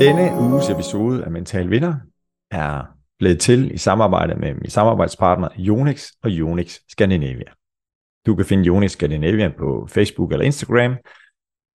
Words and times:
Denne 0.00 0.40
uges 0.40 0.70
episode 0.70 1.24
af 1.24 1.30
Mental 1.30 1.70
Vinder 1.70 1.94
er 2.50 2.82
blevet 3.18 3.40
til 3.40 3.74
i 3.74 3.78
samarbejde 3.78 4.34
med 4.34 4.54
min 4.54 4.70
samarbejdspartner 4.70 5.48
Jonix 5.56 6.10
og 6.22 6.30
Jonix 6.30 6.78
Scandinavia. 6.88 7.52
Du 8.26 8.34
kan 8.34 8.44
finde 8.44 8.64
Jonix 8.64 8.90
Scandinavia 8.90 9.48
på 9.58 9.88
Facebook 9.90 10.32
eller 10.32 10.44
Instagram 10.44 10.96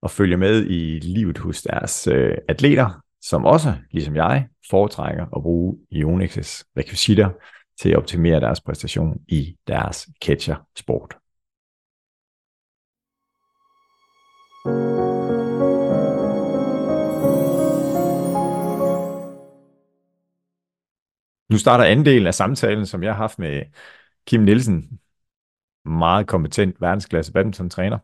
og 0.01 0.11
følge 0.11 0.37
med 0.37 0.65
i 0.65 0.99
livet 0.99 1.37
hos 1.37 1.61
deres 1.61 2.07
øh, 2.07 2.37
atleter, 2.49 3.01
som 3.21 3.45
også, 3.45 3.73
ligesom 3.91 4.15
jeg, 4.15 4.47
foretrækker 4.69 5.25
at 5.35 5.43
bruge 5.43 5.77
Jonix's 5.91 6.63
rekvisitter 6.77 7.29
til 7.81 7.89
at 7.89 7.97
optimere 7.97 8.39
deres 8.39 8.61
præstation 8.61 9.17
i 9.27 9.55
deres 9.67 10.09
catcher-sport. 10.25 11.17
Nu 14.65 14.71
starter 21.57 21.83
anden 21.83 22.05
del 22.05 22.27
af 22.27 22.33
samtalen, 22.33 22.85
som 22.85 23.03
jeg 23.03 23.13
har 23.13 23.17
haft 23.17 23.39
med 23.39 23.63
Kim 24.25 24.41
Nielsen, 24.41 24.99
meget 25.85 26.27
kompetent 26.27 26.81
verdensklasse 26.81 27.33
badminton-træner, 27.33 27.99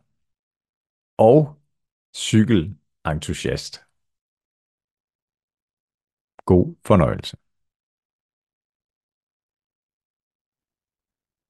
og 1.17 1.61
cykelentusiast. 2.15 3.85
God 6.45 6.75
fornøjelse. 6.85 7.37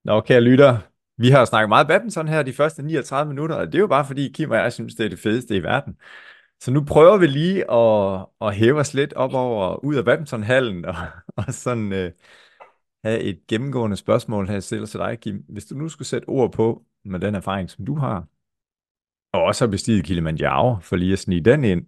Nå, 0.03 0.21
kære 0.21 0.41
lytter, 0.41 0.90
vi 1.21 1.29
har 1.29 1.45
snakket 1.45 1.69
meget 1.69 1.87
badminton 1.87 2.27
her 2.27 2.43
de 2.43 2.53
første 2.53 2.83
39 2.83 3.29
minutter, 3.29 3.55
og 3.55 3.65
det 3.65 3.75
er 3.75 3.79
jo 3.79 3.87
bare 3.87 4.05
fordi 4.05 4.31
Kim 4.31 4.51
og 4.51 4.57
jeg 4.57 4.73
synes, 4.73 4.95
det 4.95 5.05
er 5.05 5.09
det 5.09 5.19
fedeste 5.19 5.55
i 5.55 5.63
verden. 5.63 5.97
Så 6.59 6.71
nu 6.71 6.83
prøver 6.83 7.17
vi 7.17 7.27
lige 7.27 7.71
at, 7.71 8.27
at 8.41 8.55
hæve 8.55 8.79
os 8.79 8.93
lidt 8.93 9.13
op 9.13 9.33
over, 9.33 9.85
ud 9.85 9.95
af 9.95 10.05
badmintonhallen, 10.05 10.85
og, 10.85 10.95
og 11.37 11.53
sådan 11.53 11.93
øh, 11.93 12.11
have 13.03 13.19
et 13.19 13.47
gennemgående 13.47 13.97
spørgsmål 13.97 14.47
her 14.47 14.59
selv 14.59 14.87
til 14.87 14.99
dig, 14.99 15.19
Kim. 15.19 15.45
Hvis 15.49 15.65
du 15.65 15.75
nu 15.75 15.89
skulle 15.89 16.07
sætte 16.07 16.25
ord 16.29 16.51
på, 16.51 16.85
med 17.05 17.19
den 17.19 17.35
erfaring, 17.35 17.69
som 17.69 17.85
du 17.85 17.95
har, 17.95 18.27
og 19.33 19.43
også 19.43 19.65
har 19.65 19.71
bestiget 19.71 20.05
Kilimanjaro, 20.05 20.79
for 20.79 20.95
lige 20.95 21.13
at 21.13 21.19
snige 21.19 21.41
den 21.41 21.63
ind. 21.63 21.85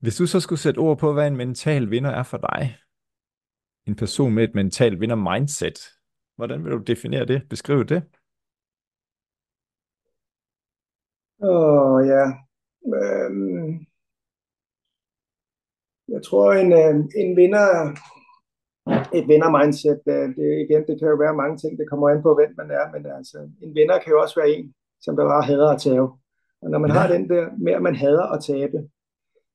Hvis 0.00 0.16
du 0.16 0.26
så 0.26 0.40
skulle 0.40 0.58
sætte 0.58 0.78
ord 0.78 0.98
på, 0.98 1.12
hvad 1.12 1.26
en 1.26 1.36
mental 1.36 1.90
vinder 1.90 2.10
er 2.10 2.22
for 2.22 2.36
dig, 2.36 2.78
en 3.86 3.96
person 3.96 4.32
med 4.32 4.44
et 4.44 4.54
mental 4.54 5.00
vinder 5.00 5.16
mindset, 5.16 5.78
hvordan 6.36 6.64
vil 6.64 6.72
du 6.72 6.78
definere 6.78 7.24
det, 7.24 7.48
beskrive 7.48 7.84
det? 7.84 8.02
Åh 11.42 12.06
ja, 12.06 12.24
øhm, 12.96 13.86
jeg 16.08 16.22
tror 16.22 16.52
en, 16.52 16.72
øh, 16.72 16.94
en 17.22 17.36
vinder, 17.36 17.66
et 19.18 19.28
vinder-mindset, 19.28 20.00
øh, 20.06 20.28
det, 20.36 20.48
igen, 20.64 20.86
det 20.86 20.98
kan 20.98 21.08
jo 21.08 21.16
være 21.24 21.40
mange 21.42 21.56
ting, 21.58 21.78
det 21.78 21.90
kommer 21.90 22.08
an 22.08 22.22
på, 22.22 22.34
hvem 22.34 22.54
man 22.56 22.70
er, 22.70 22.92
men 22.92 23.06
altså, 23.06 23.38
en 23.62 23.74
vinder 23.74 23.98
kan 23.98 24.12
jo 24.12 24.20
også 24.20 24.40
være 24.40 24.50
en, 24.50 24.74
som 25.00 25.16
der 25.16 25.24
bare 25.24 25.42
hader 25.42 25.70
at 25.70 25.80
tabe. 25.80 26.08
Og 26.62 26.70
når 26.70 26.78
man 26.78 26.90
ja. 26.90 26.96
har 26.98 27.12
den 27.12 27.28
der 27.28 27.44
med, 27.58 27.72
at 27.72 27.82
man 27.82 27.96
hader 27.96 28.26
at 28.34 28.44
tabe, 28.44 28.78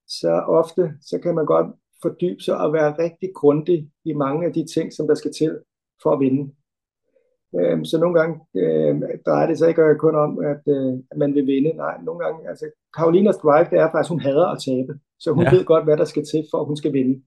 så 0.08 0.32
ofte, 0.32 0.94
så 1.02 1.20
kan 1.24 1.36
man 1.36 1.46
godt 1.46 1.68
fordybe 2.02 2.42
sig 2.42 2.58
og 2.58 2.74
være 2.74 2.98
rigtig 3.04 3.30
grundig 3.36 3.92
i 4.06 4.14
mange 4.14 4.48
af 4.48 4.54
de 4.54 4.66
ting, 4.74 4.94
som 4.94 5.08
der 5.08 5.16
skal 5.16 5.34
til 5.34 5.60
for 6.04 6.12
at 6.12 6.20
vinde. 6.20 6.54
Øhm, 7.60 7.86
så 7.86 8.00
nogle 8.00 8.20
gange 8.20 8.40
øh, 8.56 9.02
drejer 9.26 9.48
det 9.48 9.58
sig 9.58 9.70
ikke 9.70 9.96
kun 10.00 10.16
om, 10.16 10.40
at, 10.52 10.62
øh, 10.76 10.94
at 11.12 11.18
man 11.18 11.34
vil 11.36 11.48
vinde. 11.48 11.74
Nej, 11.74 11.96
nogle 12.04 12.26
gange, 12.26 12.50
altså 12.50 12.66
Karolinas 12.98 13.38
drive, 13.38 13.68
det 13.72 13.80
er 13.80 13.92
faktisk, 13.92 14.10
hun 14.10 14.20
hader 14.20 14.48
at 14.48 14.62
tabe. 14.66 14.94
Så 15.20 15.32
hun 15.32 15.44
ja. 15.44 15.52
ved 15.56 15.66
godt, 15.66 15.84
hvad 15.84 15.98
der 15.98 16.06
skal 16.06 16.26
til, 16.26 16.44
for 16.52 16.58
at 16.60 16.66
hun 16.66 16.78
skal 16.78 16.94
vinde. 16.94 17.22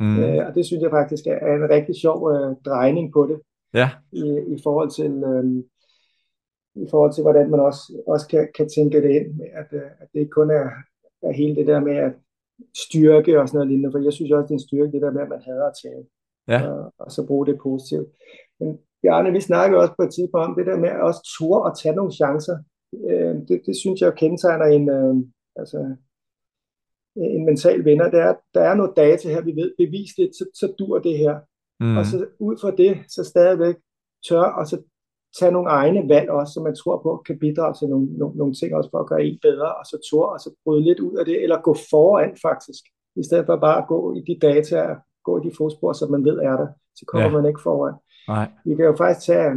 Mm. 0.00 0.18
Øh, 0.18 0.46
og 0.46 0.54
det 0.54 0.66
synes 0.66 0.82
jeg 0.82 0.90
faktisk 0.90 1.26
er 1.26 1.54
en 1.54 1.70
rigtig 1.70 1.94
sjov 1.94 2.32
øh, 2.32 2.56
drejning 2.64 3.12
på 3.12 3.26
det. 3.26 3.40
Ja. 3.74 3.90
I, 4.12 4.22
i 4.54 4.58
forhold 4.64 4.90
til 4.90 5.12
øh, 5.30 5.64
i 6.84 6.86
forhold 6.90 7.12
til 7.14 7.22
hvordan 7.22 7.50
man 7.50 7.60
også, 7.60 8.02
også 8.06 8.28
kan, 8.28 8.48
kan 8.56 8.68
tænke 8.68 9.02
det 9.02 9.10
ind 9.10 9.34
med, 9.34 9.46
at, 9.52 9.66
øh, 9.72 9.90
at 10.00 10.08
det 10.12 10.20
ikke 10.20 10.30
kun 10.30 10.50
er, 10.50 10.66
er 11.22 11.32
hele 11.32 11.56
det 11.56 11.66
der 11.66 11.80
med 11.80 11.96
at 11.96 12.12
styrke 12.76 13.40
og 13.40 13.48
sådan 13.48 13.56
noget 13.58 13.68
lignende, 13.68 13.92
for 13.92 13.98
jeg 13.98 14.12
synes 14.12 14.32
også, 14.32 14.42
det 14.42 14.50
er 14.50 14.54
en 14.54 14.68
styrke, 14.68 14.92
det 14.92 15.02
der 15.02 15.10
med, 15.10 15.22
at 15.22 15.28
man 15.28 15.42
hader 15.42 15.66
at 15.66 15.78
tabe. 15.82 16.06
Ja. 16.48 16.68
Og, 16.70 16.92
og 16.98 17.12
så 17.12 17.26
bruge 17.26 17.46
det 17.46 17.58
positivt. 17.62 18.08
Men 18.60 18.78
Bjarne, 19.02 19.32
vi 19.32 19.40
snakkede 19.40 19.80
også 19.80 19.94
på 19.98 20.02
et 20.02 20.14
tidspunkt 20.14 20.46
om 20.46 20.54
det 20.58 20.66
der 20.66 20.78
med 20.84 20.88
at 20.88 21.02
også 21.08 21.22
ture 21.38 21.62
og 21.62 21.78
tage 21.78 21.94
nogle 21.94 22.12
chancer. 22.12 22.56
Øh, 23.10 23.34
det, 23.48 23.62
det 23.66 23.76
synes 23.76 24.00
jeg 24.00 24.14
kendetegner 24.14 24.66
en, 24.66 24.88
øh, 24.98 25.14
altså, 25.56 25.78
en 27.16 27.44
mental 27.44 27.84
vinder. 27.84 28.10
Der 28.10 28.22
er, 28.22 28.34
der 28.54 28.60
er 28.60 28.74
noget 28.74 28.96
data 28.96 29.28
her, 29.28 29.42
vi 29.42 29.52
ved 29.60 29.70
bevisligt, 29.78 30.36
så, 30.38 30.44
så 30.54 30.74
dur 30.78 30.98
det 30.98 31.18
her. 31.18 31.34
Mm. 31.80 31.96
Og 31.96 32.06
så 32.06 32.26
ud 32.38 32.56
fra 32.62 32.70
det, 32.70 32.98
så 33.08 33.24
stadigvæk 33.24 33.76
tør 34.28 34.48
og 34.58 34.66
så 34.66 34.82
tage 35.38 35.52
nogle 35.52 35.70
egne 35.70 36.08
valg 36.08 36.30
også, 36.30 36.52
som 36.52 36.62
man 36.62 36.74
tror 36.74 36.98
på 37.02 37.22
kan 37.26 37.38
bidrage 37.38 37.74
til 37.74 37.88
nogle, 37.88 38.06
nogle, 38.18 38.36
nogle 38.36 38.54
ting 38.54 38.74
også 38.74 38.90
for 38.90 38.98
at 38.98 39.06
gøre 39.06 39.24
en 39.24 39.38
bedre, 39.42 39.74
og 39.74 39.84
så 39.86 39.96
tør 40.10 40.28
og 40.34 40.40
så 40.40 40.50
bryde 40.64 40.84
lidt 40.84 41.00
ud 41.00 41.16
af 41.16 41.24
det, 41.24 41.42
eller 41.42 41.60
gå 41.60 41.76
foran 41.90 42.36
faktisk, 42.42 42.82
i 43.16 43.22
stedet 43.22 43.46
for 43.46 43.56
bare 43.56 43.78
at 43.82 43.88
gå 43.88 44.14
i 44.14 44.20
de 44.28 44.38
data, 44.48 44.94
gå 45.24 45.32
i 45.40 45.48
de 45.48 45.52
fodspor, 45.58 45.92
som 45.92 46.10
man 46.10 46.24
ved 46.24 46.38
er 46.38 46.56
der, 46.56 46.68
så 46.94 47.04
kommer 47.08 47.28
ja. 47.28 47.36
man 47.36 47.46
ikke 47.48 47.60
foran. 47.62 47.94
Nej. 48.28 48.48
Vi 48.64 48.74
kan 48.74 48.84
jo 48.84 48.96
faktisk 48.96 49.26
tage, 49.26 49.50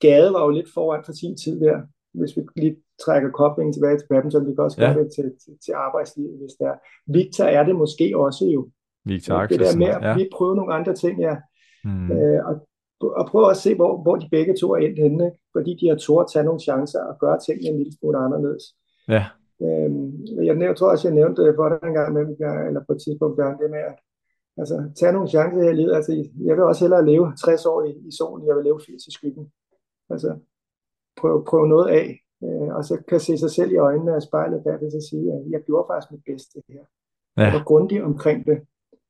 Gade 0.00 0.32
var 0.32 0.44
jo 0.44 0.50
lidt 0.50 0.68
foran 0.74 1.04
for 1.04 1.12
sin 1.12 1.36
tid 1.36 1.60
der, 1.60 1.76
hvis 2.14 2.36
vi 2.36 2.42
lige 2.56 2.76
trækker 3.04 3.30
koblingen 3.30 3.72
tilbage 3.72 3.98
til 3.98 4.06
badminton, 4.10 4.46
vi 4.48 4.54
kan 4.54 4.64
også 4.64 4.82
ja. 4.82 4.92
gøre 4.92 5.04
det 5.04 5.12
til, 5.16 5.24
til, 5.42 5.52
til 5.64 5.72
arbejdslivet, 5.72 6.38
hvis 6.40 6.54
det 6.58 6.66
er. 6.66 6.76
Victor 7.06 7.44
er 7.44 7.64
det 7.64 7.76
måske 7.76 8.06
også 8.16 8.44
jo. 8.44 8.68
Victor 9.04 9.46
Det 9.46 9.60
der 9.60 9.76
med 9.76 9.86
at 9.86 10.02
ja. 10.02 10.14
vi 10.16 10.28
prøve 10.32 10.56
nogle 10.56 10.74
andre 10.74 10.94
ting, 10.94 11.20
ja. 11.20 11.36
Mm. 11.84 12.12
Øh, 12.12 12.40
og, 12.48 12.54
og 13.00 13.26
prøve 13.26 13.50
at 13.50 13.56
se, 13.56 13.74
hvor, 13.74 14.02
hvor 14.02 14.16
de 14.16 14.28
begge 14.30 14.54
to 14.60 14.66
er 14.72 14.76
endt 14.76 14.98
henne, 14.98 15.24
ikke? 15.26 15.38
fordi 15.52 15.78
de 15.80 15.88
har 15.88 15.96
tort 15.96 16.24
at 16.24 16.30
tage 16.32 16.44
nogle 16.44 16.60
chancer 16.60 17.02
og 17.10 17.18
gøre 17.18 17.38
tingene 17.46 17.68
en 17.70 17.78
lille 17.78 17.92
smule 17.98 18.18
anderledes. 18.18 18.64
Ja. 19.08 19.24
Øhm, 19.62 20.10
jeg, 20.48 20.54
jeg 20.60 20.76
tror 20.76 20.90
også, 20.90 21.08
jeg 21.08 21.14
nævnte 21.14 21.42
det 21.42 21.54
for 21.56 21.68
den 21.68 21.94
gang 21.94 22.12
med, 22.12 22.22
eller 22.68 22.82
på 22.86 22.92
et 22.92 23.00
tidspunkt, 23.04 23.38
det 23.60 23.70
med 23.70 23.84
at 23.90 23.96
altså, 24.60 24.90
tage 24.98 25.12
nogle 25.12 25.28
chancer 25.28 25.62
her 25.62 25.70
i 25.70 25.74
livet. 25.74 25.94
Altså, 25.94 26.12
jeg 26.48 26.56
vil 26.56 26.64
også 26.64 26.84
hellere 26.84 27.06
leve 27.06 27.26
60 27.44 27.66
år 27.66 27.82
i, 27.82 27.90
i 28.08 28.12
solen, 28.18 28.46
jeg 28.48 28.56
vil 28.56 28.64
leve 28.64 28.80
80 28.86 29.06
i 29.06 29.12
skyggen. 29.12 29.52
Altså, 30.10 30.38
prøv, 31.16 31.44
prøv 31.44 31.66
noget 31.66 31.88
af, 32.00 32.06
øh, 32.44 32.68
og 32.76 32.84
så 32.84 33.02
kan 33.08 33.20
se 33.20 33.38
sig 33.38 33.50
selv 33.50 33.72
i 33.72 33.76
øjnene 33.76 34.14
af 34.14 34.22
spejlet 34.22 34.64
det, 34.64 34.92
så 34.92 35.06
sige, 35.10 35.32
at 35.32 35.42
jeg 35.50 35.60
gjorde 35.62 35.86
faktisk 35.90 36.12
mit 36.12 36.24
bedste 36.26 36.62
her. 36.68 36.84
Ja. 37.36 37.42
Jeg 37.42 37.52
var 37.52 37.64
grundig 37.64 38.04
omkring 38.04 38.46
det. 38.46 38.58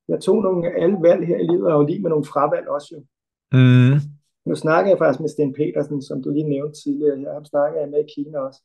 Jeg 0.09 0.21
tog 0.21 0.43
nogle 0.43 0.71
alle 0.83 0.99
valg 1.01 1.27
her 1.27 1.39
i 1.39 1.47
livet, 1.53 1.73
og 1.73 1.85
lige 1.85 2.03
med 2.03 2.11
nogle 2.11 2.25
fravalg 2.25 2.69
også 2.69 2.89
jo. 2.95 3.01
Mm. 3.59 3.97
Nu 4.47 4.55
snakker 4.55 4.91
jeg 4.91 4.99
faktisk 4.99 5.21
med 5.21 5.29
Sten 5.29 5.53
Petersen, 5.53 6.03
som 6.03 6.23
du 6.23 6.31
lige 6.31 6.49
nævnte 6.49 6.81
tidligere. 6.83 7.21
Jeg 7.21 7.33
har 7.33 7.45
snakket 7.45 7.81
jeg 7.81 7.91
med 7.91 8.05
i 8.05 8.13
Kina 8.15 8.39
også. 8.39 8.61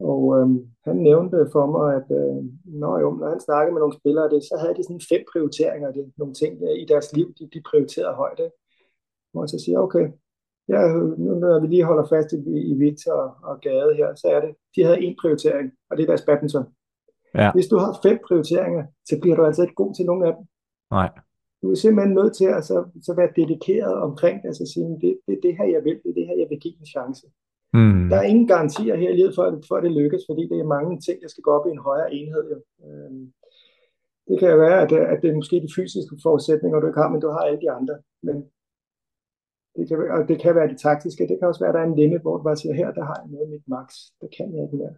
Og 0.00 0.38
øhm, 0.38 0.58
han 0.84 0.96
nævnte 0.96 1.48
for 1.52 1.66
mig, 1.76 1.88
at 1.98 2.08
øh, 2.20 2.44
når, 2.82 2.94
jo, 3.00 3.08
når 3.20 3.28
han 3.28 3.40
snakkede 3.40 3.72
med 3.72 3.80
nogle 3.80 3.98
spillere, 4.00 4.30
det, 4.30 4.42
så 4.42 4.56
havde 4.60 4.74
de 4.74 4.82
sådan 4.84 5.08
fem 5.12 5.22
prioriteringer, 5.32 5.92
det, 5.92 6.12
nogle 6.18 6.34
ting 6.34 6.60
der, 6.60 6.70
i 6.82 6.84
deres 6.92 7.12
liv, 7.16 7.26
de, 7.38 7.48
de 7.54 7.60
prioriterede 7.68 8.14
højt. 8.14 8.40
Hvor 9.32 9.42
jeg 9.42 9.48
så 9.48 9.58
siger, 9.64 9.78
okay, 9.78 10.06
ja, 10.68 10.80
nu 11.24 11.30
når 11.42 11.60
vi 11.60 11.66
lige 11.66 11.84
holder 11.84 12.06
fast 12.06 12.32
i, 12.32 12.36
i 12.72 12.74
Victor 12.74 13.12
og, 13.12 13.30
og 13.42 13.60
Gade 13.60 13.94
her, 13.94 14.14
så 14.14 14.26
er 14.34 14.40
det, 14.40 14.50
de 14.76 14.84
havde 14.84 15.02
en 15.02 15.16
prioritering, 15.20 15.72
og 15.90 15.96
det 15.96 16.02
er 16.02 16.06
deres 16.06 16.26
badminton. 16.26 16.66
Ja. 17.34 17.52
Hvis 17.52 17.68
du 17.68 17.76
har 17.76 17.98
fem 18.02 18.18
prioriteringer, 18.26 18.84
så 19.08 19.18
bliver 19.20 19.36
du 19.36 19.44
altså 19.44 19.62
ikke 19.62 19.74
god 19.74 19.94
til 19.94 20.04
nogen 20.04 20.24
af 20.24 20.32
dem. 20.36 20.44
Nej. 20.90 21.10
Du 21.62 21.70
er 21.70 21.74
simpelthen 21.74 22.14
nødt 22.14 22.34
til 22.36 22.44
at 22.44 22.64
så, 22.64 22.84
så 23.02 23.14
være 23.14 23.32
dedikeret 23.36 23.94
omkring 23.94 24.42
det, 24.42 24.48
altså 24.48 24.66
sige, 24.74 24.88
det, 25.02 25.20
det 25.26 25.32
er 25.36 25.40
det 25.42 25.56
her, 25.58 25.64
jeg 25.64 25.84
vil, 25.84 25.96
det 26.02 26.10
er 26.10 26.14
det 26.14 26.26
her, 26.26 26.36
jeg 26.42 26.46
vil 26.50 26.60
give 26.60 26.78
en 26.80 26.86
chance. 26.86 27.26
Mm. 27.74 28.08
Der 28.10 28.16
er 28.16 28.30
ingen 28.32 28.46
garantier 28.46 28.96
her 28.96 29.10
i 29.10 29.16
livet 29.16 29.34
for, 29.34 29.44
for, 29.68 29.74
at 29.76 29.84
det 29.84 29.92
lykkes, 29.92 30.22
fordi 30.28 30.42
det 30.50 30.58
er 30.58 30.74
mange 30.76 31.00
ting, 31.06 31.16
der 31.22 31.28
skal 31.28 31.42
gå 31.42 31.50
op 31.50 31.66
i 31.66 31.70
en 31.70 31.86
højere 31.88 32.12
enhed. 32.14 32.44
Jo. 32.52 32.58
Øhm, 32.86 33.32
det 34.28 34.36
kan 34.38 34.50
jo 34.50 34.56
være, 34.56 34.78
at, 34.84 34.92
at 35.12 35.18
det 35.22 35.30
er 35.30 35.40
måske 35.40 35.56
de 35.66 35.74
fysiske 35.76 36.16
forudsætninger, 36.22 36.80
du 36.80 36.86
ikke 36.86 37.02
har, 37.02 37.10
men 37.10 37.20
du 37.20 37.28
har 37.28 37.42
alle 37.48 37.60
de 37.64 37.70
andre. 37.78 37.94
Men 38.22 38.36
det 39.76 39.88
kan, 39.88 39.96
og 40.16 40.28
det 40.28 40.36
kan 40.42 40.54
være 40.54 40.68
de 40.72 40.82
taktiske. 40.88 41.28
Det 41.28 41.36
kan 41.38 41.48
også 41.48 41.60
være, 41.60 41.72
at 41.72 41.74
der 41.74 41.80
er 41.80 41.88
en 41.90 42.00
limit, 42.00 42.22
hvor 42.22 42.36
du 42.36 42.42
bare 42.42 42.56
siger, 42.56 42.74
her 42.74 42.90
der 42.98 43.04
har 43.04 43.16
jeg 43.20 43.30
noget 43.30 43.50
mit 43.50 43.66
max. 43.74 43.88
Det 44.20 44.28
kan 44.36 44.54
jeg 44.54 44.62
ikke 44.64 44.76
mere. 44.76 44.94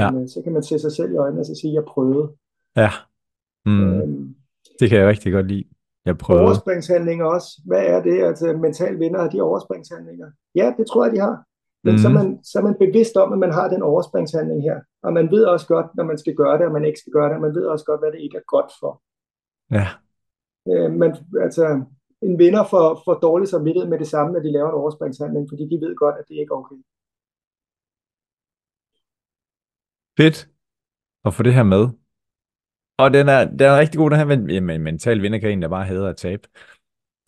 Ja. 0.00 0.10
Men, 0.10 0.22
øh, 0.22 0.28
så 0.28 0.38
kan 0.44 0.52
man 0.52 0.62
se 0.62 0.78
sig 0.78 0.92
selv 0.92 1.12
i 1.12 1.16
øjnene 1.16 1.42
og 1.42 1.46
så 1.46 1.54
sige, 1.60 1.74
jeg 1.74 1.84
prøvede. 1.84 2.26
Ja. 2.76 2.90
Mm. 3.66 3.92
Øhm, 3.92 4.34
det 4.80 4.88
kan 4.88 4.98
jeg 4.98 5.08
rigtig 5.08 5.32
godt 5.32 5.46
lide. 5.46 5.64
Jeg 6.04 6.18
prøvede. 6.18 6.44
Overspringshandlinger 6.44 7.24
også. 7.24 7.48
Hvad 7.64 7.82
er 7.86 8.02
det? 8.02 8.22
Altså 8.22 8.52
mental 8.52 8.98
vinder 8.98 9.20
af 9.20 9.30
de 9.30 9.40
overspringshandlinger? 9.40 10.30
Ja, 10.54 10.74
det 10.78 10.86
tror 10.86 11.04
jeg, 11.04 11.14
de 11.14 11.20
har. 11.20 11.44
Men 11.84 11.92
mm. 11.94 11.98
så, 11.98 12.08
er 12.08 12.12
man, 12.12 12.44
så 12.44 12.58
er 12.58 12.62
man 12.62 12.76
bevidst 12.78 13.16
om, 13.16 13.32
at 13.32 13.38
man 13.38 13.52
har 13.52 13.68
den 13.68 13.82
overspringshandling 13.82 14.62
her. 14.62 14.80
Og 15.02 15.12
man 15.12 15.30
ved 15.30 15.44
også 15.44 15.66
godt, 15.66 15.86
når 15.94 16.04
man 16.04 16.18
skal 16.18 16.34
gøre 16.34 16.58
det, 16.58 16.66
og 16.66 16.72
man 16.72 16.84
ikke 16.84 16.98
skal 16.98 17.12
gøre 17.12 17.28
det. 17.28 17.34
Og 17.34 17.40
man 17.40 17.54
ved 17.54 17.66
også 17.66 17.84
godt, 17.84 18.00
hvad 18.00 18.12
det 18.12 18.20
ikke 18.20 18.36
er 18.36 18.46
godt 18.46 18.72
for. 18.80 19.02
Ja. 19.70 19.86
Øh, 20.70 20.92
men 20.92 21.16
altså, 21.40 21.84
en 22.22 22.38
vinder 22.38 22.64
får, 22.64 23.02
får 23.04 23.14
dårlig 23.14 23.48
samvittighed 23.48 23.90
med 23.90 23.98
det 23.98 24.08
samme, 24.08 24.32
når 24.32 24.40
de 24.40 24.52
laver 24.52 24.68
en 24.68 24.74
overspringshandling, 24.74 25.48
fordi 25.50 25.62
de 25.62 25.80
ved 25.84 25.96
godt, 25.96 26.16
at 26.18 26.24
det 26.28 26.34
ikke 26.34 26.52
er 26.52 26.56
okay. 26.56 26.76
Fedt 30.18 30.48
at 31.24 31.34
få 31.34 31.42
det 31.42 31.54
her 31.54 31.62
med. 31.62 31.88
Og 32.98 33.14
den 33.14 33.28
er, 33.28 33.44
den 33.44 33.60
er 33.60 33.78
rigtig 33.78 33.98
god, 33.98 34.10
den 34.10 34.18
her 34.18 34.24
med, 34.24 34.60
med 34.60 34.78
mental 34.78 35.22
vindergren, 35.22 35.62
der 35.62 35.68
bare 35.68 35.84
hader 35.84 36.08
at 36.08 36.16
tabe. 36.16 36.48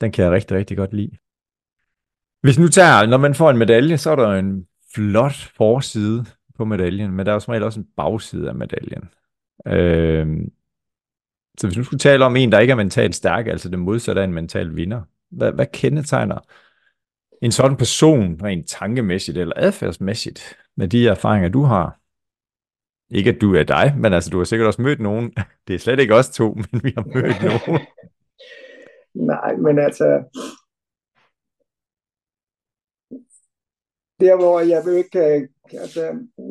Den 0.01 0.13
kan 0.13 0.25
jeg 0.25 0.33
rigtig, 0.33 0.57
rigtig 0.57 0.77
godt 0.77 0.95
lide. 0.95 1.17
Hvis 2.49 2.59
nu 2.59 2.69
tager, 2.69 3.07
når 3.07 3.17
man 3.17 3.35
får 3.35 3.51
en 3.51 3.59
medalje, 3.59 3.99
så 3.99 4.11
er 4.11 4.17
der 4.17 4.33
en 4.33 4.67
flot 4.95 5.53
forside 5.57 6.25
på 6.57 6.65
medaljen, 6.65 7.13
men 7.13 7.27
der 7.27 7.33
er 7.33 7.35
jo 7.35 7.41
som 7.41 7.51
regel 7.51 7.65
også 7.65 7.81
en 7.81 7.87
bagside 7.97 8.49
af 8.49 8.55
medaljen. 8.55 9.09
Øh, 9.67 10.27
så 11.59 11.67
hvis 11.67 11.77
nu 11.77 11.85
skulle 11.85 11.99
tale 11.99 12.25
om 12.25 12.37
en, 12.37 12.53
der 12.53 12.59
ikke 12.59 12.71
er 12.71 12.77
mentalt 12.77 13.15
stærk, 13.15 13.47
altså 13.47 13.69
det 13.69 13.79
modsatte 13.79 14.21
af 14.21 14.25
en 14.25 14.33
mental 14.33 14.77
vinder, 14.77 15.03
hvad, 15.31 15.53
hvad 15.53 15.67
kendetegner 15.73 16.39
en 17.43 17.53
sådan 17.53 17.77
person 17.77 18.41
rent 18.43 18.69
tankemæssigt 18.69 19.39
eller 19.39 19.55
adfærdsmæssigt 19.57 20.57
med 20.77 20.89
de 20.89 21.09
erfaringer, 21.09 21.49
du 21.49 21.63
har? 21.63 22.01
Ikke 23.11 23.31
at 23.31 23.41
du 23.41 23.55
er 23.55 23.63
dig, 23.63 23.95
men 23.99 24.13
altså 24.13 24.31
du 24.31 24.39
har 24.39 24.45
sikkert 24.45 24.67
også 24.67 24.83
mødt 24.83 25.01
nogen. 25.01 25.33
Det 25.69 25.75
er 25.75 25.79
slet 25.79 26.01
ikke 26.01 26.15
os 26.15 26.31
to, 26.31 26.55
men 26.55 26.81
vi 26.85 26.93
har 26.97 27.05
mødt 27.15 27.43
nogen. 27.43 27.87
Nej, 29.33 29.57
men 29.57 29.79
altså, 29.79 30.23
der 34.21 34.37
hvor 34.37 34.61
jeg 34.61 34.81
vil 34.87 34.97
ikke, 35.03 35.19
øh, 35.19 35.49
altså, 35.85 36.03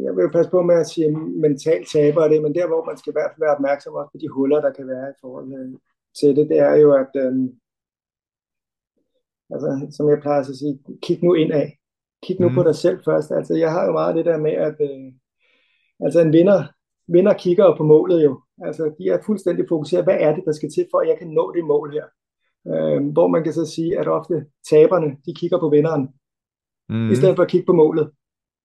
jeg 0.06 0.12
vil 0.16 0.24
jo 0.24 0.30
passe 0.34 0.52
på 0.52 0.62
med 0.62 0.75
at 0.75 0.88
sige 0.88 1.12
mental 1.46 1.86
taber 1.86 2.28
det, 2.28 2.42
men 2.42 2.56
der 2.56 2.68
hvor 2.68 2.86
man 2.86 2.98
skal 2.98 3.12
i 3.12 3.18
hvert 3.18 3.31
fald 3.31 3.46
være 3.46 3.56
opmærksom 3.56 3.94
også 3.94 4.12
på 4.12 4.18
de 4.22 4.30
huller, 4.30 4.62
der 4.62 4.72
kan 4.74 4.88
være 4.88 5.10
i 5.10 5.18
forhold 5.22 5.80
til 6.19 6.36
det, 6.36 6.50
det 6.50 6.60
er 6.60 6.75
jo, 6.75 6.90
at 7.04 7.12
øhm, 7.16 7.48
altså, 9.54 9.88
som 9.96 10.10
jeg 10.10 10.19
plejer 10.22 10.40
at 10.40 10.46
sige, 10.46 10.80
kig 11.02 11.24
nu 11.24 11.34
ind 11.34 11.52
af. 11.52 11.80
Kig 12.24 12.42
nu 12.42 12.50
mm. 12.50 12.56
på 12.56 12.64
dig 12.64 12.75
selv 12.75 13.00
først. 13.06 13.31
Altså, 13.31 13.54
jeg 13.56 13.72
har 13.72 13.86
jo 13.86 13.92
meget 13.92 14.16
det 14.16 14.25
der 14.25 14.38
med, 14.38 14.52
at 14.52 14.75
øh, 14.81 15.14
altså 16.00 16.19
en 16.22 16.34
vinder, 16.34 16.64
vinder 17.08 17.34
kigger 17.34 17.66
jo 17.66 17.74
på 17.75 17.84
målet 17.84 18.24
jo. 18.24 18.42
Altså, 18.62 18.84
de 19.00 19.10
er 19.10 19.19
fuldstændig 19.25 19.66
fokuseret, 19.69 20.04
hvad 20.04 20.18
er 20.19 20.36
det, 20.36 20.44
der 20.46 20.52
skal 20.52 20.72
til, 20.72 20.88
for 20.92 21.00
at 21.00 21.08
jeg 21.08 21.18
kan 21.18 21.28
nå 21.28 21.54
det 21.56 21.66
mål 21.66 21.94
her. 21.94 22.06
Øh, 22.68 23.06
hvor 23.14 23.28
man 23.28 23.44
kan 23.44 23.54
så 23.54 23.66
sige, 23.66 24.00
at 24.00 24.08
ofte 24.08 24.46
taberne, 24.69 25.18
de 25.25 25.34
kigger 25.34 25.60
på 25.60 25.69
vinderen 25.69 26.10
mm. 26.89 27.12
i 27.12 27.16
stedet 27.16 27.36
for 27.36 27.44
at 27.44 27.50
kigge 27.50 27.66
på 27.66 27.74
målet. 27.74 28.12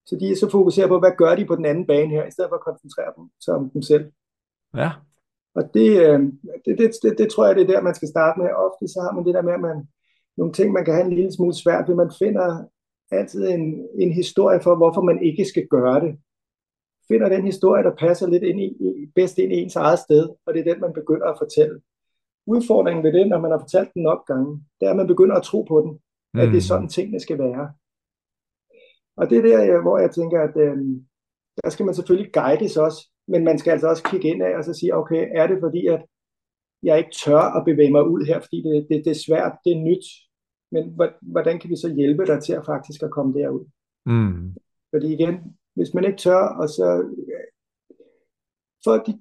Så 0.07 0.17
de 0.21 0.31
er 0.31 0.37
så 0.37 0.51
fokuseret 0.51 0.89
på, 0.89 0.99
hvad 0.99 1.13
gør 1.17 1.35
de 1.35 1.45
på 1.47 1.57
den 1.57 1.65
anden 1.65 1.87
bane 1.87 2.11
her, 2.11 2.27
i 2.27 2.31
stedet 2.31 2.49
for 2.49 2.57
at 2.57 2.65
koncentrere 2.65 3.13
dem 3.17 3.25
sig 3.41 3.55
om 3.55 3.71
dem 3.71 3.83
selv. 3.83 4.05
Ja. 4.77 4.91
Og 5.55 5.63
det, 5.75 5.89
øh, 6.07 6.21
det, 6.65 6.79
det, 6.79 6.91
det, 7.03 7.19
det 7.19 7.31
tror 7.31 7.47
jeg, 7.47 7.57
det 7.57 7.63
er 7.63 7.73
der, 7.73 7.83
man 7.83 7.95
skal 7.95 8.09
starte 8.09 8.41
med. 8.41 8.49
Ofte 8.51 8.89
så 8.89 9.01
har 9.01 9.13
man 9.13 9.25
det 9.27 9.35
der 9.35 9.43
med, 9.43 9.53
at 9.53 9.61
man, 9.61 9.89
nogle 10.37 10.53
ting, 10.53 10.73
man 10.73 10.85
kan 10.85 10.95
have 10.95 11.07
en 11.07 11.17
lille 11.17 11.33
smule 11.33 11.55
svært 11.55 11.89
ved. 11.89 11.95
Man 11.95 12.13
finder 12.19 12.65
altid 13.11 13.49
en, 13.49 13.89
en 13.99 14.13
historie 14.13 14.61
for, 14.63 14.77
hvorfor 14.77 15.03
man 15.03 15.23
ikke 15.23 15.45
skal 15.45 15.67
gøre 15.67 16.01
det. 16.01 16.19
Finder 17.09 17.29
den 17.29 17.45
historie, 17.45 17.83
der 17.83 17.95
passer 17.95 18.27
lidt 18.29 18.43
ind 18.43 18.61
i, 18.61 18.69
bedst 19.15 19.39
ind 19.39 19.53
i 19.53 19.57
ens 19.57 19.77
eget 19.77 19.99
sted, 19.99 20.29
og 20.47 20.55
det 20.55 20.61
er 20.61 20.73
den, 20.73 20.81
man 20.81 20.93
begynder 20.93 21.27
at 21.27 21.39
fortælle. 21.39 21.81
Udfordringen 22.47 23.05
ved 23.05 23.13
det, 23.13 23.29
når 23.29 23.41
man 23.41 23.51
har 23.51 23.59
fortalt 23.59 23.95
den 23.95 24.03
nok 24.03 24.27
gange, 24.27 24.65
det 24.81 24.87
er, 24.87 24.91
at 24.91 24.97
man 24.97 25.07
begynder 25.07 25.37
at 25.37 25.43
tro 25.43 25.63
på 25.63 25.81
den, 25.81 26.01
at 26.43 26.49
mm. 26.49 26.53
det 26.53 26.59
er 26.59 26.69
sådan, 26.71 26.89
tingene 26.89 27.21
skal 27.21 27.39
være. 27.39 27.73
Og 29.23 29.31
det 29.31 29.39
er 29.39 29.43
der, 29.43 29.83
hvor 29.83 29.99
jeg 29.99 30.11
tænker, 30.11 30.39
at 30.49 30.55
øh, 30.67 30.77
der 31.63 31.71
skal 31.71 31.87
man 31.87 31.95
selvfølgelig 31.95 32.33
guides 32.33 32.77
også, 32.77 33.01
men 33.29 33.45
man 33.45 33.59
skal 33.59 33.71
altså 33.71 33.89
også 33.89 34.05
kigge 34.11 34.29
ind 34.29 34.43
af 34.43 34.57
og 34.59 34.65
så 34.65 34.73
sige, 34.75 34.97
okay, 34.97 35.23
er 35.41 35.47
det 35.47 35.59
fordi, 35.61 35.87
at 35.87 36.03
jeg 36.83 36.99
ikke 36.99 37.17
tør 37.25 37.45
at 37.57 37.65
bevæge 37.65 37.93
mig 37.93 38.05
ud 38.15 38.23
her, 38.27 38.41
fordi 38.41 38.59
det, 38.63 38.87
det, 38.89 39.05
det 39.05 39.11
er 39.11 39.25
svært, 39.27 39.53
det 39.65 39.73
er 39.73 39.87
nyt, 39.89 40.07
men 40.73 40.83
hvordan 41.23 41.59
kan 41.59 41.71
vi 41.71 41.77
så 41.77 41.89
hjælpe 41.95 42.27
dig 42.27 42.43
til 42.43 42.53
at 42.53 42.67
faktisk 42.67 43.03
at 43.03 43.11
komme 43.11 43.41
derud? 43.41 43.65
Mm. 44.07 44.55
Fordi 44.93 45.15
igen, 45.15 45.35
hvis 45.75 45.95
man 45.95 46.05
ikke 46.05 46.19
tør, 46.19 46.45
og 46.61 46.69
så... 46.69 46.87
For 48.85 48.93
de, 49.07 49.13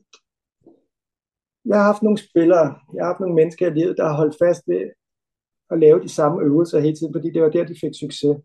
jeg 1.66 1.78
har 1.78 1.84
haft 1.92 2.04
nogle 2.04 2.18
spillere, 2.18 2.68
jeg 2.94 3.02
har 3.04 3.12
haft 3.12 3.20
nogle 3.20 3.36
mennesker 3.36 3.68
i 3.68 3.74
livet, 3.74 3.98
der 3.98 4.06
har 4.08 4.16
holdt 4.16 4.36
fast 4.44 4.64
ved 4.68 4.84
at 5.72 5.80
lave 5.80 6.02
de 6.02 6.10
samme 6.10 6.42
øvelser 6.42 6.80
hele 6.80 6.96
tiden, 6.96 7.14
fordi 7.14 7.30
det 7.34 7.42
var 7.42 7.50
der, 7.50 7.66
de 7.66 7.82
fik 7.82 7.94
succes. 8.00 8.38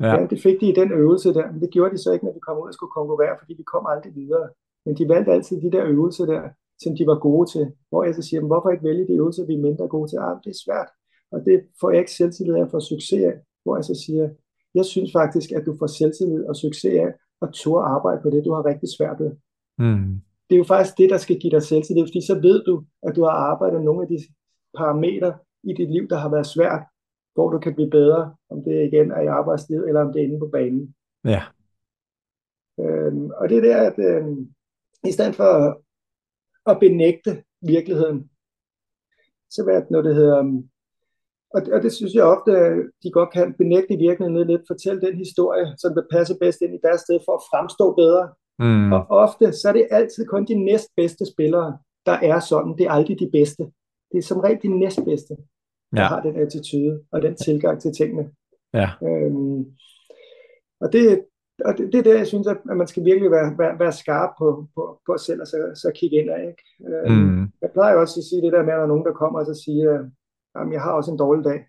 Ja. 0.00 0.20
ja, 0.20 0.26
det 0.26 0.42
fik 0.42 0.60
de 0.60 0.68
i 0.68 0.78
den 0.80 0.92
øvelse 0.92 1.34
der, 1.34 1.52
men 1.52 1.60
det 1.60 1.70
gjorde 1.70 1.92
de 1.94 1.98
så 1.98 2.12
ikke, 2.12 2.24
når 2.24 2.32
de 2.32 2.40
kom 2.40 2.58
ud 2.62 2.68
og 2.68 2.74
skulle 2.74 2.90
konkurrere, 2.90 3.36
fordi 3.40 3.54
de 3.54 3.62
kom 3.72 3.86
aldrig 3.86 4.14
videre. 4.14 4.48
Men 4.84 4.94
de 4.98 5.08
valgte 5.08 5.32
altid 5.32 5.60
de 5.60 5.70
der 5.70 5.84
øvelser 5.84 6.26
der, 6.26 6.42
som 6.82 6.96
de 6.96 7.06
var 7.06 7.18
gode 7.18 7.50
til. 7.50 7.72
Hvor 7.88 8.04
jeg 8.04 8.14
så 8.14 8.22
siger, 8.22 8.40
hvorfor 8.40 8.70
ikke 8.70 8.84
vælge 8.84 9.06
de 9.06 9.12
øvelser, 9.12 9.46
vi 9.46 9.54
er 9.54 9.66
mindre 9.68 9.88
gode 9.88 10.10
til? 10.10 10.16
Ah, 10.16 10.36
det 10.44 10.50
er 10.50 10.60
svært, 10.64 10.88
og 11.32 11.38
det 11.46 11.56
får 11.80 11.90
jeg 11.90 11.98
ikke 11.98 12.12
selvtillid 12.12 12.54
af 12.54 12.70
for 12.70 12.80
succes 12.80 13.22
af. 13.30 13.34
Hvor 13.62 13.76
jeg 13.76 13.84
så 13.84 13.94
siger, 14.04 14.28
jeg 14.74 14.84
synes 14.84 15.12
faktisk, 15.12 15.52
at 15.52 15.62
du 15.66 15.76
får 15.78 15.86
selvtillid 15.86 16.44
og 16.44 16.56
succes 16.56 16.94
af 17.04 17.12
at 17.42 17.48
turde 17.52 17.84
arbejde 17.84 18.20
på 18.22 18.30
det, 18.30 18.44
du 18.44 18.52
har 18.52 18.66
rigtig 18.66 18.88
svært 18.98 19.20
ved. 19.20 19.30
Mm. 19.78 20.20
Det 20.46 20.54
er 20.56 20.58
jo 20.58 20.64
faktisk 20.64 20.98
det, 20.98 21.10
der 21.10 21.16
skal 21.18 21.38
give 21.40 21.50
dig 21.50 21.62
selvtillid, 21.62 22.06
fordi 22.06 22.26
så 22.26 22.34
ved 22.34 22.64
du, 22.64 22.84
at 23.02 23.16
du 23.16 23.22
har 23.22 23.36
arbejdet 23.50 23.84
nogle 23.84 24.02
af 24.02 24.08
de 24.08 24.18
parametre 24.76 25.34
i 25.62 25.72
dit 25.72 25.90
liv, 25.90 26.08
der 26.08 26.16
har 26.16 26.30
været 26.30 26.46
svært, 26.46 26.82
hvor 27.34 27.50
du 27.50 27.58
kan 27.58 27.74
blive 27.74 27.90
bedre, 27.90 28.34
om 28.50 28.64
det 28.64 28.86
igen 28.86 29.10
er 29.10 29.20
i 29.20 29.26
arbejdslivet, 29.26 29.88
eller 29.88 30.00
om 30.00 30.12
det 30.12 30.20
er 30.20 30.26
inde 30.26 30.38
på 30.38 30.50
banen. 30.52 30.94
Ja. 31.24 31.42
Øhm, 32.80 33.30
og 33.30 33.48
det 33.48 33.56
er 33.58 33.62
der, 33.62 33.90
at 33.90 33.98
øhm, 33.98 34.48
i 35.04 35.12
stedet 35.12 35.34
for 35.34 35.82
at, 36.70 36.80
benægte 36.80 37.42
virkeligheden, 37.62 38.30
så 39.50 39.64
hvad 39.64 39.80
det, 39.80 39.90
når 39.90 40.02
det 40.02 40.14
hedder, 40.14 40.38
øhm, 40.38 40.70
og, 41.54 41.62
og 41.72 41.82
det 41.82 41.92
synes 41.92 42.14
jeg 42.14 42.24
ofte, 42.24 42.52
de 43.02 43.10
godt 43.12 43.30
kan 43.32 43.54
benægte 43.54 43.96
virkeligheden 43.96 44.46
lidt, 44.46 44.62
fortælle 44.66 45.00
den 45.00 45.16
historie, 45.16 45.66
som 45.78 45.94
der 45.94 46.02
passer 46.10 46.34
bedst 46.40 46.60
ind 46.60 46.74
i 46.74 46.80
deres 46.82 47.00
sted, 47.00 47.18
for 47.24 47.34
at 47.36 47.46
fremstå 47.50 47.94
bedre. 47.94 48.24
Mm. 48.58 48.92
Og 48.92 49.06
ofte, 49.08 49.52
så 49.52 49.68
er 49.68 49.72
det 49.72 49.88
altid 49.90 50.26
kun 50.26 50.44
de 50.44 50.54
næstbedste 50.54 51.26
spillere, 51.32 51.78
der 52.06 52.12
er 52.12 52.40
sådan. 52.40 52.76
Det 52.78 52.86
er 52.86 52.90
aldrig 52.90 53.18
de 53.18 53.30
bedste. 53.30 53.62
Det 54.12 54.18
er 54.18 54.22
som 54.22 54.40
regel 54.40 54.62
de 54.62 54.78
næstbedste 54.78 55.36
der 55.96 56.02
ja. 56.02 56.08
har 56.08 56.20
den 56.22 56.36
attitude 56.36 57.04
og 57.12 57.22
den 57.22 57.36
tilgang 57.36 57.80
til 57.80 57.92
tingene. 57.92 58.30
Ja. 58.74 58.90
Øhm, 59.02 59.66
og 60.80 60.92
det, 60.92 61.24
og 61.64 61.78
det, 61.78 61.92
det 61.92 61.98
er 61.98 62.02
det, 62.02 62.18
jeg 62.18 62.26
synes, 62.26 62.46
at 62.46 62.56
man 62.64 62.86
skal 62.86 63.04
virkelig 63.04 63.30
være, 63.30 63.58
være, 63.58 63.78
være 63.78 63.92
skarp 63.92 64.30
på, 64.38 64.66
på, 64.74 65.00
på 65.06 65.16
selv, 65.18 65.40
og 65.40 65.46
så, 65.46 65.56
så 65.74 65.92
kigge 65.94 66.16
ind 66.16 66.30
af. 66.30 66.40
Ikke? 66.40 66.62
Øhm, 66.88 67.22
mm. 67.22 67.52
Jeg 67.62 67.70
plejer 67.72 67.96
også 67.96 68.20
at 68.20 68.24
sige 68.24 68.42
det 68.42 68.52
der 68.52 68.62
med, 68.62 68.72
at 68.72 68.76
der 68.76 68.82
er 68.82 68.92
nogen, 68.92 69.04
der 69.04 69.12
kommer 69.12 69.38
og 69.40 69.46
så 69.46 69.62
siger, 69.64 69.90
at 70.54 70.72
jeg 70.72 70.82
har 70.82 70.92
også 70.92 71.10
en 71.10 71.18
dårlig 71.18 71.44
dag. 71.44 71.60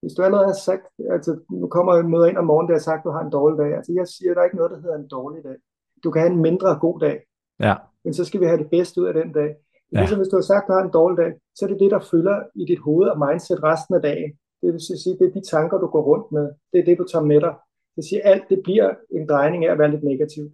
Hvis 0.00 0.14
du 0.14 0.22
allerede 0.22 0.46
har 0.46 0.60
sagt, 0.68 0.84
altså 1.10 1.40
nu 1.50 1.66
kommer 1.66 1.94
jeg 1.94 2.04
møder 2.04 2.26
ind 2.26 2.38
om 2.38 2.46
morgenen, 2.46 2.68
der 2.68 2.74
har 2.74 2.88
sagt, 2.90 3.00
at 3.00 3.04
du 3.04 3.10
har 3.10 3.22
en 3.24 3.36
dårlig 3.38 3.58
dag. 3.58 3.76
Altså 3.76 3.92
jeg 3.92 4.08
siger, 4.08 4.34
der 4.34 4.40
er 4.40 4.44
ikke 4.44 4.56
noget, 4.56 4.70
der 4.70 4.80
hedder 4.80 4.98
en 4.98 5.08
dårlig 5.08 5.44
dag. 5.44 5.56
Du 6.04 6.10
kan 6.10 6.22
have 6.22 6.32
en 6.32 6.42
mindre 6.42 6.78
god 6.78 7.00
dag. 7.00 7.16
Ja. 7.60 7.74
Men 8.04 8.14
så 8.14 8.24
skal 8.24 8.40
vi 8.40 8.46
have 8.46 8.58
det 8.58 8.70
bedste 8.70 9.00
ud 9.00 9.06
af 9.06 9.14
den 9.14 9.32
dag. 9.32 9.56
Ja. 9.92 9.98
Ligesom 9.98 10.18
hvis 10.18 10.28
du 10.32 10.36
har 10.36 10.48
sagt, 10.52 10.64
at 10.64 10.68
du 10.68 10.72
har 10.72 10.84
en 10.84 10.96
dårlig 10.98 11.16
dag, 11.22 11.32
så 11.56 11.60
er 11.64 11.68
det 11.70 11.80
det, 11.80 11.90
der 11.90 12.08
fylder 12.10 12.36
i 12.60 12.64
dit 12.70 12.78
hoved 12.86 13.06
og 13.12 13.18
mindset 13.24 13.62
resten 13.62 13.94
af 13.94 14.02
dagen. 14.02 14.30
Det 14.60 14.72
vil 14.72 14.80
sige, 14.80 15.18
det 15.18 15.26
er 15.26 15.36
de 15.38 15.48
tanker, 15.54 15.78
du 15.78 15.86
går 15.86 16.02
rundt 16.10 16.32
med. 16.32 16.46
Det 16.72 16.78
er 16.80 16.84
det, 16.84 16.98
du 16.98 17.04
tager 17.04 17.24
med 17.32 17.40
dig. 17.40 17.54
Det 17.90 17.96
vil 17.96 18.08
sige, 18.10 18.26
alt 18.32 18.44
det 18.50 18.60
bliver 18.66 18.88
en 19.16 19.28
drejning 19.28 19.60
af 19.64 19.72
at 19.72 19.78
være 19.78 19.90
lidt 19.90 20.04
negativ. 20.04 20.44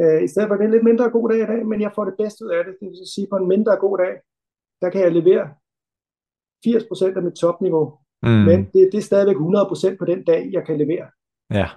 Øh, 0.00 0.22
I 0.24 0.28
stedet 0.28 0.48
for, 0.48 0.54
det 0.54 0.62
er 0.62 0.68
en 0.70 0.76
lidt 0.76 0.90
mindre 0.90 1.10
god 1.10 1.26
dag 1.30 1.40
i 1.42 1.50
dag, 1.52 1.66
men 1.66 1.80
jeg 1.80 1.92
får 1.94 2.04
det 2.04 2.14
bedste 2.22 2.44
ud 2.44 2.50
af 2.50 2.64
det. 2.64 2.74
Det 2.80 2.88
vil 2.88 3.12
sige, 3.14 3.26
på 3.30 3.36
en 3.36 3.48
mindre 3.48 3.76
god 3.76 3.98
dag, 3.98 4.12
der 4.82 4.90
kan 4.90 5.00
jeg 5.00 5.12
levere 5.12 5.44
80% 6.66 7.16
af 7.18 7.22
mit 7.22 7.34
topniveau. 7.34 7.84
Mm. 8.22 8.44
Men 8.48 8.58
det, 8.72 8.82
det 8.92 8.98
er 8.98 9.08
stadigvæk 9.10 9.36
100% 9.36 9.96
på 9.98 10.04
den 10.04 10.24
dag, 10.24 10.50
jeg 10.52 10.66
kan 10.66 10.78
levere. 10.78 11.06
Ja. 11.50 11.68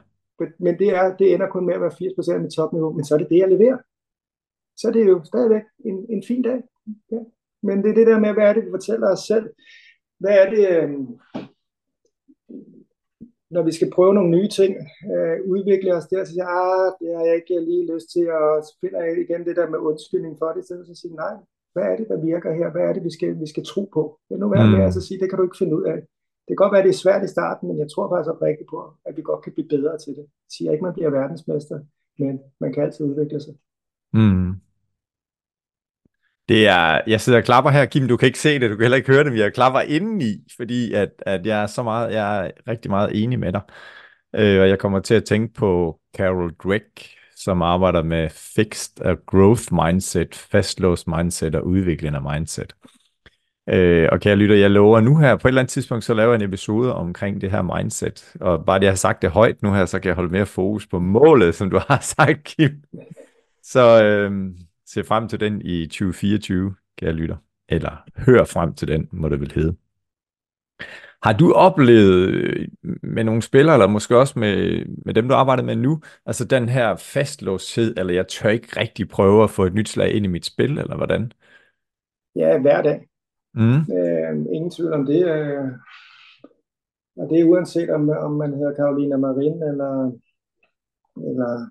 Men 0.59 0.79
det, 0.79 0.89
er, 0.95 1.15
det 1.17 1.33
ender 1.33 1.47
kun 1.47 1.65
med 1.65 1.73
at 1.73 1.81
være 1.81 1.91
80% 1.91 2.33
af 2.33 2.41
mit 2.41 2.53
topniveau, 2.53 2.93
men 2.93 3.05
så 3.05 3.13
er 3.13 3.19
det 3.19 3.29
det, 3.29 3.37
jeg 3.37 3.49
leverer 3.49 3.77
så 4.77 4.87
er 4.87 4.91
det 4.91 5.07
jo 5.07 5.23
stadigvæk 5.23 5.63
en, 5.85 6.05
en 6.09 6.23
fin 6.27 6.41
dag. 6.41 6.61
Ja. 7.11 7.19
Men 7.63 7.83
det 7.83 7.89
er 7.89 7.95
det 7.95 8.07
der 8.07 8.19
med, 8.19 8.33
hvad 8.33 8.47
er 8.47 8.53
det, 8.53 8.65
vi 8.65 8.75
fortæller 8.77 9.07
os 9.11 9.19
selv? 9.19 9.45
Hvad 10.19 10.35
er 10.41 10.49
det, 10.49 10.63
øh, 10.75 10.89
når 13.55 13.63
vi 13.63 13.71
skal 13.71 13.91
prøve 13.91 14.13
nogle 14.13 14.31
nye 14.37 14.49
ting, 14.59 14.71
øh, 15.13 15.37
udvikle 15.53 15.95
os 15.97 16.07
der, 16.07 16.23
så 16.23 16.31
siger 16.31 16.47
ah, 16.63 16.87
det 16.99 17.09
har 17.17 17.25
jeg 17.25 17.35
ikke 17.35 17.59
lige 17.69 17.93
lyst 17.93 18.07
til, 18.13 18.25
og 18.31 18.63
så 18.67 18.71
finder 18.81 18.99
jeg 19.03 19.21
igen 19.25 19.45
det 19.47 19.55
der 19.55 19.69
med 19.69 19.79
undskyldning 19.89 20.35
for 20.41 20.49
det, 20.55 20.63
så 20.67 20.95
siger 21.01 21.15
nej, 21.15 21.35
hvad 21.73 21.83
er 21.91 21.95
det, 21.99 22.07
der 22.11 22.25
virker 22.31 22.51
her? 22.59 22.71
Hvad 22.71 22.81
er 22.81 22.93
det, 22.93 23.03
vi 23.03 23.13
skal, 23.17 23.39
vi 23.43 23.47
skal 23.53 23.65
tro 23.65 23.83
på? 23.93 24.03
Det 24.27 24.35
er 24.35 24.39
nu 24.39 24.49
værd 24.49 24.69
med 24.69 24.83
at 24.83 24.93
sige, 24.93 25.19
det 25.19 25.29
kan 25.29 25.37
du 25.37 25.43
ikke 25.43 25.61
finde 25.61 25.75
ud 25.79 25.83
af. 25.93 25.99
Det 26.45 26.51
kan 26.51 26.61
godt 26.63 26.73
være, 26.73 26.83
det 26.83 26.93
er 26.93 27.03
svært 27.03 27.23
i 27.23 27.33
starten, 27.35 27.67
men 27.69 27.77
jeg 27.79 27.89
tror 27.89 28.09
faktisk 28.09 28.33
oprigtigt 28.33 28.69
på, 28.69 28.77
at 29.07 29.17
vi 29.17 29.21
godt 29.21 29.43
kan 29.43 29.53
blive 29.53 29.71
bedre 29.75 29.97
til 29.97 30.13
det. 30.17 30.25
Jeg 30.47 30.51
siger 30.55 30.71
ikke, 30.71 30.83
man 30.87 30.93
bliver 30.97 31.09
verdensmester, 31.09 31.79
men 32.19 32.39
man 32.61 32.73
kan 32.73 32.83
altid 32.83 33.05
udvikle 33.05 33.39
sig. 33.39 33.55
Mm. 34.13 34.55
Det 36.49 36.67
er, 36.67 37.01
jeg 37.07 37.21
sidder 37.21 37.39
og 37.39 37.45
klapper 37.45 37.71
her, 37.71 37.85
Kim, 37.85 38.07
du 38.07 38.17
kan 38.17 38.25
ikke 38.25 38.39
se 38.39 38.59
det, 38.59 38.69
du 38.69 38.75
kan 38.75 38.83
heller 38.83 38.97
ikke 38.97 39.11
høre 39.11 39.23
det, 39.23 39.31
men 39.31 39.39
jeg 39.41 39.53
klapper 39.53 39.79
indeni, 39.79 40.43
fordi 40.57 40.93
at, 40.93 41.09
at 41.19 41.45
jeg 41.45 41.63
er 41.63 41.67
så 41.67 41.83
meget, 41.83 42.13
jeg 42.13 42.45
er 42.45 42.51
rigtig 42.67 42.91
meget 42.91 43.23
enig 43.23 43.39
med 43.39 43.53
dig. 43.53 43.61
Øh, 44.35 44.61
og 44.61 44.69
jeg 44.69 44.79
kommer 44.79 44.99
til 44.99 45.15
at 45.15 45.23
tænke 45.23 45.53
på 45.53 45.99
Carol 46.17 46.53
Dweck, 46.63 47.15
som 47.35 47.61
arbejder 47.61 48.03
med 48.03 48.29
fixed 48.29 49.01
og 49.01 49.17
growth 49.25 49.73
mindset, 49.73 50.35
fastlåst 50.35 51.07
mindset 51.07 51.55
og 51.55 51.67
udviklende 51.67 52.21
mindset. 52.21 52.75
Øh, 53.69 54.09
og 54.11 54.19
kære 54.19 54.35
lytter, 54.35 54.55
jeg 54.55 54.71
lover 54.71 54.99
nu 54.99 55.17
her, 55.17 55.35
på 55.35 55.47
et 55.47 55.49
eller 55.49 55.61
andet 55.61 55.71
tidspunkt, 55.71 56.03
så 56.03 56.13
laver 56.13 56.33
jeg 56.33 56.41
en 56.41 56.47
episode 56.49 56.95
omkring 56.95 57.41
det 57.41 57.51
her 57.51 57.61
mindset. 57.61 58.33
Og 58.41 58.65
bare 58.65 58.79
det, 58.79 58.85
jeg 58.85 58.91
har 58.91 58.95
sagt 58.95 59.21
det 59.21 59.31
højt 59.31 59.61
nu 59.61 59.73
her, 59.73 59.85
så 59.85 59.99
kan 59.99 60.07
jeg 60.07 60.15
holde 60.15 60.31
mere 60.31 60.45
fokus 60.45 60.87
på 60.87 60.99
målet, 60.99 61.55
som 61.55 61.69
du 61.69 61.79
har 61.87 61.99
sagt, 62.17 62.43
Kim. 62.43 62.71
Så 63.63 64.03
øh, 64.03 64.55
se 64.85 65.03
frem 65.03 65.27
til 65.27 65.39
den 65.39 65.61
i 65.61 65.87
2024, 65.87 66.75
kære 66.97 67.11
lytter. 67.11 67.37
Eller 67.69 68.03
hør 68.17 68.43
frem 68.43 68.73
til 68.73 68.87
den, 68.87 69.09
må 69.11 69.29
det 69.29 69.39
vel 69.39 69.51
hedde. 69.51 69.75
Har 71.23 71.33
du 71.33 71.53
oplevet 71.53 72.27
øh, 72.29 72.67
med 73.03 73.23
nogle 73.23 73.41
spillere, 73.41 73.75
eller 73.75 73.87
måske 73.87 74.17
også 74.17 74.39
med, 74.39 74.85
med 75.05 75.13
dem, 75.13 75.27
du 75.27 75.33
arbejder 75.33 75.63
med 75.63 75.75
nu, 75.75 76.01
altså 76.25 76.45
den 76.45 76.69
her 76.69 76.95
fastlåshed, 76.95 77.97
eller 77.97 78.13
jeg 78.13 78.27
tør 78.27 78.49
ikke 78.49 78.79
rigtig 78.79 79.09
prøve 79.09 79.43
at 79.43 79.49
få 79.49 79.65
et 79.65 79.73
nyt 79.73 79.89
slag 79.89 80.13
ind 80.13 80.25
i 80.25 80.29
mit 80.29 80.45
spil, 80.45 80.77
eller 80.77 80.95
hvordan? 80.95 81.31
Ja, 82.35 82.59
hver 82.59 82.81
dag. 82.81 83.07
Mm. 83.53 83.77
Øh, 83.97 84.55
ingen 84.55 84.71
tvivl 84.71 84.93
om 84.93 85.05
det. 85.05 85.25
Øh, 85.25 85.71
og 87.17 87.29
det 87.29 87.39
er 87.39 87.43
uanset 87.43 87.89
om, 87.89 88.09
om 88.09 88.31
man 88.31 88.53
hedder 88.53 88.75
Karolina 88.75 89.17
Marin 89.17 89.63
eller, 89.63 90.11
eller 91.15 91.69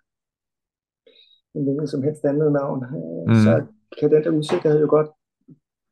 en 1.55 1.63
hvilken 1.65 1.89
som 1.89 2.03
helst 2.03 2.25
andet 2.25 2.53
navn, 2.53 2.79
øh, 2.85 3.29
Mm. 3.29 3.35
så 3.45 3.53
kan 3.99 4.11
den 4.11 4.25
der 4.25 4.31
usikkerhed 4.41 4.81
jo 4.81 4.87
godt, 4.97 5.11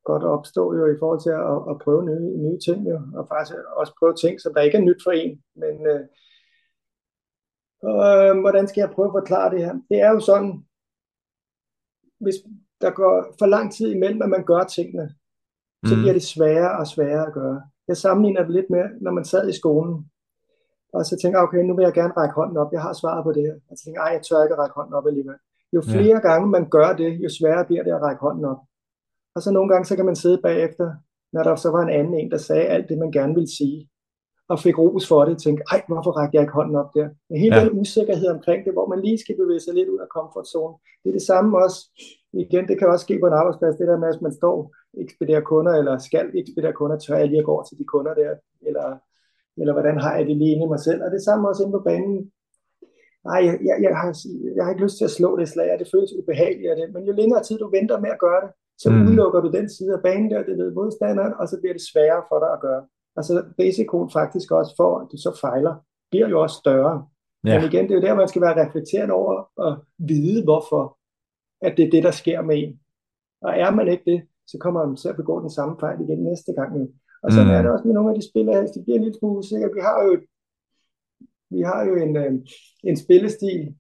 godt 0.04 0.24
opstå 0.24 0.74
jo 0.78 0.84
i 0.86 0.96
forhold 0.98 1.20
til 1.26 1.30
at, 1.30 1.58
at 1.70 1.76
prøve 1.84 2.02
nye, 2.10 2.28
nye 2.44 2.58
ting 2.66 2.88
jo, 2.90 2.96
og 3.18 3.28
faktisk 3.28 3.56
også 3.80 3.92
prøve 3.98 4.14
ting, 4.14 4.40
som 4.40 4.54
der 4.54 4.60
ikke 4.60 4.78
er 4.78 4.82
nyt 4.88 5.02
for 5.06 5.10
en. 5.10 5.42
Men 5.62 5.74
øh, 5.92 6.02
øh, 7.88 8.40
hvordan 8.40 8.68
skal 8.68 8.80
jeg 8.80 8.90
prøve 8.94 9.08
at 9.08 9.16
forklare 9.20 9.50
det 9.54 9.64
her? 9.64 9.74
Det 9.90 9.98
er 10.00 10.10
jo 10.10 10.20
sådan, 10.20 10.52
hvis 12.24 12.34
der 12.80 12.90
går 12.90 13.34
for 13.38 13.46
lang 13.46 13.72
tid 13.72 13.88
imellem, 13.90 14.22
at 14.22 14.28
man 14.28 14.44
gør 14.44 14.62
tingene, 14.64 15.06
så 15.88 15.94
Mm. 15.94 16.00
bliver 16.00 16.12
det 16.12 16.22
sværere 16.22 16.78
og 16.78 16.86
sværere 16.86 17.26
at 17.26 17.32
gøre. 17.32 17.62
Jeg 17.88 17.96
sammenligner 17.96 18.42
det 18.42 18.50
lidt 18.52 18.70
med, 18.70 18.84
når 19.00 19.10
man 19.10 19.24
sad 19.24 19.48
i 19.48 19.58
skolen, 19.60 20.10
og 20.92 21.04
så 21.04 21.16
tænker 21.22 21.38
jeg, 21.38 21.46
okay, 21.48 21.58
nu 21.64 21.76
vil 21.76 21.82
jeg 21.82 21.92
gerne 21.92 22.12
række 22.16 22.34
hånden 22.34 22.56
op, 22.56 22.72
jeg 22.72 22.82
har 22.82 22.92
svaret 22.92 23.24
på 23.24 23.32
det 23.32 23.42
her. 23.42 23.54
Og 23.70 23.76
så 23.76 23.84
tænker 23.84 24.00
jeg, 24.00 24.06
ej, 24.08 24.12
jeg 24.16 24.22
tør 24.22 24.42
ikke 24.42 24.56
række 24.62 24.74
hånden 24.74 24.94
op 24.94 25.06
alligevel. 25.06 25.38
Jo 25.72 25.82
Ja. 25.86 25.92
flere 25.92 26.20
gange 26.20 26.46
man 26.56 26.68
gør 26.70 26.96
det, 26.96 27.20
jo 27.24 27.28
sværere 27.38 27.64
bliver 27.64 27.82
det 27.82 27.90
at 27.92 28.02
række 28.02 28.20
hånden 28.20 28.44
op. 28.44 28.58
Og 29.34 29.42
så 29.42 29.50
nogle 29.50 29.68
gange, 29.72 29.84
så 29.84 29.96
kan 29.96 30.04
man 30.06 30.16
sidde 30.16 30.40
bagefter, 30.42 30.94
når 31.32 31.42
der 31.42 31.56
så 31.56 31.70
var 31.70 31.82
en 31.82 31.90
anden 31.98 32.14
en, 32.14 32.30
der 32.30 32.36
sagde 32.38 32.64
alt 32.66 32.88
det, 32.88 32.98
man 32.98 33.10
gerne 33.12 33.34
ville 33.34 33.56
sige, 33.58 33.88
og 34.48 34.58
fik 34.58 34.78
ros 34.78 35.08
for 35.08 35.24
det, 35.24 35.38
tænkte, 35.42 35.64
ej, 35.72 35.82
hvorfor 35.88 36.10
rækker 36.10 36.38
jeg 36.38 36.42
ikke 36.42 36.52
hånden 36.52 36.76
op 36.76 36.90
der? 36.94 37.08
Men 37.30 37.40
hele 37.40 37.56
Ja. 37.56 37.64
den 37.64 37.80
usikkerhed 37.80 38.28
omkring 38.28 38.64
det, 38.64 38.72
hvor 38.72 38.86
man 38.86 39.00
lige 39.00 39.18
skal 39.18 39.36
bevæge 39.36 39.60
sig 39.60 39.74
lidt 39.74 39.88
ud 39.88 39.98
af 39.98 40.08
komfortzonen, 40.08 40.76
det 41.02 41.08
er 41.08 41.12
det 41.12 41.22
samme 41.22 41.58
også, 41.64 41.78
igen, 42.32 42.68
det 42.68 42.78
kan 42.78 42.88
også 42.88 43.02
ske 43.02 43.18
på 43.20 43.26
en 43.26 43.32
arbejdsplads, 43.40 43.76
det 43.76 43.88
der 43.88 43.98
med, 43.98 44.08
at 44.08 44.22
man 44.22 44.32
står 44.32 44.74
ekspederer 45.04 45.40
kunder, 45.40 45.72
eller 45.72 45.98
skal 45.98 46.30
ekspedere 46.34 46.72
kunder, 46.72 46.98
tør 46.98 47.16
jeg 47.16 47.28
lige 47.28 47.38
at 47.38 47.44
gå 47.44 47.52
over 47.52 47.62
til 47.64 47.78
de 47.78 47.84
kunder 47.84 48.14
der, 48.14 48.30
eller, 48.68 48.96
eller 49.60 49.72
hvordan 49.72 49.98
har 50.00 50.16
jeg 50.16 50.26
det 50.26 50.36
lige 50.36 50.52
inde 50.54 50.64
i 50.64 50.68
mig 50.68 50.80
selv, 50.80 51.02
og 51.04 51.10
det 51.10 51.22
samme 51.22 51.48
også 51.48 51.62
inde 51.62 51.72
på 51.78 51.82
banen. 51.90 52.32
Nej, 53.24 53.40
jeg, 53.48 53.54
jeg, 53.68 53.76
jeg, 53.86 53.94
har, 54.00 54.10
jeg 54.56 54.64
har 54.64 54.70
ikke 54.72 54.84
lyst 54.86 54.96
til 54.98 55.04
at 55.04 55.10
slå 55.18 55.30
det 55.40 55.48
slag, 55.48 55.72
og 55.72 55.78
det 55.78 55.88
føles 55.94 56.12
ubehageligt 56.20 56.70
af 56.70 56.76
det, 56.76 56.86
men 56.94 57.02
jo 57.08 57.12
længere 57.12 57.42
tid 57.42 57.58
du 57.58 57.70
venter 57.78 58.00
med 58.00 58.10
at 58.10 58.18
gøre 58.26 58.40
det, 58.44 58.50
så 58.82 58.90
Mm. 58.90 59.02
udelukker 59.06 59.40
du 59.40 59.50
den 59.58 59.68
side 59.76 59.92
af 59.94 60.02
banen 60.02 60.30
der, 60.30 60.42
det 60.48 60.58
ved 60.58 60.70
modstanderen, 60.72 61.32
og 61.40 61.48
så 61.48 61.56
bliver 61.60 61.72
det 61.74 61.82
sværere 61.92 62.22
for 62.30 62.38
dig 62.44 62.50
at 62.56 62.60
gøre. 62.60 62.82
Altså 63.18 63.32
risikoen 63.58 64.10
faktisk 64.18 64.50
også 64.50 64.72
for, 64.80 64.90
at 65.00 65.06
du 65.12 65.16
så 65.16 65.38
fejler, 65.40 65.74
bliver 66.10 66.28
jo 66.28 66.42
også 66.42 66.56
større. 66.64 66.94
Ja. 67.44 67.54
Men 67.60 67.68
igen, 67.70 67.84
det 67.84 67.90
er 67.90 67.98
jo 68.00 68.06
der, 68.06 68.14
man 68.14 68.28
skal 68.28 68.42
være 68.42 68.66
reflekterende 68.66 69.14
over 69.14 69.34
og 69.56 69.72
vide, 69.98 70.44
hvorfor 70.44 70.82
at 71.66 71.72
det 71.76 71.84
er 71.86 71.90
det, 71.90 72.02
der 72.02 72.10
sker 72.10 72.42
med 72.42 72.56
en. 72.62 72.72
Og 73.42 73.52
er 73.64 73.70
man 73.70 73.88
ikke 73.88 74.06
det, 74.12 74.20
så 74.46 74.56
kommer 74.60 74.86
man 74.86 74.96
til 74.96 75.08
at 75.08 75.16
begå 75.16 75.40
den 75.40 75.50
samme 75.50 75.74
fejl 75.80 76.00
igen 76.00 76.18
næste 76.30 76.52
gang. 76.52 76.70
Og 77.24 77.32
så 77.32 77.40
Mm. 77.44 77.50
er 77.50 77.62
det 77.62 77.70
også 77.70 77.84
med 77.86 77.94
nogle 77.94 78.10
af 78.12 78.16
de 78.20 78.28
spillere, 78.30 78.66
de 78.74 78.82
bliver 78.84 79.12
smule 79.18 79.38
usikre. 79.38 79.70
Vi 79.78 79.80
har 79.88 79.96
jo, 80.06 80.10
vi 81.50 81.60
har 81.60 81.84
jo 81.88 81.94
en, 82.04 82.16
øh, 82.16 82.32
en 82.84 82.96
spillestil, 82.96 83.74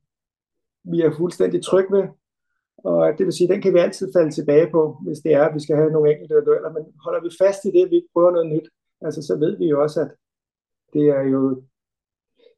vi 0.84 1.00
er 1.00 1.16
fuldstændig 1.16 1.62
trygge 1.64 1.96
ved, 1.96 2.04
og 2.78 3.12
det 3.18 3.26
vil 3.26 3.32
sige, 3.32 3.48
den 3.48 3.62
kan 3.62 3.74
vi 3.74 3.78
altid 3.78 4.12
falde 4.16 4.30
tilbage 4.30 4.70
på, 4.70 4.98
hvis 5.04 5.18
det 5.18 5.32
er, 5.34 5.44
at 5.44 5.54
vi 5.54 5.60
skal 5.60 5.76
have 5.76 5.90
nogle 5.90 6.12
enkelte 6.12 6.34
dueller. 6.46 6.72
Men 6.72 6.82
holder 7.04 7.20
vi 7.22 7.30
fast 7.42 7.64
i 7.64 7.70
det, 7.70 7.82
at 7.84 7.90
vi 7.90 7.96
ikke 7.96 8.12
prøver 8.14 8.30
noget 8.30 8.48
nyt, 8.54 8.68
altså 9.00 9.22
så 9.22 9.36
ved 9.38 9.58
vi 9.58 9.66
jo 9.68 9.82
også, 9.82 10.00
at 10.00 10.10
det 10.92 11.04
er 11.08 11.22
jo 11.22 11.62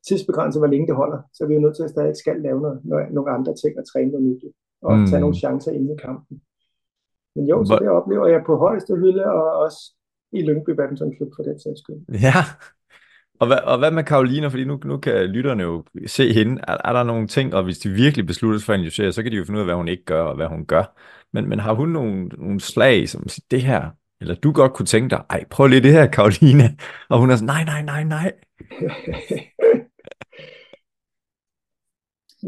tidsbegrænset, 0.09 0.61
hvor 0.61 0.67
længe 0.67 0.87
det 0.87 0.97
holder. 0.97 1.21
Så 1.35 1.45
er 1.45 1.49
vi 1.49 1.55
jo 1.55 1.61
nødt 1.61 1.77
til 1.77 1.83
at 1.83 1.91
stadig 1.91 2.17
skal 2.17 2.41
lave 2.41 2.61
noget, 2.61 3.13
nogle 3.13 3.31
andre 3.31 3.55
ting 3.55 3.79
og 3.79 3.85
træne 3.93 4.11
noget 4.11 4.27
nyt. 4.27 4.43
Og 4.83 4.99
Mm. 4.99 5.07
tage 5.07 5.21
nogle 5.21 5.37
chancer 5.37 5.73
inde 5.73 5.93
i 5.95 5.97
kampen. 6.07 6.43
Men 7.37 7.47
jo, 7.49 7.65
så 7.65 7.79
det 7.81 7.89
oplever 7.89 8.27
jeg 8.27 8.43
på 8.47 8.57
højeste 8.57 8.97
hylde, 8.97 9.25
og 9.25 9.53
også 9.65 9.95
i 10.33 10.43
Lyngby 10.43 10.71
Badminton 10.71 11.15
Klub 11.17 11.31
for 11.37 11.43
den 11.43 11.59
sags 11.61 11.81
skyld. 11.81 12.01
Ja. 12.27 12.35
Og 13.43 13.47
hvad, 13.47 13.57
og 13.57 13.79
hvad 13.79 13.91
med 13.91 14.05
Karolina? 14.05 14.47
Fordi 14.47 14.65
nu, 14.65 14.81
nu 14.85 14.97
kan 14.99 15.27
lytterne 15.27 15.63
jo 15.63 15.85
se 16.07 16.33
hende. 16.33 16.61
Er, 16.69 16.77
er 16.85 16.93
der 16.93 17.03
nogle 17.03 17.27
ting, 17.27 17.55
og 17.55 17.65
hvis 17.65 17.79
de 17.79 17.89
virkelig 17.89 18.27
beslutter 18.27 18.59
sig 18.59 18.67
for 18.67 18.73
at 18.73 18.79
analysere, 18.79 19.13
så 19.13 19.23
kan 19.23 19.33
de 19.33 19.37
jo 19.37 19.45
finde 19.45 19.59
ud 19.59 19.61
af, 19.61 19.67
hvad 19.67 19.75
hun 19.75 19.89
ikke 19.89 20.05
gør, 20.05 20.23
og 20.23 20.37
hvad 20.37 20.47
hun 20.47 20.67
gør. 20.67 20.85
Men, 21.33 21.49
men 21.49 21.61
har 21.61 21.73
hun 21.73 21.89
nogle, 21.89 22.27
nogle 22.27 22.61
slag, 22.61 23.09
som 23.09 23.29
siger, 23.29 23.45
det 23.51 23.63
her, 23.63 23.91
eller 24.21 24.35
du 24.35 24.53
godt 24.53 24.73
kunne 24.73 24.87
tænke 24.87 25.11
dig, 25.11 25.23
ej, 25.31 25.45
prøv 25.51 25.67
lige 25.67 25.81
det 25.83 25.93
her, 25.93 26.07
Karolina. 26.07 26.75
Og 27.09 27.19
hun 27.19 27.31
er 27.31 27.37
sådan, 27.37 27.47
nej, 27.47 27.65
nej, 27.65 27.83
nej, 27.83 28.05
nej. 28.05 28.33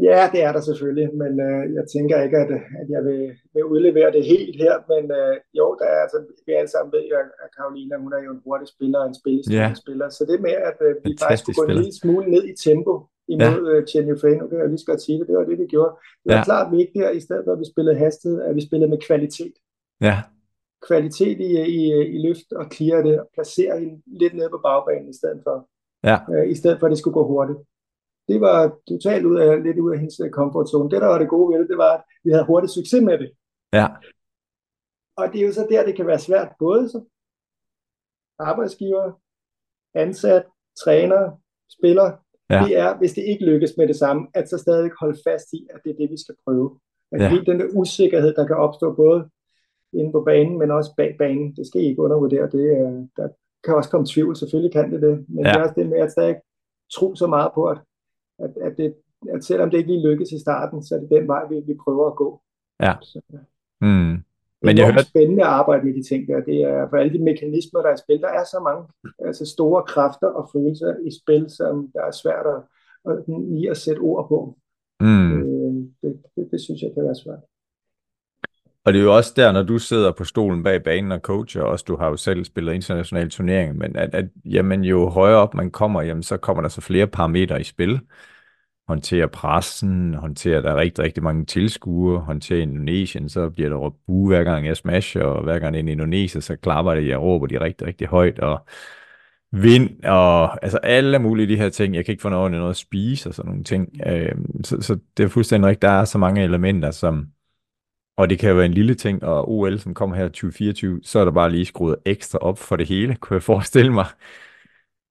Ja, 0.01 0.29
det 0.33 0.41
er 0.47 0.51
der 0.51 0.61
selvfølgelig, 0.61 1.07
men 1.21 1.33
øh, 1.47 1.73
jeg 1.77 1.85
tænker 1.95 2.21
ikke, 2.25 2.37
at, 2.37 2.51
at 2.81 2.87
jeg 2.95 3.01
vil, 3.05 3.21
vil 3.53 3.63
udlevere 3.73 4.11
det 4.11 4.23
helt 4.25 4.55
her, 4.63 4.73
men 4.93 5.03
øh, 5.19 5.35
jo, 5.59 5.65
der 5.79 5.85
er, 5.95 5.99
altså, 6.05 6.17
vi 6.45 6.51
alle 6.53 6.71
sammen 6.71 6.91
ved 6.95 7.03
jo, 7.11 7.15
at 7.43 7.49
Karolina, 7.57 7.95
hun 7.97 8.13
er 8.13 8.21
jo 8.25 8.31
en 8.31 8.41
hurtig 8.45 8.67
spiller 8.67 8.99
og 8.99 9.07
en 9.07 9.19
spillestærk 9.21 9.69
Ja. 9.69 9.73
spiller, 9.83 10.09
så 10.09 10.25
det 10.29 10.41
med, 10.47 10.55
at 10.69 10.77
øh, 10.87 10.95
vi 10.95 11.01
Fantastisk 11.03 11.23
faktisk 11.27 11.43
skulle 11.43 11.57
gå 11.59 11.63
en 11.71 11.77
lille 11.81 11.95
smule 12.01 12.25
ned 12.35 12.43
i 12.51 12.55
tempo 12.67 12.93
imod 13.35 13.59
ja. 13.75 13.85
Chen 13.89 14.09
Yufei, 14.11 14.33
nu 14.37 14.47
kan 14.47 14.57
jeg 14.59 14.69
lige 14.69 14.85
godt 14.91 15.01
sige 15.01 15.19
det, 15.19 15.27
det 15.27 15.35
var 15.37 15.43
det, 15.49 15.57
vi 15.63 15.67
gjorde. 15.75 15.93
Det 16.23 16.27
var 16.31 16.37
Ja. 16.37 16.43
klart 16.49 16.67
vigtigt, 16.79 17.05
at 17.09 17.15
i 17.15 17.23
stedet 17.25 17.43
for, 17.45 17.51
at 17.55 17.59
vi 17.63 17.67
spillede 17.73 17.95
hastighed, 18.05 18.41
at 18.49 18.55
vi 18.55 18.61
spillede 18.67 18.89
med 18.93 18.99
kvalitet. 19.07 19.53
Ja, 20.01 20.17
Kvalitet 20.87 21.37
i, 21.39 21.51
i, 21.79 21.81
i 22.15 22.17
løft 22.27 22.49
og 22.59 22.65
clear 22.73 23.01
det, 23.01 23.19
og 23.21 23.27
placere 23.33 23.79
hende 23.79 24.01
lidt 24.21 24.33
nede 24.33 24.49
på 24.49 24.59
bagbanen 24.67 25.09
i 25.09 25.17
stedet 25.19 25.39
for, 25.43 25.57
ja, 26.09 26.17
øh, 26.33 26.51
i 26.51 26.55
stedet 26.55 26.79
for, 26.79 26.85
at 26.87 26.91
det 26.91 26.99
skulle 26.99 27.13
gå 27.13 27.27
hurtigt. 27.27 27.59
Det 28.27 28.41
var 28.41 28.77
totalt 28.89 29.25
ud 29.25 29.37
af, 29.39 29.63
lidt 29.63 29.79
ud 29.79 29.91
af 29.93 29.99
hendes 29.99 30.19
øh, 30.19 30.29
comfort 30.29 30.69
zone. 30.69 30.89
Det, 30.89 31.01
der 31.01 31.07
var 31.07 31.17
det 31.19 31.29
gode 31.29 31.53
ved 31.53 31.59
det, 31.61 31.69
det 31.69 31.77
var, 31.77 31.93
at 31.97 32.03
vi 32.23 32.29
havde 32.31 32.45
hurtig 32.45 32.69
succes 32.69 33.01
med 33.03 33.17
det. 33.17 33.31
ja, 33.73 33.87
Og 35.17 35.25
det 35.33 35.41
er 35.41 35.45
jo 35.47 35.53
så 35.53 35.67
der, 35.69 35.85
det 35.85 35.95
kan 35.95 36.07
være 36.07 36.19
svært, 36.19 36.49
både 36.59 36.89
som 36.89 37.07
arbejdsgiver, 38.39 39.11
ansat, 39.93 40.45
træner, 40.83 41.31
spiller. 41.77 42.11
Ja. 42.49 42.63
Det 42.65 42.77
er, 42.77 42.97
hvis 42.97 43.13
det 43.13 43.23
ikke 43.23 43.45
lykkes 43.45 43.73
med 43.77 43.87
det 43.87 43.95
samme, 43.95 44.27
at 44.33 44.49
så 44.49 44.57
stadig 44.57 44.91
holde 44.99 45.19
fast 45.27 45.53
i, 45.53 45.67
at 45.73 45.79
det 45.83 45.89
er 45.91 45.95
det, 45.97 46.09
vi 46.11 46.17
skal 46.23 46.35
prøve. 46.45 46.79
At 47.11 47.21
Ja. 47.21 47.29
den 47.51 47.59
der 47.59 47.67
usikkerhed, 47.75 48.33
der 48.35 48.47
kan 48.47 48.55
opstå 48.55 48.93
både 48.95 49.29
inde 49.93 50.11
på 50.11 50.21
banen, 50.21 50.59
men 50.59 50.71
også 50.71 50.91
bag 50.97 51.15
banen, 51.19 51.55
det 51.55 51.67
skal 51.67 51.81
I 51.81 51.85
ikke 51.85 52.01
undervurdere. 52.01 52.49
Det, 52.51 52.65
er- 52.79 53.07
der 53.17 53.29
kan 53.63 53.75
også 53.75 53.89
komme 53.89 54.07
tvivl, 54.09 54.35
selvfølgelig 54.35 54.73
kan 54.73 54.91
det 54.91 55.01
det. 55.01 55.25
Men 55.29 55.45
Ja. 55.45 55.49
det 55.51 55.57
er 55.59 55.63
også 55.63 55.73
det 55.77 55.89
med 55.89 55.99
at 55.99 56.11
stadig 56.11 56.35
tro 56.93 57.15
så 57.15 57.27
meget 57.27 57.51
på, 57.53 57.65
at, 57.65 57.77
at, 58.39 58.51
at, 58.61 58.77
det, 58.77 58.95
at 59.33 59.43
selvom 59.43 59.69
det 59.69 59.77
ikke 59.77 59.91
lige 59.91 60.07
lykkes 60.07 60.31
i 60.31 60.39
starten, 60.39 60.83
så 60.83 60.95
er 60.95 60.99
det 60.99 61.09
den 61.09 61.27
vej, 61.27 61.47
vi, 61.49 61.55
vi 61.67 61.73
prøver 61.83 62.07
at 62.07 62.15
gå. 62.15 62.41
Ja. 62.81 62.93
Så, 63.01 63.21
mm. 63.81 64.23
Det 64.61 64.67
Men 64.67 64.77
jeg 64.77 64.85
hørte, 64.85 65.09
spændende 65.09 65.43
at 65.43 65.49
arbejde 65.49 65.85
med 65.85 65.93
de 65.93 66.03
ting 66.03 66.27
der. 66.27 66.39
Det 66.41 66.61
er 66.63 66.89
for 66.89 66.97
alle 66.97 67.13
de 67.13 67.23
mekanismer, 67.23 67.81
der 67.81 67.89
er 67.89 67.93
i 67.93 68.03
spil. 68.05 68.21
Der 68.21 68.27
er 68.39 68.43
så 68.43 68.59
mange 68.59 68.83
altså 69.27 69.45
store 69.45 69.83
kræfter 69.83 70.27
og 70.27 70.49
følelser 70.53 70.95
i 71.07 71.11
spil, 71.21 71.49
som 71.49 71.91
der 71.93 72.01
er 72.01 72.11
svært 72.11 72.45
at, 72.55 72.61
at, 73.11 73.23
lige 73.27 73.69
at 73.69 73.77
sætte 73.77 73.99
ord 73.99 74.27
på. 74.27 74.57
mm. 74.99 75.31
Øh, 75.33 75.73
det, 76.01 76.23
det, 76.35 76.51
det 76.51 76.61
synes 76.61 76.81
jeg 76.81 76.91
kan 76.93 77.03
være 77.03 77.15
svært. 77.15 77.43
Og 78.85 78.93
det 78.93 78.99
er 78.99 79.03
jo 79.03 79.15
også 79.15 79.33
der, 79.35 79.51
når 79.51 79.63
du 79.63 79.77
sidder 79.77 80.11
på 80.11 80.23
stolen 80.23 80.63
bag 80.63 80.83
banen 80.83 81.11
og 81.11 81.19
coacher, 81.19 81.61
og 81.61 81.69
også 81.69 81.85
du 81.87 81.97
har 81.97 82.07
jo 82.07 82.17
selv 82.17 82.45
spillet 82.45 82.73
internationale 82.73 83.29
turneringer, 83.29 83.73
men 83.73 83.95
at, 83.95 84.15
at 84.15 84.25
jamen, 84.45 84.83
jo 84.83 85.09
højere 85.09 85.37
op 85.37 85.53
man 85.53 85.71
kommer, 85.71 86.01
jamen, 86.01 86.23
så 86.23 86.37
kommer 86.37 86.61
der 86.61 86.69
så 86.69 86.81
flere 86.81 87.07
parametre 87.07 87.61
i 87.61 87.63
spil. 87.63 87.99
Håndterer 88.87 89.27
pressen, 89.27 90.13
håndterer 90.13 90.61
der 90.61 90.75
rigtig, 90.75 91.03
rigtig 91.03 91.23
mange 91.23 91.45
tilskuere, 91.45 92.19
håndterer 92.19 92.61
Indonesien, 92.61 93.29
så 93.29 93.49
bliver 93.49 93.69
der 93.69 93.75
råbt 93.75 93.97
bu 94.07 94.27
hver 94.27 94.43
gang 94.43 94.67
jeg 94.67 94.77
smasher, 94.77 95.23
og 95.23 95.43
hver 95.43 95.59
gang 95.59 95.73
det 95.73 95.79
er 95.79 95.83
en 95.83 95.89
Indoneser, 95.89 96.39
så 96.39 96.55
klapper 96.55 96.95
det, 96.95 97.07
jeg 97.07 97.21
råber 97.21 97.47
de 97.47 97.61
rigtig, 97.61 97.87
rigtig 97.87 98.07
højt, 98.07 98.39
og 98.39 98.65
vind, 99.51 100.03
og 100.03 100.63
altså 100.63 100.77
alle 100.77 101.19
mulige 101.19 101.47
de 101.47 101.57
her 101.57 101.69
ting. 101.69 101.95
Jeg 101.95 102.05
kan 102.05 102.11
ikke 102.11 102.21
få 102.21 102.29
noget, 102.29 102.51
noget 102.51 102.69
at 102.69 102.75
spise 102.75 103.29
og 103.29 103.33
sådan 103.35 103.49
nogle 103.49 103.63
ting. 103.63 103.89
Øh, 104.07 104.35
så, 104.63 104.81
så 104.81 104.97
det 105.17 105.23
er 105.23 105.27
fuldstændig 105.27 105.67
rigtigt, 105.67 105.81
der 105.81 105.89
er 105.89 106.05
så 106.05 106.17
mange 106.17 106.43
elementer, 106.43 106.91
som, 106.91 107.27
og 108.17 108.29
det 108.29 108.39
kan 108.39 108.49
jo 108.49 108.55
være 108.55 108.65
en 108.65 108.73
lille 108.73 108.95
ting, 108.95 109.23
og 109.23 109.51
OL, 109.51 109.79
som 109.79 109.93
kommer 109.93 110.15
her 110.15 110.27
2024, 110.27 110.99
så 111.03 111.19
er 111.19 111.25
der 111.25 111.31
bare 111.31 111.51
lige 111.51 111.65
skruet 111.65 111.95
ekstra 112.05 112.39
op 112.39 112.57
for 112.57 112.75
det 112.75 112.87
hele, 112.87 113.15
kunne 113.15 113.35
jeg 113.35 113.43
forestille 113.43 113.93
mig. 113.93 114.05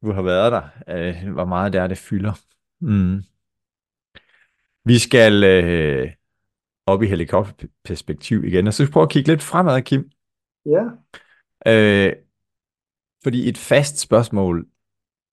Du 0.03 0.13
har 0.13 0.23
været 0.23 0.53
der. 0.53 0.63
Øh, 0.89 1.33
hvor 1.33 1.45
meget 1.45 1.73
det 1.73 1.81
er, 1.81 1.87
det 1.87 1.99
fylder. 1.99 2.33
Mm. 2.81 3.23
Vi 4.85 4.99
skal 4.99 5.45
øh, 5.45 6.11
op 6.87 7.03
i 7.03 7.07
helikopterperspektiv 7.07 8.45
igen, 8.45 8.67
og 8.67 8.75
så 8.75 8.91
prøve 8.93 9.05
at 9.05 9.11
kigge 9.11 9.31
lidt 9.31 9.43
fremad, 9.43 9.83
Kim. 9.83 10.11
Ja, 10.67 10.85
Øh, 11.67 12.13
fordi 13.23 13.49
et 13.49 13.59
fast 13.59 13.99
spørgsmål 13.99 14.67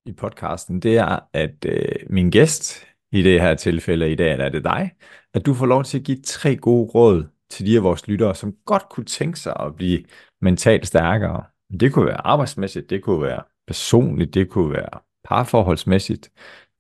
i 0.05 0.11
podcasten, 0.11 0.79
det 0.79 0.97
er, 0.97 1.19
at 1.33 1.65
øh, 1.65 1.95
min 2.09 2.31
gæst, 2.31 2.87
i 3.11 3.21
det 3.21 3.41
her 3.41 3.55
tilfælde 3.55 4.11
i 4.11 4.15
dag, 4.15 4.39
er 4.39 4.49
det 4.49 4.63
dig, 4.63 4.91
at 5.33 5.45
du 5.45 5.53
får 5.53 5.65
lov 5.65 5.83
til 5.83 5.99
at 5.99 6.03
give 6.03 6.21
tre 6.21 6.55
gode 6.55 6.91
råd 6.91 7.27
til 7.51 7.65
de 7.65 7.77
af 7.77 7.84
vores 7.84 8.08
lyttere, 8.08 8.36
som 8.36 8.55
godt 8.65 8.89
kunne 8.89 9.05
tænke 9.05 9.39
sig 9.39 9.53
at 9.60 9.75
blive 9.75 10.03
mentalt 10.41 10.88
stærkere. 10.88 11.43
Det 11.79 11.93
kunne 11.93 12.05
være 12.05 12.27
arbejdsmæssigt, 12.27 12.89
det 12.89 13.03
kunne 13.03 13.22
være 13.22 13.43
personligt, 13.67 14.34
det 14.34 14.50
kunne 14.50 14.74
være 14.74 15.00
parforholdsmæssigt, 15.24 16.31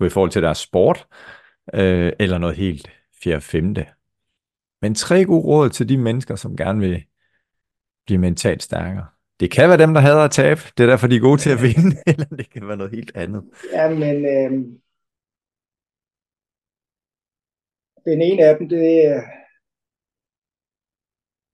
i 0.05 0.09
forhold 0.09 0.31
til 0.31 0.41
deres 0.41 0.57
sport, 0.57 1.07
øh, 1.73 2.13
eller 2.19 2.37
noget 2.37 2.55
helt 2.55 2.91
fjerde 3.23 3.41
femte. 3.41 3.87
Men 4.81 4.95
tre 4.95 5.25
gode 5.25 5.45
råd 5.45 5.69
til 5.69 5.89
de 5.89 5.97
mennesker, 5.97 6.35
som 6.35 6.57
gerne 6.57 6.79
vil 6.79 7.03
blive 8.05 8.17
mentalt 8.17 8.63
stærkere. 8.63 9.05
Det 9.39 9.51
kan 9.51 9.69
være 9.69 9.77
dem, 9.77 9.93
der 9.93 10.01
hader 10.01 10.23
at 10.23 10.31
tabe. 10.31 10.61
Det 10.77 10.83
er 10.83 10.87
derfor, 10.87 11.07
de 11.07 11.15
er 11.15 11.19
gode 11.19 11.41
til 11.41 11.49
at 11.49 11.61
vinde, 11.61 11.97
eller 12.11 12.25
det 12.25 12.49
kan 12.49 12.67
være 12.67 12.77
noget 12.77 12.91
helt 12.91 13.11
andet. 13.15 13.43
Ja, 13.73 13.89
men 13.89 14.25
øh, 14.25 14.51
den 18.05 18.21
ene 18.21 18.43
af 18.43 18.57
dem, 18.57 18.69
det, 18.69 19.23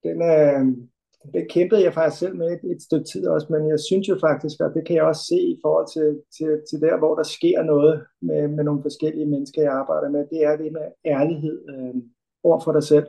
den, 0.04 0.22
øh, 0.22 0.88
det 1.34 1.52
kæmpede 1.52 1.84
jeg 1.84 1.94
faktisk 1.94 2.20
selv 2.20 2.36
med 2.36 2.48
et, 2.52 2.72
et 2.72 2.82
stykke 2.82 3.06
tid 3.06 3.28
også, 3.28 3.48
men 3.50 3.70
jeg 3.70 3.80
synes 3.80 4.10
jo 4.10 4.18
faktisk, 4.28 4.62
og 4.62 4.74
det 4.74 4.88
kan 4.88 4.96
jeg 4.96 5.04
også 5.04 5.26
se 5.32 5.40
i 5.54 5.60
forhold 5.64 5.88
til, 5.96 6.22
til, 6.38 6.50
til 6.70 6.82
der, 6.82 6.98
hvor 6.98 7.16
der 7.16 7.24
sker 7.24 7.64
noget 7.64 8.06
med, 8.22 8.48
med 8.48 8.64
nogle 8.64 8.82
forskellige 8.82 9.26
mennesker, 9.26 9.62
jeg 9.62 9.74
arbejder 9.74 10.10
med, 10.10 10.28
det 10.32 10.44
er 10.44 10.56
det 10.58 10.72
med 10.72 10.88
ærlighed 11.06 11.58
øh, 11.70 11.96
over 12.44 12.60
for 12.60 12.72
dig 12.72 12.84
selv. 12.84 13.08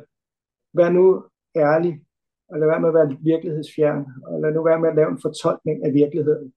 Vær 0.74 0.90
nu 0.90 1.24
ærlig, 1.56 2.00
og 2.50 2.58
lad 2.58 2.66
være 2.68 2.80
med 2.80 2.88
at 2.88 2.94
være 2.94 3.16
virkelighedsfjern, 3.20 4.04
og 4.26 4.40
lad 4.40 4.52
nu 4.52 4.62
være 4.62 4.80
med 4.80 4.88
at 4.88 4.96
lave 4.96 5.10
en 5.10 5.22
fortolkning 5.22 5.84
af 5.84 5.94
virkeligheden. 5.94 6.52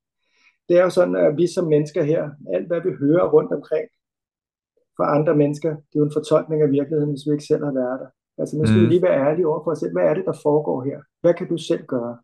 Det 0.69 0.77
er 0.77 0.83
jo 0.83 0.89
sådan, 0.89 1.15
at 1.15 1.38
vi 1.38 1.47
som 1.47 1.67
mennesker 1.67 2.03
her, 2.03 2.29
alt 2.53 2.67
hvad 2.67 2.81
vi 2.81 2.91
hører 3.00 3.29
rundt 3.29 3.51
omkring 3.53 3.88
fra 4.97 5.15
andre 5.17 5.35
mennesker, 5.35 5.69
det 5.69 5.95
er 5.95 6.01
jo 6.03 6.05
en 6.05 6.17
fortolkning 6.19 6.61
af 6.61 6.71
virkeligheden, 6.71 7.11
hvis 7.13 7.25
vi 7.25 7.31
ikke 7.31 7.50
selv 7.51 7.63
har 7.63 7.73
været 7.73 8.00
der. 8.00 8.09
Altså 8.38 8.57
nu 8.57 8.65
skal 8.65 8.81
mm. 8.81 8.89
lige 8.89 9.01
være 9.01 9.27
ærlige 9.27 9.47
over 9.47 9.63
for 9.63 9.71
os 9.71 9.79
selv. 9.79 9.91
Hvad 9.91 10.03
er 10.03 10.13
det, 10.13 10.25
der 10.25 10.33
foregår 10.43 10.83
her? 10.83 11.00
Hvad 11.21 11.33
kan 11.33 11.47
du 11.47 11.57
selv 11.57 11.85
gøre? 11.85 12.17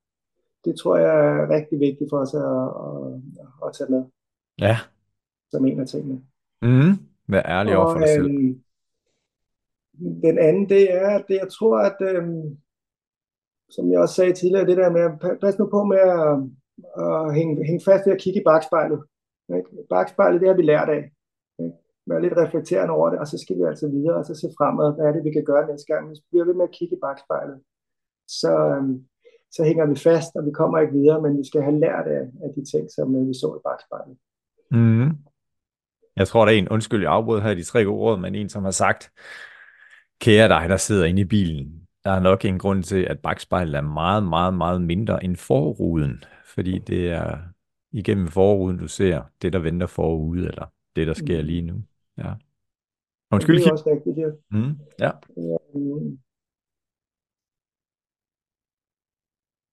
Det 0.65 0.79
tror 0.79 0.97
jeg 0.97 1.15
er 1.29 1.49
rigtig 1.49 1.79
vigtigt 1.79 2.09
for 2.09 2.17
os 2.17 2.33
at, 2.33 2.41
at, 2.85 3.67
at 3.67 3.73
tage 3.77 3.91
med. 3.91 4.03
Ja. 4.59 4.77
Som 5.51 5.65
en 5.65 5.79
af 5.79 5.87
tingene. 5.87 6.21
Mm. 6.61 6.93
Vær 7.27 7.41
ærlig 7.45 7.77
over 7.77 7.93
for 7.93 7.99
dig 7.99 8.09
selv. 8.09 8.25
Øhm, 8.25 8.61
den 10.21 10.37
anden, 10.37 10.69
det 10.69 10.93
er, 10.93 11.09
at 11.09 11.25
jeg 11.29 11.47
tror, 11.59 11.77
at 11.79 11.97
øhm, 12.01 12.57
som 13.69 13.91
jeg 13.91 13.99
også 13.99 14.15
sagde 14.15 14.33
tidligere, 14.33 14.65
det 14.65 14.77
der 14.77 14.89
med, 14.89 15.37
pas 15.39 15.59
nu 15.59 15.65
på 15.65 15.83
med 15.83 15.97
at, 15.97 16.31
at 17.05 17.35
hænge, 17.35 17.65
hænge 17.65 17.81
fast 17.85 18.05
ved 18.05 18.13
at 18.13 18.21
kigge 18.21 18.41
i 18.41 18.43
bagspejlet. 18.43 19.03
Ikke? 19.57 19.69
Bagspejlet, 19.89 20.41
det 20.41 20.49
har 20.49 20.55
vi 20.55 20.61
lært 20.61 20.89
af. 20.89 21.11
Være 22.09 22.21
lidt 22.21 22.37
reflekterende 22.37 22.93
over 22.93 23.09
det, 23.09 23.19
og 23.19 23.27
så 23.27 23.37
skal 23.37 23.55
vi 23.57 23.63
altså 23.71 23.87
videre, 23.87 24.15
og 24.15 24.25
så 24.25 24.35
se 24.35 24.47
fremad, 24.59 24.95
hvad 24.95 25.05
er 25.05 25.13
det, 25.15 25.23
vi 25.27 25.31
kan 25.31 25.45
gøre 25.45 25.67
næste 25.67 25.87
gang. 25.93 26.07
Hvis 26.07 26.21
vi 26.23 26.27
bliver 26.31 26.45
ved 26.45 26.53
med 26.57 26.69
at 26.69 26.75
kigge 26.77 26.95
i 26.95 27.03
bagspejlet, 27.05 27.59
så, 28.41 28.53
øhm, 28.73 28.95
så 29.55 29.61
hænger 29.69 29.85
vi 29.85 29.95
fast, 29.95 30.31
og 30.37 30.45
vi 30.45 30.51
kommer 30.51 30.77
ikke 30.79 30.97
videre, 30.99 31.21
men 31.21 31.37
vi 31.37 31.45
skal 31.49 31.61
have 31.67 31.79
lært 31.79 32.07
af, 32.17 32.23
af 32.45 32.49
de 32.55 32.63
ting, 32.71 32.83
som 32.95 33.15
øh, 33.15 33.27
vi 33.29 33.33
så 33.33 33.49
i 33.57 33.61
bagspejlet. 33.67 34.17
Mm. 34.71 35.09
Jeg 36.15 36.27
tror, 36.27 36.45
der 36.45 36.51
er 36.51 36.57
en, 36.57 36.69
undskyld, 36.69 37.01
jeg 37.01 37.11
afbryder 37.11 37.41
her 37.41 37.51
i 37.51 37.55
de 37.55 37.63
tre 37.63 37.85
gode 37.85 37.99
råd, 37.99 38.19
men 38.19 38.35
en, 38.35 38.49
som 38.49 38.63
har 38.63 38.71
sagt, 38.71 39.11
kære 40.21 40.47
dig, 40.47 40.69
der 40.69 40.77
sidder 40.77 41.05
inde 41.05 41.21
i 41.21 41.25
bilen, 41.35 41.87
der 42.03 42.11
er 42.11 42.19
nok 42.19 42.45
en 42.45 42.59
grund 42.59 42.83
til, 42.83 43.01
at 43.09 43.19
bagspejlet 43.19 43.75
er 43.75 43.81
meget, 43.81 44.23
meget, 44.23 44.53
meget 44.53 44.81
mindre 44.81 45.23
end 45.23 45.35
forruden, 45.35 46.23
fordi 46.45 46.79
det 46.79 47.09
er 47.09 47.37
igennem 47.91 48.27
forruden, 48.27 48.77
du 48.77 48.87
ser 48.87 49.21
det, 49.41 49.53
der 49.53 49.59
venter 49.59 49.87
forude, 49.87 50.47
eller 50.47 50.65
det, 50.95 51.07
der 51.07 51.13
sker 51.13 51.41
lige 51.41 51.61
nu. 51.61 51.83
Ja. 52.17 52.33
Undskyld, 53.31 53.59
det 53.59 53.67
er 53.67 53.71
også 53.71 53.89
rigtigt, 53.89 54.17
ja. 54.17 54.29
Mm, 54.51 54.73
ja. 54.99 55.11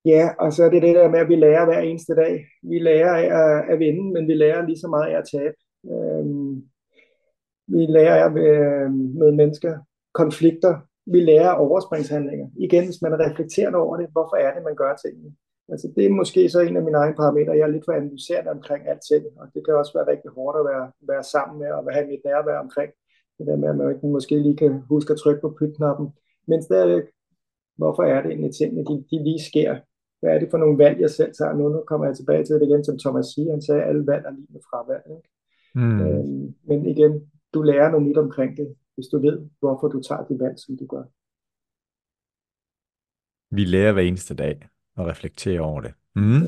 Ja, 0.04 0.28
og 0.38 0.52
så 0.52 0.64
er 0.64 0.70
det 0.70 0.82
det 0.82 0.94
der 0.94 1.08
med, 1.10 1.18
at 1.18 1.28
vi 1.28 1.36
lærer 1.36 1.64
hver 1.64 1.80
eneste 1.80 2.14
dag. 2.14 2.46
Vi 2.62 2.78
lærer 2.78 3.14
af 3.22 3.26
at, 3.42 3.72
at 3.72 3.78
vinde, 3.78 4.12
men 4.12 4.28
vi 4.28 4.34
lærer 4.34 4.66
lige 4.66 4.78
så 4.78 4.88
meget 4.88 5.12
af 5.12 5.18
at 5.18 5.28
tabe. 5.32 5.56
Øhm, 5.92 6.54
vi 7.66 7.86
lærer 7.86 8.16
af 8.16 8.26
at 8.26 8.32
møde 8.92 9.36
mennesker, 9.36 9.78
konflikter, 10.12 10.80
vi 11.06 11.20
lærer 11.20 11.50
overspringshandlinger. 11.50 12.48
Igen, 12.56 12.84
hvis 12.84 13.02
man 13.02 13.12
er 13.12 13.18
over 13.74 13.96
det, 13.96 14.08
hvorfor 14.12 14.36
er 14.36 14.54
det, 14.54 14.62
man 14.62 14.76
gør 14.76 14.96
tingene? 14.96 15.34
Altså, 15.72 15.92
det 15.96 16.04
er 16.06 16.10
måske 16.20 16.48
så 16.48 16.60
en 16.60 16.76
af 16.76 16.82
mine 16.82 16.98
egne 16.98 17.16
parametre. 17.16 17.58
Jeg 17.58 17.66
er 17.68 17.74
lidt 17.74 17.84
for 17.84 17.92
analyserende 17.92 18.50
omkring 18.50 18.88
alting, 18.88 19.24
og 19.40 19.46
det 19.54 19.64
kan 19.64 19.74
også 19.74 19.92
være 19.94 20.10
rigtig 20.12 20.30
hårdt 20.30 20.56
at 20.60 20.64
være, 20.72 20.86
være 21.00 21.24
sammen 21.34 21.58
med 21.60 21.70
og 21.70 21.92
have 21.92 22.06
mit 22.06 22.24
nærvær 22.24 22.58
omkring. 22.58 22.90
Det 23.38 23.46
der 23.46 23.56
med, 23.56 23.68
at 23.68 23.76
man 23.76 23.94
ikke 23.94 24.06
måske 24.06 24.38
lige 24.38 24.56
kan 24.56 24.72
huske 24.92 25.12
at 25.12 25.18
trykke 25.18 25.40
på 25.40 25.56
pytknappen. 25.58 26.06
Men 26.48 26.62
stadigvæk, 26.62 27.04
hvorfor 27.76 28.02
er 28.02 28.22
det 28.22 28.30
egentlig 28.30 28.54
tingene, 28.54 28.84
de, 28.90 28.94
de 29.10 29.24
lige 29.24 29.42
sker? 29.50 29.72
Hvad 30.20 30.30
er 30.34 30.38
det 30.38 30.50
for 30.50 30.58
nogle 30.58 30.78
valg, 30.78 31.00
jeg 31.00 31.10
selv 31.10 31.32
tager 31.34 31.52
nu? 31.52 31.68
Nu 31.68 31.80
kommer 31.86 32.06
jeg 32.06 32.16
tilbage 32.16 32.44
til 32.44 32.54
det 32.54 32.66
igen, 32.68 32.84
som 32.84 32.98
Thomas 32.98 33.26
siger. 33.26 33.50
Han 33.50 33.62
sagde, 33.62 33.82
at 33.82 33.88
alle 33.88 34.06
valg 34.06 34.24
er 34.26 34.30
lige 34.30 34.52
med 34.54 34.60
fravalg. 34.70 35.04
Ikke? 35.16 35.28
Mm. 35.74 36.00
Øhm, 36.00 36.54
men 36.68 36.86
igen, 36.86 37.12
du 37.54 37.62
lærer 37.62 37.90
noget 37.90 38.06
nyt 38.06 38.18
omkring 38.18 38.56
det 38.56 38.68
hvis 38.94 39.06
du 39.06 39.18
ved, 39.18 39.48
hvorfor 39.58 39.88
du 39.88 40.00
tager 40.02 40.24
det 40.24 40.40
valg, 40.40 40.58
som 40.58 40.76
du 40.76 40.86
gør. 40.86 41.04
Vi 43.50 43.64
lærer 43.64 43.92
hver 43.92 44.02
eneste 44.02 44.34
dag 44.34 44.68
og 44.96 45.06
reflekterer 45.06 45.60
over 45.60 45.80
det. 45.80 45.92
Mm. 46.16 46.42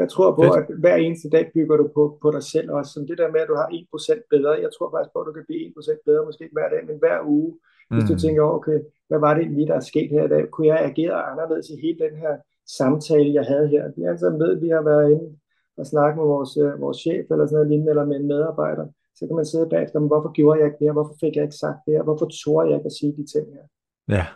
Jeg 0.00 0.08
tror 0.08 0.34
på, 0.34 0.42
Fedt. 0.42 0.70
at 0.70 0.78
hver 0.78 0.96
eneste 0.96 1.28
dag 1.30 1.50
bygger 1.54 1.76
du 1.76 1.86
på, 1.94 2.18
på 2.22 2.30
dig 2.30 2.42
selv 2.42 2.68
også. 2.78 2.92
Som 2.92 3.06
det 3.06 3.18
der 3.18 3.30
med, 3.30 3.40
at 3.40 3.48
du 3.48 3.54
har 3.54 3.68
1% 3.68 4.26
bedre. 4.30 4.52
Jeg 4.64 4.70
tror 4.74 4.88
faktisk 4.90 5.12
på, 5.12 5.18
at 5.20 5.26
du 5.28 5.32
kan 5.32 5.44
blive 5.48 5.66
1% 5.66 6.02
bedre, 6.06 6.24
måske 6.24 6.44
ikke 6.44 6.58
hver 6.58 6.68
dag, 6.74 6.82
men 6.88 6.98
hver 6.98 7.18
uge. 7.36 7.50
Hvis 7.90 8.04
mm. 8.04 8.10
du 8.10 8.14
tænker, 8.18 8.42
okay, 8.42 8.78
hvad 9.08 9.18
var 9.18 9.34
det 9.34 9.50
lige, 9.50 9.66
der 9.66 9.74
er 9.74 9.90
sket 9.90 10.10
her 10.10 10.24
i 10.24 10.32
dag? 10.34 10.50
Kunne 10.50 10.66
jeg 10.66 10.80
agere 10.90 11.16
anderledes 11.30 11.68
i 11.70 11.80
hele 11.84 11.98
den 12.06 12.14
her 12.22 12.34
samtale, 12.78 13.34
jeg 13.38 13.44
havde 13.52 13.68
her? 13.68 13.82
Vi 13.96 14.18
sammen 14.18 14.40
ved, 14.42 14.56
at 14.56 14.62
vi 14.62 14.68
har 14.68 14.82
været 14.82 15.10
inde 15.14 15.28
og 15.76 15.86
snakket 15.86 16.16
med 16.20 16.26
vores, 16.34 16.52
øh, 16.64 16.80
vores 16.80 16.98
chef 17.04 17.24
eller 17.30 17.46
sådan 17.46 17.56
noget 17.56 17.70
lignende, 17.70 17.90
eller 17.90 18.06
med 18.06 18.16
en 18.16 18.26
medarbejder 18.26 18.86
så 19.16 19.26
kan 19.26 19.36
man 19.36 19.46
sidde 19.46 19.68
bagefter, 19.68 19.98
men 20.00 20.08
hvorfor 20.08 20.32
gjorde 20.32 20.58
jeg 20.58 20.66
ikke 20.66 20.78
det 20.78 20.86
her? 20.86 20.92
Hvorfor 20.92 21.16
fik 21.20 21.36
jeg 21.36 21.44
ikke 21.44 21.62
sagt 21.64 21.78
det 21.86 21.94
her? 21.94 22.02
Hvorfor 22.02 22.28
turde 22.44 22.68
jeg 22.68 22.76
ikke 22.78 22.86
at 22.86 22.98
sige 23.00 23.12
de 23.18 23.26
ting 23.32 23.46
her? 23.54 23.66
Ja. 24.16 24.26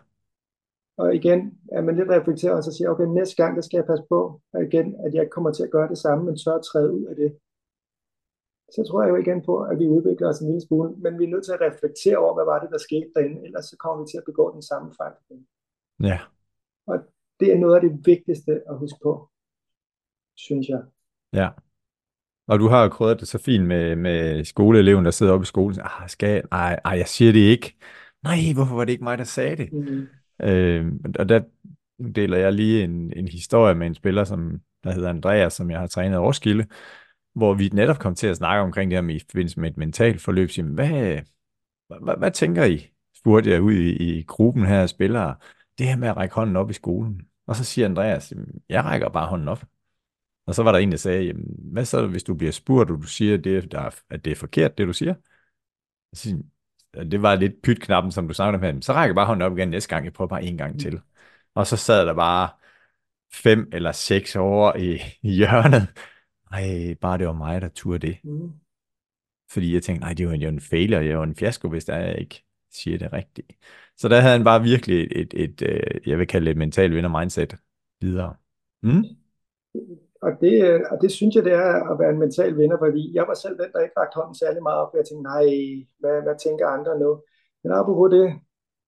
Og 0.99 1.15
igen 1.15 1.41
er 1.73 1.83
man 1.83 1.97
lidt 1.97 2.11
reflekteret, 2.11 2.57
og 2.57 2.65
så 2.65 2.73
siger 2.73 2.89
okay, 2.91 3.05
næste 3.05 3.37
gang, 3.43 3.57
der 3.57 3.63
skal 3.63 3.79
jeg 3.79 3.87
passe 3.87 4.05
på, 4.09 4.41
og 4.53 4.61
igen, 4.69 4.87
at 5.05 5.15
jeg 5.15 5.23
ikke 5.23 5.37
kommer 5.37 5.53
til 5.53 5.63
at 5.63 5.71
gøre 5.71 5.89
det 5.89 5.99
samme, 5.99 6.25
men 6.25 6.37
tør 6.37 6.55
at 6.55 6.67
træde 6.71 6.93
ud 6.93 7.05
af 7.05 7.17
det. 7.17 7.31
Så 8.75 8.81
tror 8.89 9.03
jeg 9.03 9.11
jo 9.11 9.17
igen 9.17 9.41
på, 9.49 9.55
at 9.71 9.79
vi 9.79 9.87
udvikler 9.97 10.29
os 10.29 10.41
en 10.41 10.49
lille 10.49 10.67
smule, 10.67 10.91
men 11.03 11.19
vi 11.19 11.25
er 11.25 11.29
nødt 11.29 11.45
til 11.45 11.53
at 11.53 11.61
reflektere 11.61 12.17
over, 12.17 12.35
hvad 12.35 12.45
var 12.45 12.59
det, 12.61 12.71
der 12.71 12.79
skete 12.79 13.11
derinde, 13.15 13.45
ellers 13.47 13.65
så 13.65 13.77
kommer 13.83 13.99
vi 14.03 14.09
til 14.11 14.19
at 14.19 14.29
begå 14.31 14.45
den 14.55 14.63
samme 14.63 14.89
fejl. 14.99 15.15
Ja. 16.11 16.19
Og 16.87 16.97
det 17.41 17.53
er 17.53 17.59
noget 17.59 17.75
af 17.75 17.83
det 17.87 18.07
vigtigste 18.07 18.53
at 18.71 18.79
huske 18.79 18.99
på, 19.03 19.29
synes 20.37 20.69
jeg. 20.69 20.83
Ja. 21.33 21.49
Og 22.47 22.59
du 22.59 22.67
har 22.69 22.83
jo 22.83 22.89
krydret 22.89 23.21
det 23.21 23.29
så 23.29 23.39
fint 23.39 23.67
med, 23.67 23.97
med 23.97 24.45
skoleeleven, 24.45 25.05
der 25.05 25.11
sidder 25.11 25.33
oppe 25.33 25.45
i 25.45 25.53
skolen 25.55 25.81
ah, 25.81 26.09
skal 26.09 26.31
jeg? 26.31 26.43
Ej, 26.53 26.81
ej, 26.85 26.93
jeg 26.93 27.09
siger 27.09 27.33
det 27.33 27.45
ikke. 27.55 27.77
Nej, 28.23 28.37
hvorfor 28.55 28.77
var 28.77 28.85
det 28.85 28.93
ikke 28.93 29.05
mig, 29.05 29.19
der 29.19 29.25
sagde 29.25 29.57
det? 29.57 29.73
Mm. 29.73 30.07
Øh, 30.43 30.93
og 31.19 31.29
der 31.29 31.41
deler 32.15 32.39
jeg 32.39 32.53
lige 32.53 32.85
en, 32.85 33.13
en 33.17 33.29
historie 33.29 33.75
med 33.75 33.87
en 33.87 33.95
spiller, 33.95 34.25
som 34.25 34.61
der 34.85 34.93
hedder 34.93 35.11
Andreas, 35.11 35.53
som 35.53 35.71
jeg 35.71 35.81
har 35.81 35.87
trænet 35.87 36.15
i 36.15 36.19
Roskilde, 36.19 36.67
hvor 37.35 37.55
vi 37.55 37.71
netop 37.73 37.99
kom 37.99 38.15
til 38.15 38.27
at 38.27 38.37
snakke 38.37 38.63
omkring 38.63 38.91
det 38.91 38.97
her 38.97 39.03
med, 39.03 39.15
i 39.15 39.25
forbindelse 39.31 39.61
med 39.61 39.71
et 39.71 39.77
mentalt 39.77 40.21
forløb. 40.21 40.51
Siger, 40.51 40.67
hvad, 40.67 40.89
hvad, 41.89 42.05
hvad, 42.05 42.17
hvad 42.19 42.31
tænker 42.31 42.65
I? 42.65 42.91
spurgte 43.17 43.51
jeg 43.51 43.63
ud 43.63 43.73
i, 43.73 44.19
i 44.19 44.23
gruppen 44.23 44.67
her 44.67 44.83
af 44.83 44.89
spillere. 44.89 45.37
Det 45.79 45.87
her 45.87 45.97
med 45.97 46.09
at 46.09 46.17
række 46.17 46.35
hånden 46.35 46.57
op 46.57 46.71
i 46.71 46.73
skolen. 46.73 47.23
Og 47.47 47.57
så 47.57 47.65
siger 47.65 47.89
Andreas, 47.89 48.33
jeg 48.69 48.85
rækker 48.85 49.09
bare 49.09 49.27
hånden 49.27 49.49
op. 49.49 49.65
Og 50.47 50.55
så 50.55 50.63
var 50.63 50.73
der 50.73 50.79
en, 50.79 50.91
der 50.91 50.97
sagde, 50.97 51.25
jamen, 51.25 51.73
hvad 51.73 51.85
så, 51.85 52.07
hvis 52.07 52.25
du 52.25 52.35
bliver 52.35 52.53
spurgt, 52.53 52.91
og 52.91 53.03
du 53.03 53.07
siger, 53.07 53.37
det, 53.37 53.73
der, 53.73 54.01
at 54.11 54.25
det 54.25 54.31
er 54.31 54.37
forkert, 54.37 54.79
det 54.79 54.87
du 54.87 54.93
siger? 54.93 55.15
Så, 56.15 56.43
det 56.95 57.23
var 57.23 57.35
lidt 57.35 57.63
pytknappen, 57.63 58.13
som 58.13 58.29
du 58.29 58.35
snakkede 58.35 58.69
om 58.69 58.75
her. 58.75 58.81
Så 58.81 58.93
rækker 58.93 59.09
jeg 59.09 59.15
bare 59.15 59.27
hånden 59.27 59.43
op 59.43 59.59
igen 59.59 59.69
næste 59.69 59.89
gang, 59.89 60.05
jeg 60.05 60.13
prøver 60.13 60.29
bare 60.29 60.45
en 60.45 60.57
gang 60.57 60.81
til. 60.81 61.01
Og 61.55 61.67
så 61.67 61.77
sad 61.77 62.07
der 62.07 62.15
bare 62.15 62.51
fem 63.33 63.69
eller 63.73 63.93
seks 63.93 64.37
over 64.37 64.77
i, 64.77 65.01
i 65.23 65.31
hjørnet. 65.31 65.89
Ej, 66.53 66.95
bare 67.01 67.19
det 67.19 67.27
var 67.27 67.33
mig, 67.33 67.61
der 67.61 67.69
turde 67.69 68.07
det. 68.07 68.19
Mm. 68.25 68.53
Fordi 69.51 69.75
jeg 69.75 69.83
tænkte, 69.83 70.01
nej, 70.05 70.13
det 70.13 70.29
var 70.29 70.35
jo 70.35 70.49
en 70.49 70.61
failure, 70.61 71.05
jeg 71.05 71.19
var 71.19 71.25
en 71.25 71.37
fiasko, 71.37 71.69
hvis 71.69 71.85
der 71.85 71.97
jeg 71.97 72.19
ikke 72.19 72.45
siger 72.73 72.99
det 72.99 73.13
rigtigt. 73.13 73.53
Så 73.97 74.09
der 74.09 74.21
havde 74.21 74.33
han 74.33 74.45
bare 74.45 74.63
virkelig 74.63 75.05
et, 75.05 75.13
et, 75.21 75.35
et, 75.35 75.63
et 75.63 75.63
øh, 75.63 76.09
jeg 76.09 76.19
vil 76.19 76.27
kalde 76.27 76.45
det 76.45 76.51
et 76.51 76.57
mental 76.57 76.95
vinder 76.95 77.21
mindset 77.21 77.57
videre. 78.01 78.35
Mm? 78.83 79.05
Og 80.23 80.33
det, 80.41 80.55
og 80.91 80.97
det 81.03 81.11
synes 81.11 81.35
jeg, 81.35 81.45
det 81.45 81.53
er 81.53 81.91
at 81.91 81.99
være 81.99 82.11
en 82.11 82.19
mental 82.19 82.59
vinder, 82.59 82.79
fordi 82.79 83.03
jeg 83.15 83.25
var 83.29 83.35
selv 83.35 83.59
den, 83.59 83.73
der 83.73 83.81
ikke 83.81 84.01
rakte 84.01 84.17
hånden 84.17 84.35
særlig 84.35 84.63
meget 84.63 84.79
op, 84.83 84.93
og 84.93 84.99
jeg 84.99 85.07
tænkte, 85.07 85.31
nej, 85.33 85.47
hvad, 86.01 86.23
hvad 86.23 86.37
tænker 86.45 86.67
andre 86.67 86.99
nu? 86.99 87.11
Men 87.63 87.73
apropos 87.73 88.11
det, 88.11 88.27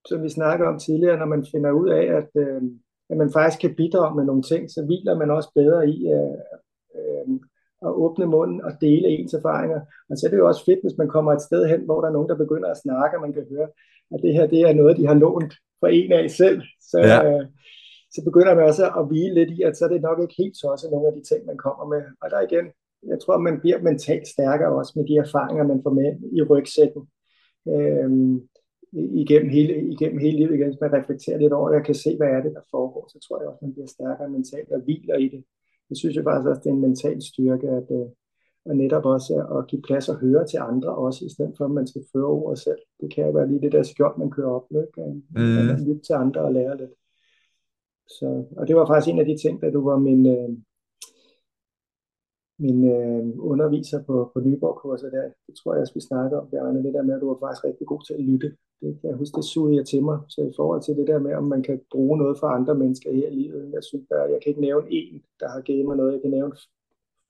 som 0.09 0.23
vi 0.23 0.29
snakker 0.29 0.69
om 0.69 0.79
tidligere, 0.79 1.19
når 1.19 1.27
man 1.27 1.47
finder 1.53 1.71
ud 1.71 1.89
af, 1.89 2.05
at, 2.19 2.31
øh, 2.45 2.63
at 3.11 3.17
man 3.17 3.33
faktisk 3.33 3.61
kan 3.61 3.75
bidrage 3.75 4.17
med 4.17 4.25
nogle 4.25 4.43
ting, 4.43 4.71
så 4.71 4.81
hviler 4.87 5.19
man 5.19 5.31
også 5.31 5.51
bedre 5.55 5.89
i 5.89 5.97
øh, 6.17 6.39
øh, 6.99 7.29
at 7.87 7.93
åbne 8.05 8.27
munden 8.27 8.65
og 8.65 8.73
dele 8.81 9.09
ens 9.09 9.35
erfaringer. 9.35 9.81
Og 10.11 10.17
så 10.17 10.27
er 10.27 10.31
det 10.31 10.39
jo 10.39 10.49
også 10.49 10.65
fedt, 10.65 10.83
hvis 10.83 10.99
man 10.99 11.09
kommer 11.09 11.33
et 11.33 11.43
sted 11.43 11.69
hen, 11.69 11.81
hvor 11.85 12.01
der 12.01 12.09
er 12.09 12.13
nogen, 12.13 12.29
der 12.29 12.37
begynder 12.45 12.71
at 12.71 12.83
snakke, 12.85 13.17
og 13.17 13.21
man 13.21 13.33
kan 13.33 13.47
høre, 13.51 13.69
at 14.15 14.21
det 14.23 14.35
her 14.35 14.47
det 14.47 14.61
er 14.61 14.73
noget, 14.73 14.97
de 14.97 15.07
har 15.07 15.15
lånt 15.15 15.55
for 15.81 15.87
en 15.87 16.13
af 16.13 16.31
selv. 16.31 16.63
Så, 16.91 16.99
ja. 16.99 17.19
øh, 17.25 17.47
så 18.15 18.21
begynder 18.25 18.55
man 18.55 18.65
også 18.65 18.85
at 18.99 19.07
hvile 19.09 19.35
lidt 19.35 19.51
i, 19.51 19.63
at 19.63 19.77
så 19.77 19.85
er 19.85 19.89
det 19.89 20.03
nok 20.03 20.19
ikke 20.23 20.35
helt 20.39 20.57
så 20.57 20.67
også 20.67 20.89
nogle 20.91 21.09
af 21.09 21.15
de 21.15 21.23
ting, 21.31 21.47
man 21.47 21.57
kommer 21.57 21.85
med. 21.95 22.03
Og 22.23 22.31
der 22.31 22.41
igen, 22.41 22.67
jeg 23.07 23.19
tror, 23.21 23.39
man 23.39 23.61
bliver 23.61 23.83
mentalt 23.83 24.29
stærkere 24.29 24.73
også 24.79 24.93
med 24.97 25.05
de 25.09 25.17
erfaringer, 25.17 25.65
man 25.67 25.83
får 25.83 25.95
med 26.01 26.11
i 26.39 26.43
rygsækken. 26.43 27.03
Øhm, 27.69 28.49
igennem 28.93 29.51
hele, 29.51 29.73
igennem 29.95 30.19
hele 30.19 30.37
livet 30.37 30.55
igen, 30.55 30.69
hvis 30.69 30.81
man 30.81 30.93
reflekterer 30.93 31.39
lidt 31.39 31.53
over, 31.53 31.73
jeg 31.73 31.85
kan 31.85 31.95
se, 31.95 32.17
hvad 32.17 32.29
er 32.29 32.43
det, 32.43 32.53
der 32.55 32.65
foregår, 32.71 33.05
så 33.13 33.19
tror 33.25 33.41
jeg 33.41 33.49
også, 33.49 33.65
man 33.65 33.73
bliver 33.73 33.87
stærkere 33.87 34.29
mentalt 34.29 34.73
og 34.73 34.81
hviler 34.81 35.17
i 35.17 35.29
det. 35.29 35.45
Jeg 35.91 35.97
synes 35.97 36.17
jo 36.17 36.23
faktisk 36.23 36.49
også, 36.49 36.61
det 36.65 36.71
er 36.71 36.75
en 36.75 36.87
mental 36.89 37.23
styrke, 37.23 37.69
at, 37.69 37.89
øh, 37.99 38.07
at 38.69 38.77
netop 38.77 39.05
også 39.05 39.35
at 39.57 39.67
give 39.67 39.83
plads 39.83 40.09
og 40.09 40.17
høre 40.17 40.47
til 40.47 40.59
andre 40.71 40.91
også, 40.95 41.25
i 41.25 41.29
stedet 41.35 41.55
for, 41.57 41.65
at 41.65 41.71
man 41.71 41.87
skal 41.87 42.03
føre 42.13 42.33
ordet 42.41 42.59
selv. 42.59 42.83
Det 43.01 43.15
kan 43.15 43.25
jo 43.25 43.31
være 43.31 43.49
lige 43.49 43.63
det 43.63 43.73
der 43.73 43.83
skjold, 43.83 44.19
man 44.19 44.31
kører 44.31 44.51
op 44.51 44.67
med, 44.71 44.85
mm. 44.97 45.59
at 45.59 45.67
man 45.67 45.85
lytter 45.87 46.03
til 46.03 46.13
andre 46.13 46.41
og 46.41 46.53
lære 46.53 46.77
lidt. 46.77 46.91
Så, 48.19 48.45
og 48.57 48.69
det 48.69 48.77
var 48.77 48.87
faktisk 48.87 49.09
en 49.11 49.23
af 49.23 49.27
de 49.27 49.37
ting, 49.43 49.63
da 49.63 49.71
du 49.71 49.81
var 49.91 49.99
min, 49.99 50.27
øh, 50.37 50.51
min 52.65 52.79
øh, 52.97 53.23
underviser 53.51 54.03
på, 54.03 54.31
på 54.33 54.41
Nyborg-kurser 54.41 55.11
der, 55.11 55.23
det 55.47 55.55
tror 55.55 55.75
jeg, 55.75 55.81
jeg 55.81 55.89
skulle 55.89 56.09
snakke 56.11 56.41
om, 56.41 56.51
Bjarne, 56.51 56.85
det 56.85 56.95
der 56.95 57.03
med, 57.03 57.15
at 57.15 57.21
du 57.21 57.29
var 57.29 57.41
faktisk 57.41 57.65
rigtig 57.65 57.87
god 57.87 58.03
til 58.07 58.15
at 58.15 58.21
lytte. 58.21 58.51
Det 58.81 59.01
kan 59.01 59.11
jeg 59.11 59.17
huske, 59.17 59.37
det 59.37 59.45
sugede 59.45 59.77
jeg 59.77 59.87
til 59.87 60.03
mig. 60.05 60.19
Så 60.29 60.41
i 60.43 60.53
forhold 60.57 60.83
til 60.83 60.97
det 60.97 61.07
der 61.07 61.19
med, 61.19 61.35
om 61.35 61.45
man 61.45 61.63
kan 61.63 61.81
bruge 61.93 62.19
noget 62.19 62.39
for 62.39 62.47
andre 62.47 62.75
mennesker 62.75 63.13
her 63.13 63.29
i 63.29 63.35
livet, 63.35 63.73
jeg 63.73 63.85
synes, 63.85 64.05
der, 64.09 64.25
jeg 64.25 64.39
kan 64.43 64.51
ikke 64.51 64.61
nævne 64.61 64.87
en, 64.91 65.23
der 65.41 65.49
har 65.49 65.61
givet 65.61 65.87
mig 65.87 65.97
noget. 65.97 66.13
Jeg 66.13 66.21
kan 66.21 66.31
nævne 66.31 66.55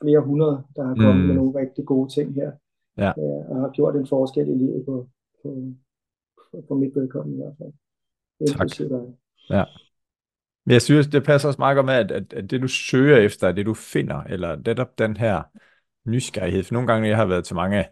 flere 0.02 0.20
hundrede, 0.20 0.62
der 0.76 0.82
har 0.82 0.94
kommet 0.94 1.22
mm. 1.22 1.26
med 1.26 1.34
nogle 1.34 1.58
rigtig 1.60 1.84
gode 1.86 2.08
ting 2.16 2.34
her. 2.34 2.50
Ja. 2.98 3.10
Øh, 3.18 3.50
og 3.50 3.56
har 3.60 3.70
gjort 3.70 3.96
en 3.96 4.06
forskel 4.06 4.48
i 4.48 4.54
livet 4.54 4.84
på, 4.86 5.06
på, 5.42 5.48
på, 6.38 6.60
på 6.68 6.74
mit 6.74 6.96
vedkommende 6.96 7.36
i 7.36 7.42
hvert 7.42 7.56
fald. 7.58 7.72
Tak. 8.58 8.68
Ja. 9.50 9.64
Men 10.66 10.72
jeg 10.72 10.82
synes, 10.82 11.06
det 11.06 11.24
passer 11.24 11.48
også 11.48 11.58
meget 11.58 11.76
godt 11.76 11.86
med, 11.86 11.94
at, 11.94 12.10
at, 12.10 12.32
at 12.32 12.50
det 12.50 12.62
du 12.62 12.68
søger 12.68 13.16
efter, 13.16 13.48
er 13.48 13.52
det 13.52 13.66
du 13.66 13.74
finder, 13.74 14.22
eller 14.22 14.56
netop 14.56 14.98
den 14.98 15.16
her 15.16 15.42
nysgerrighed. 16.04 16.64
For 16.64 16.74
nogle 16.74 16.92
gange, 16.92 17.08
jeg 17.08 17.16
har 17.16 17.24
været 17.24 17.44
til 17.44 17.56
mange 17.56 17.84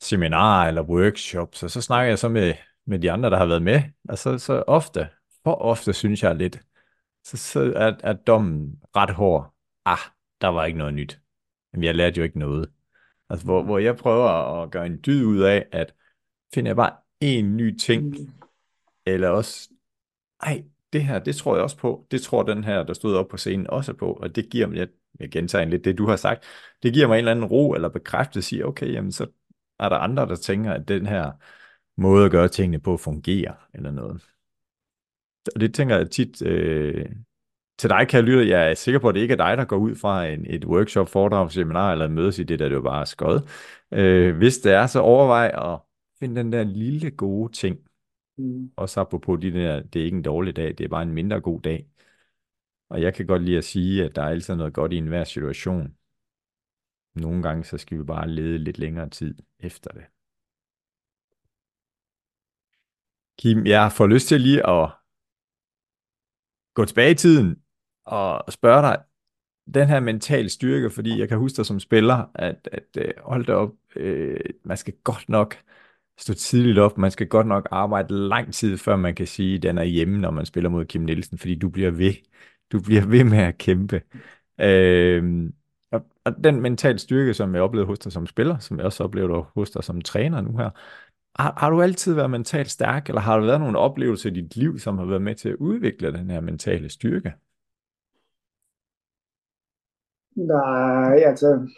seminarer 0.00 0.68
eller 0.68 0.82
workshops, 0.82 1.62
og 1.62 1.70
så 1.70 1.80
snakker 1.80 2.08
jeg 2.08 2.18
så 2.18 2.28
med, 2.28 2.54
med 2.86 2.98
de 2.98 3.12
andre, 3.12 3.30
der 3.30 3.36
har 3.36 3.46
været 3.46 3.62
med, 3.62 3.82
og 4.08 4.18
så, 4.18 4.38
så 4.38 4.64
ofte, 4.66 5.08
for 5.44 5.54
ofte 5.54 5.92
synes 5.92 6.22
jeg 6.22 6.36
lidt, 6.36 6.60
så, 7.24 7.36
så 7.36 7.72
er, 7.76 7.92
er 8.02 8.12
dommen 8.12 8.80
ret 8.96 9.10
hård. 9.10 9.54
Ah, 9.84 9.98
der 10.40 10.48
var 10.48 10.64
ikke 10.64 10.78
noget 10.78 10.94
nyt. 10.94 11.20
Men 11.72 11.84
jeg 11.84 11.94
lærte 11.94 12.18
jo 12.18 12.22
ikke 12.24 12.38
noget. 12.38 12.70
Altså, 13.30 13.46
hvor, 13.46 13.62
hvor 13.62 13.78
jeg 13.78 13.96
prøver 13.96 14.28
at 14.62 14.70
gøre 14.70 14.86
en 14.86 15.00
dyd 15.06 15.24
ud 15.24 15.40
af, 15.40 15.66
at 15.72 15.94
finder 16.54 16.68
jeg 16.68 16.76
bare 16.76 16.96
en 17.20 17.56
ny 17.56 17.76
ting, 17.76 18.04
mm. 18.04 18.32
eller 19.06 19.28
også, 19.28 19.70
ej, 20.42 20.64
det 20.96 21.04
her, 21.04 21.18
det 21.18 21.36
tror 21.36 21.54
jeg 21.54 21.62
også 21.62 21.76
på. 21.76 22.06
Det 22.10 22.22
tror 22.22 22.42
den 22.42 22.64
her, 22.64 22.82
der 22.82 22.94
stod 22.94 23.16
op 23.16 23.28
på 23.28 23.36
scenen, 23.36 23.70
også 23.70 23.92
på. 23.92 24.12
Og 24.12 24.36
det 24.36 24.50
giver 24.50 24.66
mig, 24.66 24.76
jeg, 24.76 24.88
jeg 25.20 25.30
gentager 25.30 25.64
lidt 25.64 25.84
det, 25.84 25.98
du 25.98 26.06
har 26.06 26.16
sagt, 26.16 26.44
det 26.82 26.92
giver 26.94 27.06
mig 27.06 27.14
en 27.14 27.18
eller 27.18 27.30
anden 27.30 27.44
ro 27.44 27.74
eller 27.74 27.88
bekræftelse, 27.88 28.48
siger, 28.48 28.64
okay, 28.64 28.92
jamen 28.92 29.12
så 29.12 29.26
er 29.78 29.88
der 29.88 29.96
andre, 29.96 30.26
der 30.26 30.36
tænker, 30.36 30.72
at 30.72 30.88
den 30.88 31.06
her 31.06 31.32
måde 31.96 32.24
at 32.24 32.30
gøre 32.30 32.48
tingene 32.48 32.80
på 32.80 32.96
fungerer, 32.96 33.54
eller 33.74 33.90
noget. 33.90 34.22
Og 35.54 35.60
det 35.60 35.74
tænker 35.74 35.96
jeg 35.96 36.10
tit, 36.10 36.42
øh, 36.42 37.06
til 37.78 37.90
dig 37.90 38.08
kan 38.08 38.16
jeg 38.16 38.24
lytte, 38.24 38.48
jeg 38.48 38.70
er 38.70 38.74
sikker 38.74 39.00
på, 39.00 39.08
at 39.08 39.14
det 39.14 39.20
ikke 39.20 39.32
er 39.32 39.36
dig, 39.36 39.56
der 39.56 39.64
går 39.64 39.76
ud 39.76 39.94
fra 39.94 40.26
en, 40.26 40.46
et 40.46 40.64
workshop, 40.64 41.08
foredrag, 41.08 41.52
seminar 41.52 41.92
eller 41.92 42.08
mødes 42.08 42.38
i 42.38 42.42
det, 42.42 42.58
der 42.58 42.68
det 42.68 42.76
jo 42.76 42.82
bare 42.82 43.00
er 43.00 43.04
skød. 43.04 43.40
Øh, 43.92 44.36
hvis 44.36 44.58
det 44.58 44.72
er, 44.72 44.86
så 44.86 45.00
overvej 45.00 45.72
at 45.72 45.78
finde 46.20 46.40
den 46.40 46.52
der 46.52 46.64
lille 46.64 47.10
gode 47.10 47.52
ting, 47.52 47.78
Mm. 48.36 48.72
Også 48.76 49.00
apropos 49.00 49.40
de 49.40 49.52
der, 49.52 49.82
det 49.82 50.00
er 50.00 50.04
ikke 50.04 50.16
en 50.16 50.22
dårlig 50.22 50.56
dag, 50.56 50.68
det 50.68 50.80
er 50.84 50.88
bare 50.88 51.02
en 51.02 51.14
mindre 51.14 51.40
god 51.40 51.60
dag. 51.60 51.88
Og 52.88 53.02
jeg 53.02 53.14
kan 53.14 53.26
godt 53.26 53.42
lide 53.42 53.58
at 53.58 53.64
sige, 53.64 54.04
at 54.04 54.16
der 54.16 54.22
er 54.22 54.28
altid 54.28 54.54
noget 54.54 54.74
godt 54.74 54.92
i 54.92 54.96
enhver 54.96 55.24
situation. 55.24 55.96
Nogle 57.14 57.42
gange, 57.42 57.64
så 57.64 57.78
skal 57.78 57.98
vi 57.98 58.04
bare 58.04 58.28
lede 58.28 58.58
lidt 58.58 58.78
længere 58.78 59.10
tid 59.10 59.34
efter 59.58 59.90
det. 59.90 60.04
Kim, 63.38 63.66
jeg 63.66 63.92
får 63.92 64.06
lyst 64.06 64.28
til 64.28 64.40
lige 64.40 64.68
at 64.68 64.90
gå 66.74 66.84
tilbage 66.84 67.10
i 67.10 67.14
tiden 67.14 67.62
og 68.04 68.52
spørge 68.52 68.82
dig, 68.82 69.04
den 69.74 69.88
her 69.88 70.00
mental 70.00 70.50
styrke, 70.50 70.90
fordi 70.90 71.18
jeg 71.18 71.28
kan 71.28 71.38
huske 71.38 71.56
dig 71.56 71.66
som 71.66 71.80
spiller, 71.80 72.30
at, 72.34 72.68
at, 72.72 72.84
øh, 72.98 73.12
hold 73.18 73.46
da 73.46 73.52
op, 73.52 73.72
øh, 73.96 74.40
man 74.64 74.76
skal 74.76 74.94
godt 75.04 75.28
nok 75.28 75.56
stå 76.18 76.34
tidligt 76.34 76.78
op. 76.78 76.98
Man 76.98 77.10
skal 77.10 77.26
godt 77.28 77.46
nok 77.46 77.68
arbejde 77.70 78.28
lang 78.28 78.54
tid, 78.54 78.78
før 78.78 78.96
man 78.96 79.14
kan 79.14 79.26
sige, 79.26 79.56
at 79.56 79.62
den 79.62 79.78
er 79.78 79.84
hjemme, 79.84 80.18
når 80.18 80.30
man 80.30 80.46
spiller 80.46 80.70
mod 80.70 80.84
Kim 80.84 81.02
Nielsen, 81.02 81.38
fordi 81.38 81.54
du 81.54 81.68
bliver 81.68 81.90
ved. 81.90 82.12
Du 82.72 82.80
bliver 82.80 83.06
ved 83.06 83.24
med 83.24 83.38
at 83.38 83.58
kæmpe. 83.58 84.02
Øh, 84.60 85.50
og, 85.92 86.06
og 86.24 86.44
den 86.44 86.60
mentale 86.60 86.98
styrke, 86.98 87.34
som 87.34 87.54
jeg 87.54 87.62
oplevede 87.62 87.86
hos 87.86 87.98
dig 87.98 88.12
som 88.12 88.26
spiller, 88.26 88.58
som 88.58 88.76
jeg 88.76 88.86
også 88.86 89.04
oplevede 89.04 89.44
hos 89.54 89.70
dig 89.70 89.84
som 89.84 90.00
træner 90.00 90.40
nu 90.40 90.56
her, 90.56 90.70
har, 91.42 91.54
har 91.56 91.70
du 91.70 91.82
altid 91.82 92.14
været 92.14 92.30
mentalt 92.30 92.70
stærk, 92.70 93.08
eller 93.08 93.20
har 93.20 93.38
der 93.38 93.46
været 93.46 93.60
nogle 93.60 93.78
oplevelser 93.78 94.30
i 94.30 94.32
dit 94.32 94.56
liv, 94.56 94.78
som 94.78 94.98
har 94.98 95.04
været 95.04 95.22
med 95.22 95.34
til 95.34 95.48
at 95.48 95.54
udvikle 95.56 96.12
den 96.12 96.30
her 96.30 96.40
mentale 96.40 96.88
styrke? 96.88 97.32
Nej, 100.36 101.18
altså 101.26 101.68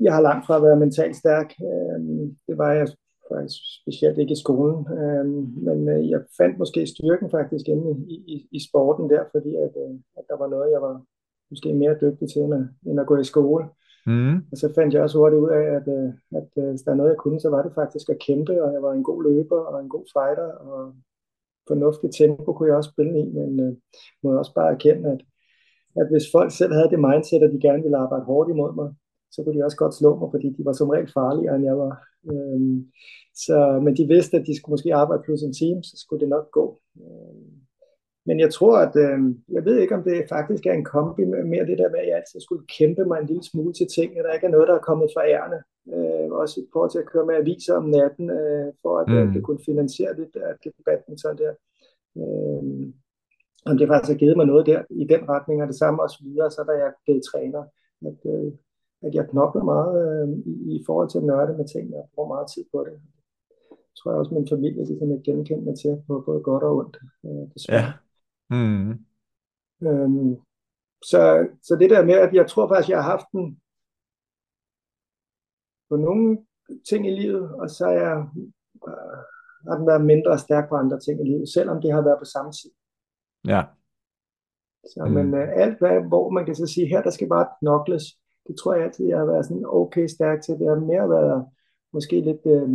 jeg 0.00 0.14
har 0.14 0.20
langt 0.20 0.46
fra 0.46 0.60
været 0.60 0.78
mentalt 0.78 1.16
stærk. 1.16 1.54
Øhm, 1.68 2.36
det 2.46 2.58
var 2.58 2.72
jeg 2.72 2.88
faktisk 3.32 3.60
specielt 3.82 4.18
ikke 4.18 4.32
i 4.32 4.42
skolen. 4.44 4.78
Øhm, 4.98 5.42
men 5.66 5.88
øh, 5.88 6.10
jeg 6.10 6.20
fandt 6.38 6.58
måske 6.58 6.86
styrken 6.86 7.30
faktisk 7.30 7.68
inde 7.68 7.86
i, 8.08 8.16
i, 8.34 8.48
i 8.52 8.60
sporten 8.68 9.10
der, 9.10 9.22
fordi 9.34 9.54
at, 9.66 9.72
øh, 9.84 9.94
at 10.18 10.24
der 10.28 10.36
var 10.38 10.48
noget, 10.48 10.72
jeg 10.72 10.82
var 10.82 11.02
måske 11.50 11.74
mere 11.74 12.00
dygtig 12.02 12.28
til, 12.28 12.42
end 12.42 12.54
at, 12.54 12.64
end 12.86 13.00
at 13.00 13.06
gå 13.06 13.16
i 13.16 13.24
skole. 13.24 13.64
Mm. 14.06 14.36
Og 14.52 14.56
så 14.56 14.72
fandt 14.74 14.94
jeg 14.94 15.02
også 15.02 15.18
hurtigt 15.18 15.42
ud 15.42 15.50
af, 15.50 15.64
at, 15.78 15.86
øh, 15.96 16.10
at, 16.38 16.48
hvis 16.70 16.82
der 16.82 16.90
er 16.92 17.00
noget, 17.00 17.10
jeg 17.10 17.18
kunne, 17.18 17.40
så 17.40 17.50
var 17.50 17.62
det 17.62 17.72
faktisk 17.74 18.08
at 18.08 18.22
kæmpe, 18.26 18.62
og 18.64 18.72
jeg 18.72 18.82
var 18.82 18.92
en 18.92 19.02
god 19.02 19.22
løber 19.22 19.60
og 19.60 19.80
en 19.80 19.88
god 19.88 20.04
fighter, 20.14 20.48
og 20.52 20.94
fornuftigt 21.68 22.16
tempo 22.16 22.52
kunne 22.52 22.68
jeg 22.68 22.76
også 22.76 22.90
spille 22.90 23.20
i, 23.20 23.24
men 23.38 23.50
uh, 23.66 23.74
må 24.22 24.38
også 24.38 24.54
bare 24.54 24.72
erkende, 24.72 25.10
at, 25.14 25.20
at 26.00 26.06
hvis 26.10 26.26
folk 26.32 26.50
selv 26.52 26.72
havde 26.72 26.90
det 26.90 27.00
mindset, 27.08 27.42
at 27.42 27.52
de 27.52 27.60
gerne 27.66 27.82
ville 27.82 28.02
arbejde 28.04 28.24
hårdt 28.24 28.50
imod 28.50 28.72
mig, 28.74 28.88
så 29.30 29.42
kunne 29.42 29.58
de 29.58 29.64
også 29.64 29.76
godt 29.76 29.94
slå 29.94 30.18
mig, 30.18 30.28
fordi 30.30 30.48
de 30.48 30.64
var 30.64 30.72
som 30.72 30.88
regel 30.88 31.10
farligere, 31.12 31.56
end 31.56 31.64
jeg 31.64 31.78
var. 31.78 31.94
Øhm, 32.32 32.86
så, 33.34 33.80
men 33.84 33.96
de 33.96 34.06
vidste, 34.06 34.36
at 34.36 34.46
de 34.46 34.56
skulle 34.56 34.72
måske 34.72 34.94
arbejde 34.94 35.22
plus 35.22 35.42
en 35.42 35.54
team, 35.60 35.82
så 35.82 35.94
skulle 36.02 36.20
det 36.20 36.28
nok 36.28 36.50
gå. 36.50 36.80
Øhm, 36.96 37.60
men 38.26 38.40
jeg 38.40 38.50
tror, 38.52 38.76
at 38.86 38.94
øh, 38.96 39.18
jeg 39.56 39.64
ved 39.64 39.76
ikke, 39.78 39.94
om 39.94 40.02
det 40.02 40.28
faktisk 40.28 40.66
er 40.66 40.72
en 40.72 40.84
kombi 40.84 41.24
med 41.24 41.44
mere 41.44 41.66
det 41.66 41.78
der 41.78 41.90
med, 41.90 41.98
at 42.00 42.08
jeg 42.08 42.16
altid 42.16 42.40
skulle 42.40 42.66
kæmpe 42.78 43.04
mig 43.04 43.18
en 43.18 43.26
lille 43.26 43.44
smule 43.44 43.72
til 43.72 43.86
ting, 43.96 44.18
at 44.18 44.24
der 44.24 44.32
ikke 44.32 44.46
er 44.46 44.56
noget, 44.56 44.68
der 44.68 44.74
er 44.74 44.88
kommet 44.88 45.08
fra 45.14 45.28
ærne. 45.36 45.58
Øh, 45.94 46.30
også 46.42 46.60
i 46.60 46.66
forhold 46.72 46.90
til 46.90 47.02
at 47.02 47.10
køre 47.12 47.26
med 47.26 47.34
aviser 47.34 47.74
om 47.74 47.84
natten, 47.84 48.30
øh, 48.30 48.72
for 48.82 48.92
at 48.98 49.08
mm. 49.08 49.32
det 49.34 49.42
kunne 49.42 49.66
finansiere 49.66 50.16
lidt 50.20 50.36
af 50.36 50.52
det 50.64 50.72
badminton 50.86 51.38
der. 51.42 51.52
Øh, 52.20 52.62
om 53.66 53.78
det 53.78 53.88
faktisk 53.88 54.12
har 54.12 54.18
givet 54.22 54.36
mig 54.36 54.46
noget 54.46 54.66
der 54.66 54.82
i 54.90 55.04
den 55.12 55.28
retning, 55.28 55.62
og 55.62 55.68
det 55.68 55.78
samme 55.82 56.02
også 56.02 56.18
videre, 56.24 56.50
så 56.50 56.64
da 56.68 56.72
jeg 56.72 56.92
blev 57.04 57.20
træner. 57.30 57.62
At, 58.10 58.20
øh, 58.32 58.52
at 59.02 59.14
jeg 59.14 59.28
knokler 59.28 59.64
meget 59.64 59.94
øh, 60.04 60.28
i, 60.52 60.76
i 60.76 60.82
forhold 60.86 61.08
til 61.10 61.18
at 61.18 61.24
nørde 61.24 61.56
med 61.56 61.68
ting. 61.68 61.90
Jeg 61.90 62.04
bruger 62.14 62.28
meget 62.28 62.48
tid 62.54 62.64
på 62.72 62.84
det. 62.86 62.92
Jeg 63.70 63.96
tror 63.98 64.10
jeg 64.10 64.18
også, 64.18 64.34
min 64.34 64.48
familie 64.48 64.86
det 64.86 65.02
er 65.02 65.22
genkendende 65.24 65.76
til 65.82 66.02
på 66.06 66.22
både 66.26 66.40
godt 66.42 66.64
og 66.64 66.76
ondt. 66.76 66.96
Øh, 67.24 67.48
Ja. 67.68 67.84
Mm. 68.50 68.90
Øhm, 69.86 70.36
så, 71.10 71.48
så 71.62 71.76
det 71.76 71.90
der 71.90 72.04
med, 72.04 72.14
at 72.14 72.34
jeg 72.34 72.46
tror 72.48 72.68
faktisk, 72.68 72.90
jeg 72.90 73.02
har 73.02 73.10
haft 73.10 73.26
den 73.32 73.60
på 75.88 75.96
nogle 75.96 76.38
ting 76.88 77.06
i 77.06 77.10
livet, 77.10 77.54
og 77.54 77.70
så 77.70 77.86
er 77.86 77.98
jeg, 78.08 78.16
øh, 78.88 79.18
har 79.68 79.76
den 79.78 79.86
været 79.86 80.04
mindre 80.04 80.38
stærk 80.38 80.68
på 80.68 80.74
andre 80.74 81.00
ting 81.00 81.20
i 81.20 81.30
livet, 81.30 81.48
selvom 81.48 81.80
det 81.82 81.92
har 81.92 82.02
været 82.02 82.18
på 82.18 82.24
samme 82.24 82.52
tid. 82.52 82.70
Ja. 83.46 83.62
Så, 84.84 85.04
mm. 85.06 85.12
Men 85.12 85.34
øh, 85.34 85.48
alt, 85.62 85.78
hvad, 85.78 86.08
hvor 86.08 86.30
man 86.30 86.44
kan 86.44 86.54
så 86.54 86.66
sige, 86.66 86.86
her 86.86 87.02
der 87.02 87.10
skal 87.10 87.28
bare 87.28 87.48
knokles, 87.60 88.04
det 88.50 88.58
tror 88.58 88.74
jeg 88.74 88.84
altid, 88.84 89.06
jeg 89.06 89.18
har 89.18 89.30
været 89.32 89.46
sådan 89.46 89.64
okay 89.66 90.06
stærk 90.06 90.42
til. 90.42 90.58
Det 90.58 90.68
har 90.68 90.80
mere 90.92 91.10
været 91.10 91.46
måske 91.92 92.20
lidt, 92.20 92.44
øh, 92.54 92.68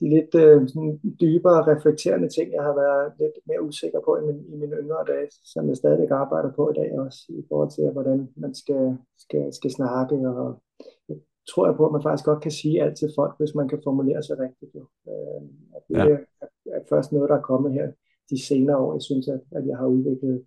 de 0.00 0.04
lidt 0.16 0.32
øh, 0.44 0.68
sådan 0.68 1.00
dybere 1.20 1.60
reflekterende 1.72 2.28
ting, 2.28 2.52
jeg 2.52 2.62
har 2.68 2.74
været 2.82 3.12
lidt 3.20 3.36
mere 3.48 3.62
usikker 3.68 4.00
på 4.06 4.16
i, 4.16 4.22
min, 4.26 4.38
i 4.52 4.56
mine 4.60 4.76
yngre 4.82 5.04
dage, 5.12 5.28
som 5.52 5.68
jeg 5.68 5.76
stadig 5.76 6.10
arbejder 6.10 6.52
på 6.52 6.70
i 6.70 6.74
dag 6.80 6.98
også, 6.98 7.20
i 7.28 7.42
forhold 7.48 7.70
til, 7.70 7.90
hvordan 7.96 8.28
man 8.36 8.54
skal, 8.54 8.98
skal, 9.18 9.52
skal 9.52 9.70
snakke. 9.70 10.14
Og 10.28 10.62
jeg 11.08 11.16
tror 11.50 11.66
jeg 11.66 11.76
på, 11.76 11.86
at 11.86 11.92
man 11.92 12.02
faktisk 12.02 12.24
godt 12.24 12.42
kan 12.42 12.50
sige 12.60 12.82
alt 12.82 12.96
til 12.98 13.10
folk, 13.18 13.34
hvis 13.38 13.54
man 13.54 13.68
kan 13.68 13.80
formulere 13.84 14.22
sig 14.22 14.36
rigtigt. 14.38 14.74
Jo. 14.74 14.84
Øh, 15.10 15.42
at 15.76 15.82
det 15.88 15.96
ja. 15.96 16.16
er, 16.42 16.46
er 16.76 16.82
først 16.88 17.12
noget, 17.12 17.30
der 17.30 17.36
er 17.36 17.48
kommet 17.50 17.72
her 17.72 17.86
de 18.30 18.46
senere 18.46 18.76
år, 18.76 18.92
jeg 18.92 19.02
synes, 19.02 19.28
at, 19.28 19.40
at 19.52 19.66
jeg 19.66 19.76
har 19.76 19.86
udviklet, 19.86 20.44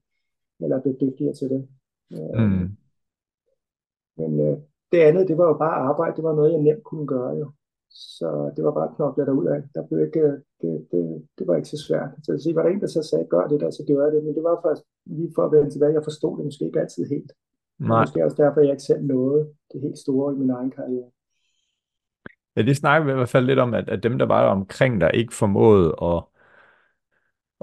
eller 0.59 0.81
blevet 0.81 1.01
dygtigere 1.01 1.33
til 1.33 1.49
det. 1.49 1.67
Øh, 2.13 2.41
Mm. 2.41 2.77
Men 4.17 4.39
øh, 4.47 4.57
det 4.91 4.99
andet, 5.07 5.27
det 5.27 5.37
var 5.37 5.47
jo 5.47 5.53
bare 5.53 5.81
arbejde, 5.89 6.15
det 6.15 6.23
var 6.23 6.35
noget, 6.35 6.51
jeg 6.51 6.61
nemt 6.61 6.83
kunne 6.83 7.07
gøre 7.07 7.31
jo. 7.41 7.51
Så 7.89 8.51
det 8.55 8.63
var 8.65 8.71
bare 8.71 8.93
knokle 8.95 9.25
derud 9.25 9.45
af. 9.45 9.63
Der 9.75 9.87
blev 9.87 10.05
ikke, 10.05 10.27
det, 10.61 10.87
det, 10.91 11.27
det 11.37 11.47
var 11.47 11.55
ikke 11.55 11.69
så 11.69 11.79
svært. 11.87 12.09
Så 12.23 12.31
jeg 12.31 12.41
sige, 12.41 12.55
var 12.55 12.63
der 12.63 12.69
en, 12.69 12.81
der 12.81 12.87
så 12.87 13.03
sagde, 13.03 13.25
gør 13.29 13.47
det 13.47 13.61
der, 13.61 13.71
så 13.71 13.83
gjorde 13.87 14.05
jeg 14.05 14.13
det. 14.13 14.23
Men 14.23 14.35
det 14.35 14.43
var 14.43 14.61
først 14.65 14.83
lige 15.05 15.31
for 15.35 15.43
at 15.45 15.51
vende 15.51 15.69
tilbage. 15.69 15.93
Jeg 15.93 16.03
forstod 16.03 16.37
det 16.37 16.45
måske 16.45 16.65
ikke 16.65 16.79
altid 16.79 17.05
helt. 17.05 17.31
Nej. 17.79 18.03
Måske 18.03 18.25
også 18.25 18.37
derfor, 18.43 18.61
jeg 18.61 18.71
ikke 18.71 18.83
selv 18.83 19.03
nåede 19.03 19.49
det 19.73 19.81
helt 19.81 19.97
store 19.97 20.33
i 20.33 20.37
min 20.37 20.49
egen 20.49 20.71
karriere. 20.71 21.09
Ja, 22.55 22.61
det 22.61 22.77
snakker 22.77 23.05
vi 23.05 23.11
i 23.11 23.15
hvert 23.15 23.29
fald 23.29 23.45
lidt 23.45 23.59
om, 23.59 23.73
at, 23.73 23.89
at 23.89 24.03
dem, 24.03 24.17
der 24.17 24.25
var 24.25 24.49
omkring 24.49 25.01
dig, 25.01 25.11
ikke 25.13 25.33
formåede 25.33 25.95
at, 26.01 26.23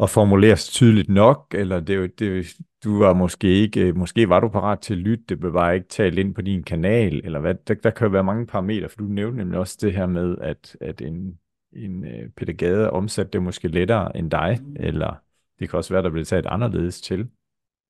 at 0.02 0.10
formulere 0.10 0.56
sig 0.56 0.72
tydeligt 0.72 1.08
nok, 1.08 1.54
eller 1.54 1.80
det, 1.80 2.18
det, 2.18 2.46
du 2.84 2.98
var 2.98 3.14
måske 3.14 3.48
ikke, 3.48 3.92
måske 3.92 4.28
var 4.28 4.40
du 4.40 4.48
parat 4.48 4.80
til 4.80 4.94
at 4.94 4.98
lytte, 4.98 5.24
det 5.28 5.40
blev 5.40 5.52
bare 5.52 5.74
ikke 5.74 5.88
talt 5.88 6.18
ind 6.18 6.34
på 6.34 6.42
din 6.42 6.62
kanal, 6.62 7.20
eller 7.24 7.40
hvad, 7.40 7.54
der, 7.54 7.74
der 7.74 7.90
kan 7.90 8.06
jo 8.06 8.10
være 8.10 8.24
mange 8.24 8.46
parametre, 8.46 8.88
for 8.88 8.96
du 8.96 9.04
nævnte 9.04 9.38
nemlig 9.38 9.58
også 9.58 9.78
det 9.80 9.92
her 9.92 10.06
med, 10.06 10.38
at, 10.40 10.76
at 10.80 11.00
en, 11.00 11.38
en 11.72 12.04
uh, 12.04 12.30
Peter 12.36 12.52
Gade 12.52 12.90
omsat 12.90 13.32
det 13.32 13.42
måske 13.42 13.68
lettere 13.68 14.16
end 14.16 14.30
dig, 14.30 14.58
mm. 14.62 14.76
eller 14.80 15.14
det 15.58 15.70
kan 15.70 15.76
også 15.76 15.94
være, 15.94 16.02
der 16.02 16.10
bliver 16.10 16.24
taget 16.24 16.46
anderledes 16.46 17.00
til 17.00 17.28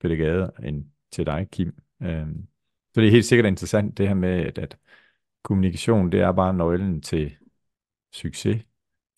Peter 0.01 0.17
Gade 0.17 0.51
end 0.63 0.85
til 1.13 1.27
dig, 1.27 1.49
Kim. 1.53 1.75
Um, 2.01 2.47
så 2.95 3.01
det 3.01 3.07
er 3.07 3.11
helt 3.11 3.25
sikkert 3.25 3.47
interessant 3.47 3.99
det 3.99 4.09
her 4.09 4.15
med, 4.15 4.47
at, 4.47 4.59
at 4.59 4.77
kommunikation, 5.43 6.13
det 6.13 6.21
er 6.21 6.33
bare 6.33 6.55
nøglen 6.55 7.01
til 7.01 7.37
succes, 8.13 8.63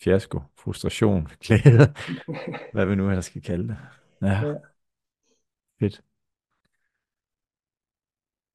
fiasko, 0.02 0.40
frustration, 0.58 1.28
glæde, 1.44 1.94
hvad 2.72 2.86
vi 2.86 2.94
nu 2.94 3.08
ellers 3.08 3.24
skal 3.24 3.42
kalde 3.42 3.68
det. 3.68 3.76
Ja. 4.22 4.46
Ja. 4.46 4.54
Fedt. 5.80 6.02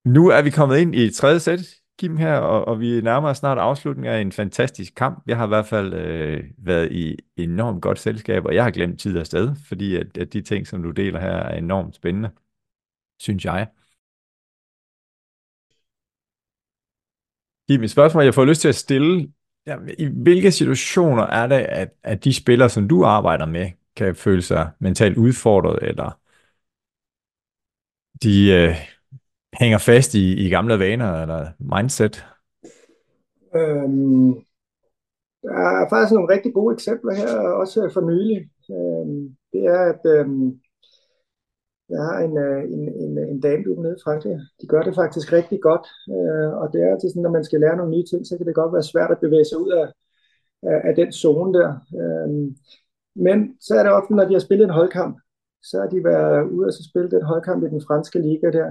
Nu 0.05 0.27
er 0.27 0.41
vi 0.41 0.49
kommet 0.49 0.77
ind 0.77 0.95
i 0.95 1.13
tredje 1.13 1.39
sæt, 1.39 1.59
Kim, 1.99 2.17
her, 2.17 2.35
og, 2.35 2.65
og 2.65 2.79
vi 2.79 3.01
nærmer 3.01 3.29
os 3.29 3.37
snart 3.37 3.57
afslutningen 3.57 4.13
af 4.13 4.21
en 4.21 4.31
fantastisk 4.31 4.93
kamp. 4.95 5.23
Jeg 5.27 5.37
har 5.37 5.45
i 5.45 5.47
hvert 5.47 5.65
fald 5.65 5.93
øh, 5.93 6.43
været 6.57 6.91
i 6.91 7.17
enormt 7.37 7.81
godt 7.81 7.99
selskab, 7.99 8.45
og 8.45 8.55
jeg 8.55 8.63
har 8.63 8.71
glemt 8.71 8.99
tid 8.99 9.17
og 9.17 9.25
sted, 9.25 9.55
fordi 9.67 9.95
at, 9.95 10.17
at 10.17 10.33
de 10.33 10.41
ting, 10.41 10.67
som 10.67 10.83
du 10.83 10.91
deler 10.91 11.19
her, 11.19 11.27
er 11.27 11.57
enormt 11.57 11.95
spændende, 11.95 12.29
synes 13.19 13.45
jeg. 13.45 13.67
Kim, 17.69 17.83
et 17.83 17.91
spørgsmål, 17.91 18.23
jeg 18.23 18.33
får 18.33 18.45
lyst 18.45 18.61
til 18.61 18.69
at 18.69 18.75
stille. 18.75 19.33
Ja, 19.65 19.77
I 19.99 20.05
hvilke 20.05 20.51
situationer 20.51 21.23
er 21.23 21.47
det, 21.47 21.55
at, 21.55 21.93
at 22.03 22.23
de 22.23 22.33
spillere, 22.33 22.69
som 22.69 22.87
du 22.87 23.03
arbejder 23.03 23.45
med, 23.45 23.71
kan 23.95 24.15
føle 24.15 24.41
sig 24.41 24.71
mentalt 24.79 25.17
udfordret, 25.17 25.79
eller 25.81 26.20
de 28.23 28.51
øh, 28.51 28.75
hænger 29.59 29.77
fast 29.77 30.13
i, 30.13 30.45
i 30.45 30.49
gamle 30.49 30.79
vaner 30.79 31.21
eller 31.21 31.47
mindset? 31.59 32.25
Øhm, 33.55 34.33
der 35.43 35.53
er 35.81 35.89
faktisk 35.89 36.13
nogle 36.13 36.33
rigtig 36.33 36.53
gode 36.53 36.73
eksempler 36.73 37.13
her, 37.13 37.37
også 37.61 37.89
for 37.93 38.01
nylig. 38.01 38.49
Øhm, 38.75 39.35
det 39.53 39.61
er, 39.75 39.81
at 39.93 40.03
øhm, 40.15 40.61
jeg 41.89 42.01
har 42.07 42.17
en, 42.27 42.37
øh, 42.37 42.63
en, 42.75 42.83
en, 43.03 43.17
en 43.17 43.39
dameklub 43.39 43.77
nede 43.79 43.95
i 43.97 44.03
Frankrig. 44.03 44.39
De 44.61 44.67
gør 44.67 44.81
det 44.83 44.95
faktisk 44.95 45.33
rigtig 45.33 45.59
godt, 45.61 45.87
øh, 46.15 46.51
og 46.61 46.65
det 46.73 46.79
er 46.81 46.91
altid 46.91 47.09
sådan, 47.09 47.21
når 47.21 47.37
man 47.37 47.45
skal 47.45 47.59
lære 47.59 47.77
nogle 47.77 47.91
nye 47.91 48.05
ting, 48.11 48.27
så 48.27 48.37
kan 48.37 48.45
det 48.45 48.55
godt 48.55 48.73
være 48.73 48.91
svært 48.91 49.11
at 49.11 49.23
bevæge 49.23 49.45
sig 49.45 49.57
ud 49.63 49.71
af, 49.81 49.87
af, 50.71 50.77
af 50.89 50.93
den 50.95 51.11
zone 51.11 51.53
der. 51.59 51.69
Øhm, 52.01 52.55
men 53.15 53.37
så 53.65 53.71
er 53.75 53.83
det 53.83 53.91
ofte, 53.91 54.15
når 54.15 54.25
de 54.25 54.33
har 54.33 54.45
spillet 54.47 54.65
en 54.65 54.77
holdkamp, 54.79 55.15
så 55.63 55.79
har 55.81 55.87
de 55.87 56.03
været 56.03 56.49
ude 56.49 56.67
og 56.67 56.73
så 56.73 56.83
spille 56.89 57.11
den 57.11 57.23
holdkamp 57.23 57.63
i 57.63 57.73
den 57.75 57.81
franske 57.87 58.19
liga 58.19 58.47
der, 58.59 58.69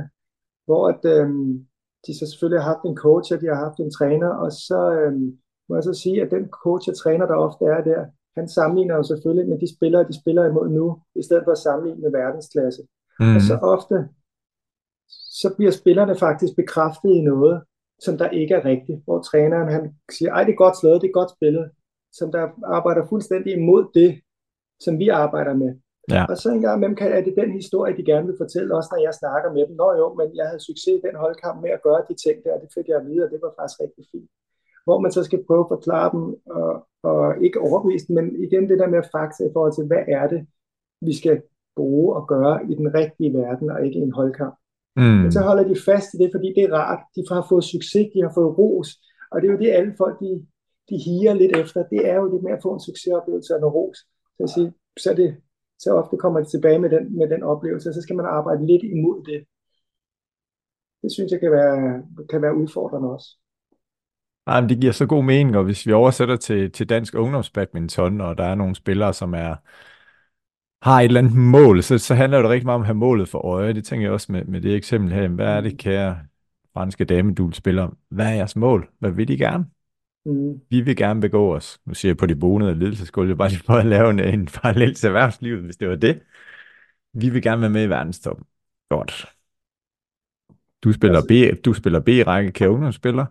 hvor 0.67 0.83
at, 0.93 1.03
øhm, 1.15 1.67
de 2.07 2.19
så 2.19 2.25
selvfølgelig 2.27 2.63
har 2.63 2.73
haft 2.73 2.85
en 2.85 2.97
coach, 2.97 3.35
og 3.35 3.41
de 3.41 3.47
har 3.47 3.61
haft 3.67 3.79
en 3.81 3.91
træner, 3.99 4.29
og 4.29 4.53
så 4.53 4.81
øhm, 5.01 5.39
må 5.69 5.75
jeg 5.77 5.85
så 5.85 5.95
sige, 5.95 6.23
at 6.23 6.31
den 6.31 6.49
coach 6.49 6.89
og 6.91 6.97
træner, 6.97 7.27
der 7.27 7.35
ofte 7.35 7.65
er 7.65 7.83
der, 7.91 8.07
han 8.37 8.49
sammenligner 8.49 8.95
jo 8.97 9.03
selvfølgelig 9.03 9.49
med 9.49 9.59
de 9.59 9.77
spillere, 9.77 10.09
de 10.09 10.21
spiller 10.21 10.45
imod 10.47 10.69
nu, 10.69 10.87
i 11.21 11.23
stedet 11.23 11.45
for 11.45 11.53
at 11.53 11.59
sammenligne 11.59 12.03
med 12.03 12.11
verdensklasse. 12.11 12.83
Mm. 13.21 13.35
Og 13.37 13.41
så 13.41 13.55
ofte, 13.75 14.09
så 15.41 15.55
bliver 15.57 15.71
spillerne 15.71 16.17
faktisk 16.17 16.57
bekræftet 16.57 17.11
i 17.11 17.21
noget, 17.21 17.63
som 18.05 18.19
der 18.19 18.29
ikke 18.31 18.55
er 18.55 18.65
rigtigt, 18.65 19.01
hvor 19.05 19.23
træneren 19.23 19.69
han 19.69 19.95
siger, 20.13 20.33
ej 20.33 20.45
det 20.45 20.53
er 20.53 20.65
godt 20.65 20.79
slået, 20.81 21.03
det 21.03 21.09
er 21.09 21.21
godt 21.21 21.31
spillet, 21.31 21.71
som 22.13 22.33
der 22.33 22.49
arbejder 22.65 23.07
fuldstændig 23.09 23.53
imod 23.53 23.85
det, 23.95 24.21
som 24.81 24.99
vi 24.99 25.09
arbejder 25.09 25.55
med. 25.55 25.73
Ja. 26.09 26.25
Og 26.31 26.37
så 26.37 26.49
en 26.51 26.61
gang 26.61 26.77
imellem 26.77 26.97
kan, 26.97 27.13
er 27.13 27.23
det 27.25 27.41
den 27.43 27.51
historie, 27.61 27.97
de 27.97 28.05
gerne 28.05 28.27
vil 28.27 28.41
fortælle, 28.43 28.77
også 28.79 28.89
når 28.93 29.03
jeg 29.07 29.15
snakker 29.15 29.53
med 29.53 29.67
dem. 29.67 29.75
Nå 29.83 29.89
jo, 30.01 30.07
men 30.19 30.29
jeg 30.39 30.47
havde 30.47 30.67
succes 30.69 30.95
i 30.99 31.07
den 31.07 31.17
holdkamp 31.25 31.57
med 31.63 31.71
at 31.71 31.83
gøre 31.83 32.03
de 32.09 32.15
ting 32.25 32.37
der, 32.45 32.61
det 32.63 32.71
fik 32.77 32.89
jeg 32.89 32.97
at 33.01 33.07
vide, 33.07 33.25
og 33.25 33.31
det 33.33 33.41
var 33.43 33.53
faktisk 33.59 33.81
rigtig 33.85 34.05
fint. 34.13 34.31
Hvor 34.87 34.99
man 35.01 35.13
så 35.13 35.23
skal 35.25 35.45
prøve 35.47 35.65
at 35.65 35.73
forklare 35.75 36.09
dem, 36.15 36.23
og, 36.59 36.73
og 37.11 37.21
ikke 37.45 37.61
overbevise 37.61 38.07
dem, 38.09 38.15
men 38.19 38.27
igen 38.47 38.69
det 38.71 38.79
der 38.79 38.89
med 38.95 39.11
fakta 39.15 39.41
i 39.45 39.55
forhold 39.55 39.75
til, 39.75 39.87
hvad 39.91 40.05
er 40.19 40.27
det, 40.33 40.41
vi 41.09 41.13
skal 41.21 41.43
bruge 41.77 42.17
og 42.19 42.29
gøre 42.29 42.57
i 42.71 42.75
den 42.81 42.89
rigtige 42.95 43.33
verden, 43.41 43.71
og 43.71 43.79
ikke 43.87 43.99
i 43.99 44.03
en 44.09 44.19
holdkamp. 44.21 44.55
Mm. 44.97 45.03
Men 45.23 45.33
så 45.33 45.41
holder 45.41 45.65
de 45.69 45.77
fast 45.89 46.15
i 46.15 46.17
det, 46.23 46.31
fordi 46.35 46.49
det 46.57 46.65
er 46.65 46.75
rart. 46.81 47.03
De 47.17 47.23
har 47.31 47.47
fået 47.49 47.65
succes, 47.65 48.07
de 48.15 48.23
har 48.23 48.33
fået 48.35 48.59
ros, 48.59 48.89
og 49.31 49.37
det 49.41 49.49
er 49.49 49.53
jo 49.53 49.59
det, 49.59 49.71
alle 49.71 49.95
folk 49.99 50.21
de, 50.21 50.47
de 50.89 50.97
higer 51.05 51.35
lidt 51.35 51.57
efter. 51.57 51.85
Det 51.93 52.09
er 52.11 52.17
jo 52.21 52.27
det 52.33 52.43
med 52.43 52.53
at 52.53 52.63
få 52.63 52.71
en 52.75 52.87
succesoplevelse 52.89 53.55
og 53.55 53.61
noget 53.61 53.75
ros. 53.75 53.99
Så, 54.37 54.43
at 54.43 54.51
sige, 54.51 54.73
så, 54.99 55.15
det, 55.15 55.37
så 55.83 55.89
ofte 56.01 56.17
kommer 56.17 56.41
de 56.41 56.51
tilbage 56.51 56.79
med 56.79 56.91
den, 56.91 57.19
med 57.19 57.29
den 57.31 57.43
oplevelse, 57.43 57.89
og 57.89 57.95
så 57.95 58.03
skal 58.03 58.17
man 58.17 58.27
arbejde 58.27 58.67
lidt 58.67 58.83
imod 58.83 59.25
det. 59.25 59.45
Det 61.03 61.13
synes 61.13 61.33
jeg 61.33 61.41
kan 61.41 61.53
være, 61.53 62.03
kan 62.31 62.43
være 62.43 62.57
udfordrende 62.57 63.11
også. 63.11 63.29
Ej, 64.47 64.61
men 64.61 64.71
det 64.71 64.81
giver 64.81 64.93
så 64.93 65.07
god 65.07 65.25
mening, 65.25 65.57
og 65.57 65.65
hvis 65.65 65.87
vi 65.87 65.93
oversætter 65.93 66.37
til, 66.37 66.73
til 66.73 66.89
dansk 66.89 67.15
ungdomsbadminton, 67.15 68.21
og 68.21 68.39
der 68.39 68.45
er 68.45 68.55
nogle 68.55 68.75
spillere, 68.75 69.15
som 69.15 69.35
er 69.35 69.55
har 70.83 71.01
et 71.01 71.05
eller 71.05 71.21
andet 71.21 71.37
mål, 71.37 71.83
så, 71.83 71.99
så 71.99 72.15
handler 72.15 72.43
det 72.43 72.51
rigtig 72.51 72.67
meget 72.67 72.75
om 72.75 72.81
at 72.81 72.87
have 72.87 72.95
målet 72.95 73.29
for 73.29 73.39
øje. 73.39 73.75
Det 73.75 73.85
tænker 73.85 74.07
jeg 74.07 74.13
også 74.13 74.33
med, 74.33 74.45
med 74.45 74.61
det 74.61 74.75
eksempel 74.75 75.13
her. 75.13 75.29
Hvad 75.29 75.47
er 75.47 75.61
det, 75.61 75.79
kære 75.79 76.19
franske 76.73 77.05
damedul 77.05 77.53
spiller? 77.53 77.91
Hvad 78.09 78.27
er 78.27 78.35
jeres 78.35 78.57
mål? 78.57 78.91
Hvad 78.99 79.11
vil 79.11 79.29
de 79.29 79.39
gerne? 79.39 79.67
Mm. 80.31 80.61
Vi 80.71 80.81
vil 80.81 80.97
gerne 80.97 81.21
begå 81.21 81.55
os. 81.55 81.81
Nu 81.87 81.95
siger 81.95 82.11
jeg 82.11 82.17
på 82.17 82.27
de 82.27 82.37
bonede 82.37 82.75
ledelsesgulv, 82.75 83.37
bare 83.37 83.49
lige 83.49 83.63
for 83.67 83.73
at 83.73 83.87
lave 83.87 84.11
en, 84.11 84.21
en 84.21 84.47
parallel 84.47 84.95
til 84.95 85.07
erhvervslivet, 85.07 85.65
hvis 85.65 85.77
det 85.77 85.89
var 85.89 85.97
det. 85.97 86.23
Vi 87.13 87.29
vil 87.29 87.43
gerne 87.43 87.61
være 87.61 87.71
med 87.71 87.85
i 87.85 87.89
verdenstoppen. 87.89 88.47
Godt. 88.89 89.27
Du 90.85 90.93
spiller, 90.93 91.23
B, 91.29 91.65
du 91.65 91.73
spiller 91.73 92.01
B-række, 92.01 92.53
kære 92.53 92.71
ungdomsspiller. 92.71 93.27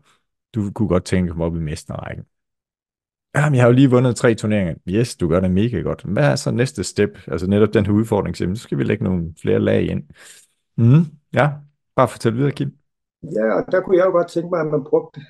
Du 0.55 0.71
kunne 0.71 0.87
godt 0.87 1.05
tænke 1.05 1.29
komme 1.29 1.45
op 1.45 1.55
i 1.55 1.59
mesterrækken. 1.59 2.25
Jamen, 3.35 3.55
jeg 3.55 3.63
har 3.63 3.67
jo 3.67 3.73
lige 3.73 3.89
vundet 3.89 4.15
tre 4.15 4.35
turneringer. 4.35 4.75
Yes, 4.89 5.15
du 5.15 5.27
gør 5.27 5.39
det 5.39 5.51
mega 5.51 5.79
godt. 5.79 6.03
Hvad 6.03 6.31
er 6.31 6.35
så 6.35 6.51
næste 6.51 6.83
step? 6.83 7.19
Altså 7.27 7.47
netop 7.47 7.73
den 7.73 7.85
her 7.85 7.93
udfordring. 7.93 8.37
Så 8.37 8.55
skal 8.55 8.77
vi 8.77 8.83
lægge 8.83 9.03
nogle 9.03 9.33
flere 9.41 9.59
lag 9.59 9.89
ind. 9.89 10.03
Mm, 10.77 11.05
ja, 11.33 11.51
bare 11.95 12.07
fortæl 12.07 12.35
videre, 12.35 12.51
Kim. 12.51 12.77
Ja, 13.23 13.53
og 13.53 13.71
der 13.71 13.81
kunne 13.81 13.97
jeg 13.97 14.05
jo 14.05 14.11
godt 14.11 14.27
tænke 14.27 14.49
mig, 14.49 14.61
at 14.61 14.67
man 14.67 14.83
brugte 14.89 15.21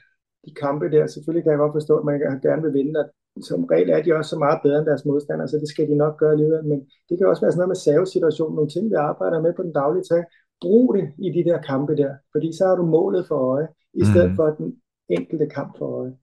de 0.50 0.54
kampe 0.66 0.86
der. 0.96 1.08
Selvfølgelig 1.08 1.44
kan 1.44 1.52
jeg 1.52 1.64
godt 1.64 1.78
forstå, 1.80 1.94
at 1.98 2.06
man 2.06 2.20
gerne 2.48 2.62
vil 2.64 2.74
vinde, 2.74 3.00
og 3.00 3.06
som 3.50 3.66
regel 3.74 3.90
er 3.90 4.02
de 4.04 4.16
også 4.16 4.30
så 4.30 4.40
meget 4.46 4.60
bedre 4.64 4.80
end 4.80 4.86
deres 4.86 5.06
modstandere, 5.06 5.48
så 5.48 5.58
det 5.58 5.70
skal 5.70 5.88
de 5.88 5.96
nok 6.04 6.20
gøre 6.20 6.32
alligevel. 6.32 6.64
Men 6.72 6.80
det 7.10 7.18
kan 7.18 7.28
også 7.28 7.42
være 7.42 7.52
sådan 7.52 7.62
noget 7.62 7.74
med 7.76 7.84
savesituationen, 7.86 8.56
nogle 8.56 8.70
ting, 8.70 8.90
vi 8.90 8.96
arbejder 8.96 9.42
med 9.42 9.54
på 9.54 9.64
den 9.64 9.74
daglige 9.74 10.08
tag. 10.12 10.24
Brug 10.62 10.96
det 10.96 11.06
i 11.18 11.30
de 11.38 11.44
der 11.50 11.62
kampe 11.62 11.96
der, 11.96 12.12
fordi 12.34 12.50
så 12.58 12.64
har 12.68 12.76
du 12.76 12.86
målet 12.86 13.28
for 13.28 13.38
øje, 13.54 13.68
i 13.94 14.04
stedet 14.06 14.30
mm. 14.30 14.36
for 14.36 14.48
den 14.60 14.76
enkelte 15.10 15.48
kamp 15.58 15.78
for 15.78 15.88
øje. 16.00 16.14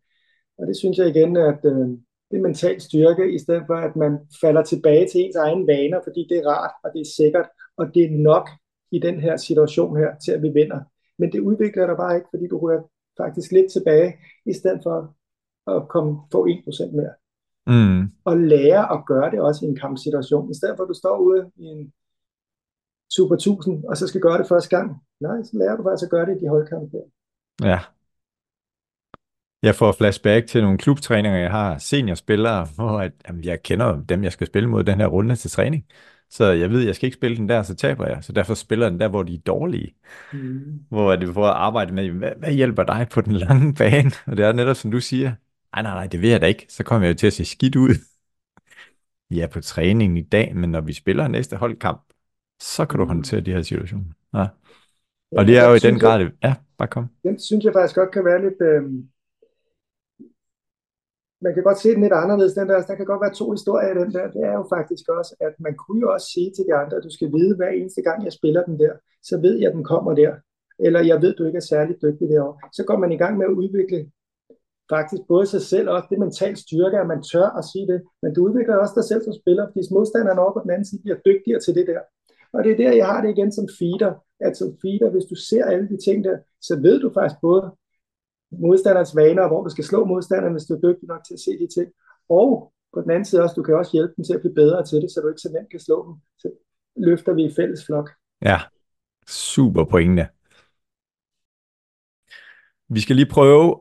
Og 0.58 0.66
det 0.66 0.76
synes 0.76 0.98
jeg 0.98 1.08
igen, 1.08 1.36
at 1.36 1.60
øh, 1.64 1.88
det 2.30 2.36
er 2.36 2.48
mental 2.48 2.80
styrke, 2.80 3.34
i 3.34 3.38
stedet 3.38 3.62
for 3.66 3.74
at 3.74 3.96
man 3.96 4.18
falder 4.40 4.62
tilbage 4.62 5.08
til 5.08 5.20
ens 5.20 5.36
egne 5.36 5.66
vaner, 5.66 6.00
fordi 6.04 6.26
det 6.30 6.38
er 6.38 6.46
rart, 6.46 6.74
og 6.84 6.90
det 6.94 7.00
er 7.00 7.14
sikkert, 7.16 7.48
og 7.76 7.86
det 7.94 8.02
er 8.04 8.10
nok 8.10 8.48
i 8.92 8.98
den 8.98 9.20
her 9.20 9.36
situation 9.36 9.96
her, 9.96 10.10
til 10.24 10.32
at 10.32 10.42
vi 10.42 10.48
vinder. 10.48 10.80
Men 11.18 11.32
det 11.32 11.40
udvikler 11.40 11.86
dig 11.86 11.96
bare 11.96 12.16
ikke, 12.16 12.28
fordi 12.32 12.46
du 12.46 12.58
ryger 12.58 12.82
faktisk 13.20 13.52
lidt 13.52 13.72
tilbage, 13.72 14.16
i 14.46 14.52
stedet 14.52 14.80
for 14.82 15.14
at 15.76 15.88
komme, 15.88 16.20
få 16.32 16.46
1% 16.46 16.96
mere. 16.96 17.14
Mm. 17.66 18.12
Og 18.24 18.36
lære 18.36 18.92
at 18.92 19.06
gøre 19.06 19.30
det 19.30 19.40
også 19.40 19.64
i 19.64 19.68
en 19.68 19.76
kampsituation. 19.76 20.50
I 20.50 20.54
stedet 20.54 20.76
for 20.76 20.84
at 20.84 20.88
du 20.88 20.94
står 20.94 21.18
ude 21.18 21.50
i 21.56 21.64
en 21.64 21.92
Super 23.10 23.34
1000, 23.34 23.84
og 23.84 23.96
så 23.96 24.06
skal 24.06 24.20
gøre 24.20 24.38
det 24.38 24.48
første 24.48 24.76
gang. 24.76 25.02
Nej, 25.20 25.42
så 25.42 25.58
lærer 25.58 25.76
du 25.76 25.82
faktisk 25.82 26.04
at 26.04 26.10
gøre 26.10 26.26
det 26.26 26.36
i 26.36 26.44
de 26.44 26.48
holdkampe 26.48 26.96
der. 26.96 27.04
Ja. 27.68 27.80
Jeg 29.62 29.74
får 29.74 29.92
flashback 29.92 30.46
til 30.46 30.62
nogle 30.62 30.78
klubtræninger, 30.78 31.38
jeg 31.38 31.50
har 31.50 31.78
seniorspillere, 31.78 32.66
hvor 32.74 33.00
at, 33.00 33.12
jamen, 33.28 33.44
jeg 33.44 33.62
kender 33.62 34.02
dem, 34.02 34.24
jeg 34.24 34.32
skal 34.32 34.46
spille 34.46 34.68
mod 34.68 34.84
den 34.84 35.00
her 35.00 35.06
runde 35.06 35.36
til 35.36 35.50
træning. 35.50 35.86
Så 36.30 36.44
jeg 36.44 36.70
ved, 36.70 36.80
jeg 36.82 36.94
skal 36.96 37.06
ikke 37.06 37.16
spille 37.16 37.36
den 37.36 37.48
der, 37.48 37.62
så 37.62 37.74
taber 37.74 38.06
jeg. 38.06 38.24
Så 38.24 38.32
derfor 38.32 38.54
spiller 38.54 38.88
den 38.90 39.00
der, 39.00 39.08
hvor 39.08 39.22
de 39.22 39.34
er 39.34 39.38
dårlige. 39.38 39.94
Mm. 40.32 40.80
Hvor 40.88 41.16
det 41.16 41.34
får 41.34 41.46
at 41.46 41.54
arbejde 41.56 41.94
med, 41.94 42.10
hvad, 42.10 42.32
hvad 42.38 42.52
hjælper 42.52 42.84
dig 42.84 43.06
på 43.12 43.20
den 43.20 43.32
lange 43.32 43.74
bane? 43.78 44.10
Og 44.26 44.36
det 44.36 44.44
er 44.46 44.52
netop 44.52 44.76
som 44.76 44.90
du 44.90 45.00
siger, 45.00 45.28
nej, 45.76 45.82
nej, 45.82 45.94
nej, 45.94 46.06
det 46.06 46.22
vil 46.22 46.30
jeg 46.30 46.40
da 46.40 46.46
ikke. 46.46 46.66
Så 46.68 46.84
kommer 46.84 47.06
jeg 47.08 47.14
jo 47.14 47.18
til 47.18 47.26
at 47.26 47.32
se 47.32 47.44
skidt 47.44 47.76
ud. 47.76 47.94
ja, 49.30 49.46
på 49.46 49.60
træningen 49.60 50.16
i 50.16 50.22
dag, 50.22 50.56
men 50.56 50.70
når 50.70 50.80
vi 50.80 50.92
spiller 50.92 51.28
næste 51.28 51.56
holdkamp, 51.56 52.00
så 52.62 52.86
kan 52.86 52.98
du 52.98 53.04
Mm. 53.04 53.08
håndtere 53.08 53.40
de 53.40 53.52
her 53.52 53.62
situationer. 53.62 54.04
Ja. 54.34 54.46
Og 55.36 55.46
det 55.46 55.58
er 55.58 55.68
jo 55.68 55.74
i 55.74 55.78
den 55.78 55.98
grad, 55.98 56.30
ja, 56.42 56.54
bare 56.78 56.88
kom. 56.88 57.08
den 57.24 57.40
synes 57.40 57.64
jeg 57.64 57.72
faktisk 57.72 57.94
godt 57.96 58.10
kan 58.12 58.24
være 58.24 58.42
lidt, 58.42 58.60
øh, 58.62 58.82
man 61.44 61.54
kan 61.54 61.62
godt 61.62 61.78
se 61.78 61.94
den 61.94 62.02
lidt 62.02 62.12
anderledes, 62.22 62.54
den 62.54 62.68
der, 62.68 62.82
der 62.90 62.94
kan 62.94 63.06
godt 63.06 63.22
være 63.24 63.34
to 63.34 63.50
historier 63.50 63.90
i 63.90 63.98
den 64.02 64.12
der, 64.16 64.26
det 64.34 64.42
er 64.50 64.54
jo 64.60 64.64
faktisk 64.76 65.04
også, 65.18 65.32
at 65.40 65.54
man 65.66 65.74
kunne 65.82 66.00
jo 66.00 66.08
også 66.14 66.26
sige 66.34 66.50
til 66.56 66.64
de 66.68 66.74
andre, 66.74 66.96
at 66.96 67.04
du 67.04 67.10
skal 67.16 67.32
vide, 67.36 67.56
hver 67.56 67.68
eneste 67.68 68.02
gang 68.02 68.24
jeg 68.24 68.32
spiller 68.32 68.62
den 68.64 68.78
der, 68.82 68.92
så 69.22 69.34
ved 69.44 69.54
jeg, 69.58 69.68
at 69.70 69.76
den 69.76 69.84
kommer 69.84 70.14
der, 70.14 70.32
eller 70.78 71.00
jeg 71.10 71.22
ved, 71.22 71.34
du 71.34 71.44
ikke 71.44 71.56
er 71.56 71.70
særlig 71.74 71.94
dygtig 72.02 72.28
derovre. 72.28 72.58
Så 72.72 72.82
går 72.88 72.98
man 72.98 73.12
i 73.12 73.20
gang 73.22 73.34
med 73.38 73.46
at 73.46 73.58
udvikle 73.62 74.10
faktisk 74.94 75.22
både 75.28 75.46
sig 75.46 75.62
selv 75.62 75.88
og 75.88 75.94
også 75.94 76.08
det 76.10 76.18
mentalt 76.18 76.58
styrke, 76.58 76.98
at 76.98 77.06
man 77.06 77.22
tør 77.22 77.48
at 77.58 77.64
sige 77.72 77.86
det, 77.92 78.02
men 78.22 78.34
du 78.34 78.40
udvikler 78.48 78.76
også 78.76 78.94
dig 78.96 79.04
selv 79.04 79.22
som 79.24 79.34
spiller, 79.42 79.66
fordi 79.66 79.80
modstanderen 79.94 80.38
over 80.38 80.52
på 80.52 80.60
den 80.62 80.70
anden 80.70 80.88
side 80.88 81.02
bliver 81.02 81.18
dygtigere 81.28 81.60
til 81.60 81.74
det 81.74 81.86
der. 81.86 82.00
Og 82.52 82.64
det 82.64 82.72
er 82.72 82.76
der, 82.76 82.92
jeg 83.00 83.06
har 83.06 83.20
det 83.22 83.30
igen 83.30 83.52
som 83.52 83.66
feeder, 83.78 84.12
at 84.40 84.56
som 84.56 84.68
feeder, 84.82 85.10
hvis 85.10 85.24
du 85.30 85.34
ser 85.34 85.64
alle 85.64 85.88
de 85.88 85.98
ting 86.06 86.24
der, 86.24 86.36
så 86.60 86.74
ved 86.84 87.00
du 87.00 87.08
faktisk 87.16 87.40
både 87.42 87.62
modstanderens 88.50 89.16
vaner, 89.16 89.42
og 89.42 89.48
hvor 89.48 89.62
du 89.64 89.70
skal 89.70 89.84
slå 89.84 90.04
modstanderen, 90.04 90.54
hvis 90.54 90.64
du 90.64 90.74
er 90.74 90.80
dygtig 90.80 91.08
nok 91.08 91.24
til 91.24 91.34
at 91.34 91.40
se 91.40 91.50
de 91.50 91.68
ting. 91.80 91.92
Og 92.28 92.72
på 92.94 93.00
den 93.02 93.10
anden 93.10 93.24
side 93.24 93.42
også, 93.42 93.54
du 93.54 93.62
kan 93.62 93.74
også 93.74 93.92
hjælpe 93.92 94.14
dem 94.16 94.24
til 94.24 94.34
at 94.34 94.40
blive 94.40 94.54
bedre 94.54 94.84
til 94.84 95.02
det, 95.02 95.10
så 95.10 95.20
du 95.20 95.28
ikke 95.28 95.40
så 95.40 95.52
nemt 95.52 95.70
kan 95.70 95.80
slå 95.80 96.06
dem. 96.06 96.14
Så 96.38 96.48
løfter 96.96 97.32
vi 97.34 97.44
i 97.44 97.54
fælles 97.56 97.86
flok. 97.86 98.10
Ja, 98.42 98.58
super 99.28 99.84
pointe. 99.84 100.28
Vi 102.88 103.00
skal 103.00 103.16
lige 103.16 103.30
prøve, 103.30 103.80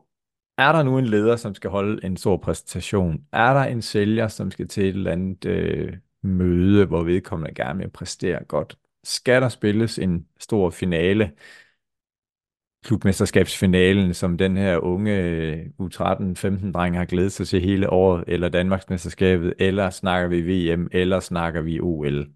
er 0.58 0.72
der 0.72 0.82
nu 0.82 0.98
en 0.98 1.06
leder, 1.06 1.36
som 1.36 1.54
skal 1.54 1.70
holde 1.70 2.04
en 2.04 2.16
stor 2.16 2.36
præsentation? 2.36 3.24
Er 3.32 3.54
der 3.54 3.64
en 3.64 3.82
sælger, 3.82 4.28
som 4.28 4.50
skal 4.50 4.68
til 4.68 4.82
et 4.82 4.88
eller 4.88 5.12
andet 5.12 5.44
øh, 5.44 5.96
møde, 6.22 6.86
hvor 6.86 7.02
vedkommende 7.02 7.54
gerne 7.54 7.78
vil 7.78 7.90
præstere 7.90 8.44
godt? 8.44 8.78
Skal 9.04 9.42
der 9.42 9.48
spilles 9.48 9.98
en 9.98 10.26
stor 10.40 10.70
finale, 10.70 11.32
klubmesterskabsfinalen, 12.86 14.14
som 14.14 14.38
den 14.38 14.56
her 14.56 14.78
unge 14.78 15.22
øh, 15.22 15.66
U13-15-dreng 15.80 16.96
har 16.96 17.04
glædet 17.04 17.32
sig 17.32 17.48
til 17.48 17.60
hele 17.60 17.90
året, 17.90 18.24
eller 18.26 18.48
Danmarksmesterskabet, 18.48 19.54
eller 19.58 19.90
snakker 19.90 20.28
vi 20.28 20.72
VM, 20.72 20.88
eller 20.92 21.20
snakker 21.20 21.60
vi 21.60 21.80
OL? 21.80 22.26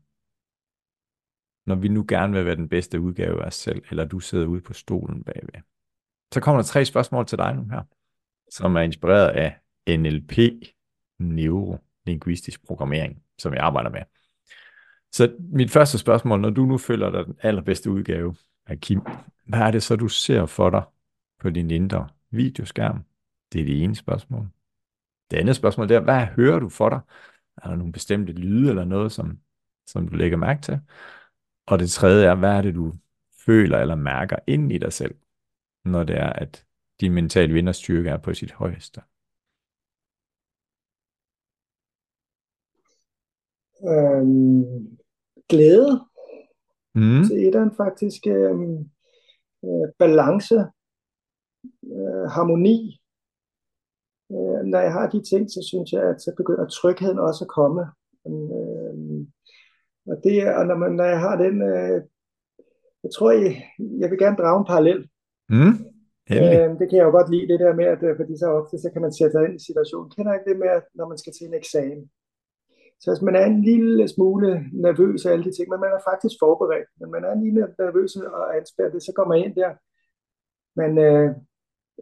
Når 1.67 1.75
vi 1.75 1.89
nu 1.89 2.05
gerne 2.09 2.33
vil 2.33 2.45
være 2.45 2.57
den 2.57 2.69
bedste 2.69 3.01
udgave 3.01 3.43
af 3.43 3.47
os 3.47 3.55
selv, 3.55 3.83
eller 3.91 4.05
du 4.05 4.21
sidder 4.21 4.47
ude 4.47 4.61
på 4.61 4.73
stolen 4.73 5.25
bagved. 5.25 5.63
Så 6.35 6.41
kommer 6.41 6.63
der 6.63 6.67
tre 6.67 6.85
spørgsmål 6.85 7.27
til 7.27 7.39
dig 7.39 7.55
nu 7.55 7.65
her, 7.71 7.83
som 8.51 8.77
er 8.77 8.81
inspireret 8.81 9.29
af 9.29 9.57
NLP, 9.99 10.39
neurolinguistisk 11.19 12.67
programmering, 12.67 13.23
som 13.39 13.55
jeg 13.55 13.63
arbejder 13.63 13.91
med. 13.91 14.03
Så 15.13 15.33
mit 15.39 15.71
første 15.71 15.99
spørgsmål, 15.99 16.41
når 16.41 16.51
du 16.51 16.65
nu 16.65 16.79
føler 16.79 17.11
dig 17.11 17.27
den 17.27 17.37
allerbedste 17.43 17.91
udgave 17.91 18.35
af 18.71 18.81
Kim, 18.81 19.01
hvad 19.47 19.61
er 19.61 19.71
det 19.71 19.83
så, 19.83 19.97
du 19.97 20.09
ser 20.09 20.47
for 20.47 20.71
dig 20.71 20.83
på 21.39 21.51
din 21.51 21.71
indre 21.71 22.09
videoskærm? 22.31 23.05
Det 23.53 23.61
er 23.61 23.65
det 23.65 23.83
ene 23.85 23.95
spørgsmål. 23.95 24.49
Det 25.31 25.37
andet 25.37 25.57
spørgsmål 25.57 25.89
det 25.89 25.97
er, 25.97 26.01
hvad 26.01 26.27
hører 26.27 26.59
du 26.59 26.69
for 26.69 26.89
dig? 26.89 27.01
Er 27.57 27.69
der 27.69 27.77
nogle 27.77 27.93
bestemte 27.93 28.33
lyde 28.33 28.71
eller 28.71 28.85
noget, 28.85 29.13
som, 29.13 29.41
som 29.87 30.09
du 30.09 30.17
lægger 30.17 30.37
mærke 30.37 30.63
til? 30.63 30.81
Og 31.67 31.79
det 31.79 31.91
tredje 31.91 32.27
er, 32.27 32.35
hvad 32.35 32.51
er 32.51 32.63
det, 32.63 32.75
du 32.75 32.95
føler 33.47 33.79
eller 33.79 33.95
mærker 33.95 34.37
ind 34.47 34.73
i 34.73 34.79
dig 34.79 34.93
selv, 34.93 35.15
når 35.85 36.05
det 36.05 36.17
er, 36.17 36.33
at 36.33 36.67
din 37.01 37.13
mentale 37.13 37.53
vinderstyrke 37.53 38.11
er 38.11 38.17
på 38.17 38.35
sit 38.35 38.53
højeste? 38.53 39.01
Øhm, 43.85 44.99
glæde 45.49 46.10
Mm. 46.95 47.23
til 47.27 47.47
etteren 47.47 47.73
faktisk. 47.77 48.27
Øhm, 48.27 48.79
øh, 49.65 49.87
balance, 49.99 50.59
øh, 51.95 52.27
harmoni. 52.35 52.79
Øh, 54.33 54.61
når 54.73 54.81
jeg 54.87 54.93
har 54.93 55.07
de 55.11 55.23
ting, 55.31 55.51
så 55.51 55.61
synes 55.71 55.93
jeg, 55.93 56.03
at 56.11 56.23
så 56.23 56.31
begynder 56.37 56.67
trygheden 56.67 57.19
også 57.19 57.45
at 57.45 57.55
komme. 57.59 57.83
Øh, 58.29 59.27
og, 60.11 60.17
det, 60.25 60.35
er- 60.43 60.57
og 60.59 60.67
når, 60.67 60.77
man, 60.83 60.93
når 60.93 61.05
jeg 61.05 61.21
har 61.21 61.37
den, 61.45 61.63
øh, 61.63 61.99
jeg 63.05 63.11
tror, 63.15 63.31
jeg, 63.31 63.63
jeg 64.01 64.11
vil 64.11 64.19
gerne 64.19 64.37
drage 64.37 64.59
en 64.61 64.71
parallel. 64.73 65.01
Mm. 65.49 65.75
Øh, 66.53 66.71
det 66.79 66.87
kan 66.89 66.97
jeg 66.99 67.05
jo 67.09 67.11
godt 67.19 67.31
lide, 67.31 67.49
det 67.53 67.61
der 67.61 67.75
med, 67.81 67.85
at 67.95 68.03
øh, 68.09 68.17
fordi 68.21 68.35
så 68.39 68.47
ofte, 68.61 68.79
så 68.79 68.89
kan 68.93 69.03
man 69.03 69.13
sætte 69.13 69.33
sig 69.33 69.43
ind 69.47 69.55
i 69.61 69.67
situationen. 69.69 70.11
Kender 70.15 70.33
ikke 70.35 70.51
det 70.51 70.59
med, 70.63 70.69
at 70.79 70.85
når 70.95 71.07
man 71.09 71.19
skal 71.19 71.33
til 71.33 71.47
en 71.47 71.55
eksamen? 71.63 72.11
Så 73.01 73.11
altså, 73.11 73.25
man 73.25 73.37
er 73.37 73.45
en 73.47 73.63
lille 73.63 74.09
smule 74.09 74.65
nervøs 74.73 75.27
af 75.27 75.33
alle 75.33 75.45
de 75.45 75.57
ting, 75.57 75.69
men 75.69 75.81
man 75.81 75.93
er 75.97 76.09
faktisk 76.11 76.35
forberedt, 76.45 76.89
men 77.01 77.11
man 77.11 77.25
er 77.25 77.33
en 77.33 77.45
lille 77.45 77.61
nervøs 77.79 78.17
og 78.17 78.57
anspændt, 78.57 79.03
så 79.03 79.13
kommer 79.17 79.35
man 79.35 79.45
ind 79.45 79.55
der. 79.55 79.71
Man 80.81 80.93
øh, 80.99 81.31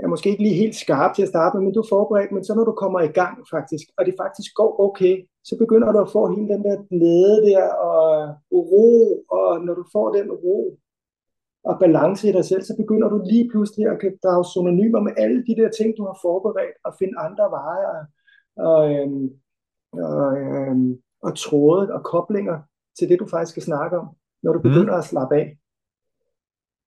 er 0.02 0.08
måske 0.08 0.30
ikke 0.30 0.42
lige 0.42 0.62
helt 0.62 0.76
skarp 0.84 1.14
til 1.14 1.22
at 1.22 1.28
starte 1.28 1.56
med, 1.56 1.64
men 1.64 1.74
du 1.74 1.80
er 1.80 1.94
forberedt, 1.94 2.32
men 2.32 2.44
så 2.44 2.54
når 2.54 2.64
du 2.64 2.72
kommer 2.72 3.00
i 3.00 3.12
gang 3.20 3.36
faktisk, 3.54 3.86
og 3.98 4.06
det 4.06 4.14
faktisk 4.22 4.50
går 4.54 4.70
okay, 4.86 5.14
så 5.44 5.54
begynder 5.58 5.92
du 5.92 5.98
at 5.98 6.12
få 6.16 6.22
hele 6.34 6.48
den 6.54 6.62
der 6.64 6.76
glæde 6.90 7.38
der, 7.48 7.64
og 7.88 8.02
øh, 8.22 8.28
ro, 8.70 8.90
og 9.36 9.48
når 9.66 9.74
du 9.74 9.84
får 9.94 10.06
den 10.12 10.32
ro, 10.32 10.78
og 11.64 11.74
balance 11.80 12.28
i 12.28 12.32
dig 12.32 12.44
selv, 12.44 12.62
så 12.62 12.74
begynder 12.76 13.08
du 13.08 13.18
lige 13.24 13.48
pludselig 13.50 13.86
at 13.88 14.00
kan 14.00 14.18
drage 14.22 14.44
synonymer 14.44 15.00
med 15.00 15.12
alle 15.16 15.40
de 15.46 15.56
der 15.60 15.68
ting, 15.78 15.96
du 15.98 16.04
har 16.04 16.18
forberedt, 16.22 16.76
og 16.84 16.92
finde 16.98 17.18
andre 17.26 17.46
veje 17.56 17.84
og, 17.94 18.02
og, 18.68 18.80
øhm, 18.94 19.30
og, 19.92 20.38
øhm, 20.38 21.00
og 21.22 21.36
tråde 21.36 21.92
og 21.94 22.04
koblinger 22.04 22.58
til 22.98 23.08
det, 23.08 23.18
du 23.20 23.26
faktisk 23.26 23.50
skal 23.50 23.62
snakke 23.62 23.98
om, 23.98 24.08
når 24.42 24.52
du 24.52 24.58
begynder 24.58 24.94
at 24.94 25.04
slappe 25.04 25.34
af. 25.36 25.58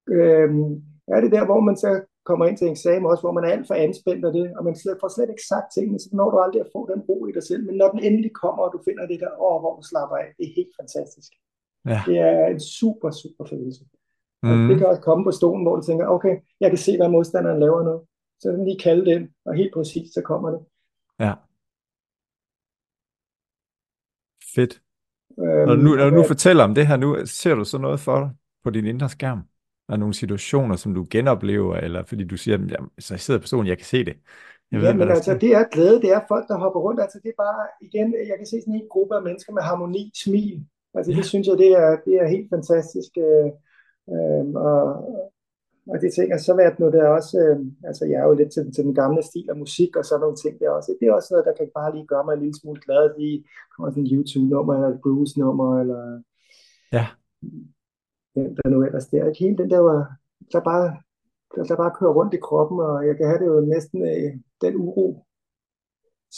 Øhm, 0.09 0.71
er 1.07 1.21
det 1.21 1.31
der, 1.31 1.45
hvor 1.45 1.59
man 1.59 1.77
så 1.77 2.01
kommer 2.25 2.45
ind 2.45 2.57
til 2.57 2.67
en 2.67 2.71
eksamen 2.71 3.05
også, 3.11 3.23
hvor 3.23 3.31
man 3.31 3.43
er 3.43 3.51
alt 3.55 3.67
for 3.67 3.73
anspændt 3.73 4.25
af 4.25 4.33
det, 4.33 4.57
og 4.57 4.65
man 4.65 4.75
slet, 4.75 4.97
får 5.01 5.07
slet 5.15 5.29
ikke 5.29 5.47
sagt 5.51 5.67
tingene, 5.75 5.99
så 5.99 6.09
når 6.13 6.29
du 6.31 6.37
aldrig 6.37 6.61
at 6.61 6.71
få 6.75 6.81
den 6.91 7.01
ro 7.09 7.25
i 7.25 7.31
dig 7.31 7.43
selv. 7.43 7.65
Men 7.65 7.75
når 7.75 7.89
den 7.91 7.99
endelig 7.99 8.31
kommer, 8.33 8.63
og 8.63 8.71
du 8.73 8.79
finder 8.87 9.07
det 9.07 9.19
der, 9.19 9.31
åh, 9.47 9.59
hvor 9.61 9.75
du 9.75 9.83
slapper 9.91 10.15
af, 10.15 10.27
det 10.37 10.43
er 10.47 10.53
helt 10.55 10.73
fantastisk. 10.81 11.31
Ja. 11.85 11.99
Det 12.07 12.17
er 12.17 12.45
en 12.47 12.59
super, 12.59 13.11
super 13.11 13.45
følelse. 13.45 13.83
Og 14.43 14.49
Mm. 14.57 14.67
det 14.67 14.77
kan 14.77 14.87
også 14.87 15.01
komme 15.01 15.23
på 15.23 15.31
stolen, 15.31 15.63
hvor 15.65 15.75
du 15.75 15.81
tænker, 15.81 16.07
okay, 16.07 16.35
jeg 16.59 16.69
kan 16.71 16.77
se, 16.77 16.97
hvad 16.97 17.09
modstanderen 17.09 17.59
laver 17.59 17.83
nu. 17.83 18.01
Så 18.39 18.51
kan 18.51 18.65
lige 18.65 18.79
kalde 18.79 19.05
det 19.05 19.11
ind, 19.17 19.29
og 19.45 19.53
helt 19.53 19.73
præcis, 19.73 20.13
så 20.13 20.21
kommer 20.21 20.49
det. 20.49 20.59
Ja. 21.19 21.33
Fedt. 24.55 24.81
Øhm, 25.39 25.67
Når 25.67 25.75
du, 25.75 25.81
nu, 25.81 25.95
når 25.95 26.09
du 26.09 26.15
nu 26.15 26.21
og- 26.21 26.27
fortæller 26.27 26.63
om 26.63 26.75
det 26.75 26.87
her 26.87 26.97
nu, 26.97 27.17
ser 27.25 27.55
du 27.55 27.63
så 27.63 27.77
noget 27.77 27.99
for 27.99 28.19
dig 28.19 28.29
på 28.63 28.69
din 28.69 28.85
indre 28.85 29.09
skærm? 29.09 29.37
Er 29.89 29.93
der 29.93 29.97
nogle 29.97 30.13
situationer, 30.13 30.75
som 30.75 30.93
du 30.93 31.07
genoplever, 31.09 31.75
eller 31.75 32.03
fordi 32.05 32.23
du 32.23 32.37
siger, 32.37 32.57
jamen, 32.57 32.89
så 32.99 33.13
jeg 33.13 33.19
sidder 33.19 33.39
på 33.39 33.47
stolen, 33.47 33.67
jeg 33.67 33.77
kan 33.77 33.85
se 33.85 34.05
det. 34.05 34.15
Jeg 34.71 34.79
ved, 34.79 34.87
Jamen 34.87 34.97
hvad 34.97 35.07
der 35.07 35.13
altså, 35.15 35.37
det 35.37 35.51
er 35.53 35.63
glæde, 35.71 36.01
det 36.01 36.11
er 36.11 36.21
folk, 36.27 36.47
der 36.47 36.57
hopper 36.57 36.79
rundt. 36.79 37.01
Altså, 37.01 37.19
det 37.23 37.29
er 37.29 37.39
bare, 37.45 37.67
igen, 37.81 38.07
jeg 38.29 38.35
kan 38.37 38.45
se 38.47 38.61
sådan 38.61 38.73
en 38.75 38.87
gruppe 38.89 39.15
af 39.15 39.23
mennesker 39.23 39.53
med 39.53 39.61
harmoni, 39.61 40.11
smil. 40.23 40.65
Altså, 40.95 41.11
Ja. 41.11 41.17
det 41.17 41.25
synes 41.25 41.47
jeg, 41.47 41.57
det 41.57 41.71
er, 41.83 41.89
det 42.05 42.15
er 42.21 42.27
helt 42.35 42.49
fantastisk. 42.55 43.11
Øh, 43.27 43.49
øh, 44.13 44.45
og, 44.67 44.81
og 45.91 45.95
det 46.01 46.09
tænker 46.17 46.37
så 46.37 46.51
hvad 46.53 46.71
nu 46.79 46.85
der 46.95 47.01
er 47.03 47.11
også, 47.19 47.35
øh, 47.45 47.57
altså 47.89 48.03
jeg 48.11 48.17
er 48.21 48.27
jo 48.29 48.33
lidt 48.39 48.51
til, 48.53 48.63
til 48.75 48.83
den 48.87 48.95
gamle 49.01 49.21
stil 49.29 49.47
af 49.49 49.57
musik 49.63 49.91
og 49.99 50.05
sådan 50.05 50.21
nogle 50.23 50.37
ting 50.43 50.53
der 50.59 50.69
også. 50.77 50.89
Det 50.99 51.05
er 51.07 51.13
også 51.13 51.29
noget, 51.33 51.45
der 51.47 51.53
kan 51.57 51.69
bare 51.79 51.93
lige 51.95 52.07
gøre 52.11 52.25
mig 52.25 52.33
en 52.33 52.39
lille 52.43 52.57
smule 52.61 52.81
glad. 52.85 53.03
Lige 53.19 53.37
kommer 53.71 53.89
sådan 53.91 54.03
en 54.05 54.11
YouTube-nummer 54.15 54.73
eller 54.75 54.89
et 54.89 55.01
blues-nummer, 55.03 55.69
eller 55.81 56.01
Ja. 56.97 57.05
den 58.35 58.49
der 58.57 58.69
nu 58.69 58.77
ellers 58.87 59.07
der. 59.07 59.27
Ikke 59.27 59.43
helt 59.45 59.57
den 59.61 59.69
der, 59.69 59.79
var- 59.89 60.11
der 60.53 60.61
bare, 60.71 60.87
der, 61.55 61.63
der 61.69 61.75
bare 61.83 61.95
kører 61.99 62.13
rundt 62.19 62.33
i 62.33 62.43
kroppen, 62.47 62.77
og 62.79 63.07
jeg 63.07 63.15
kan 63.17 63.27
have 63.27 63.39
det 63.39 63.45
jo 63.53 63.59
næsten 63.75 63.99
øh, 64.11 64.31
den 64.63 64.75
uro, 64.75 65.25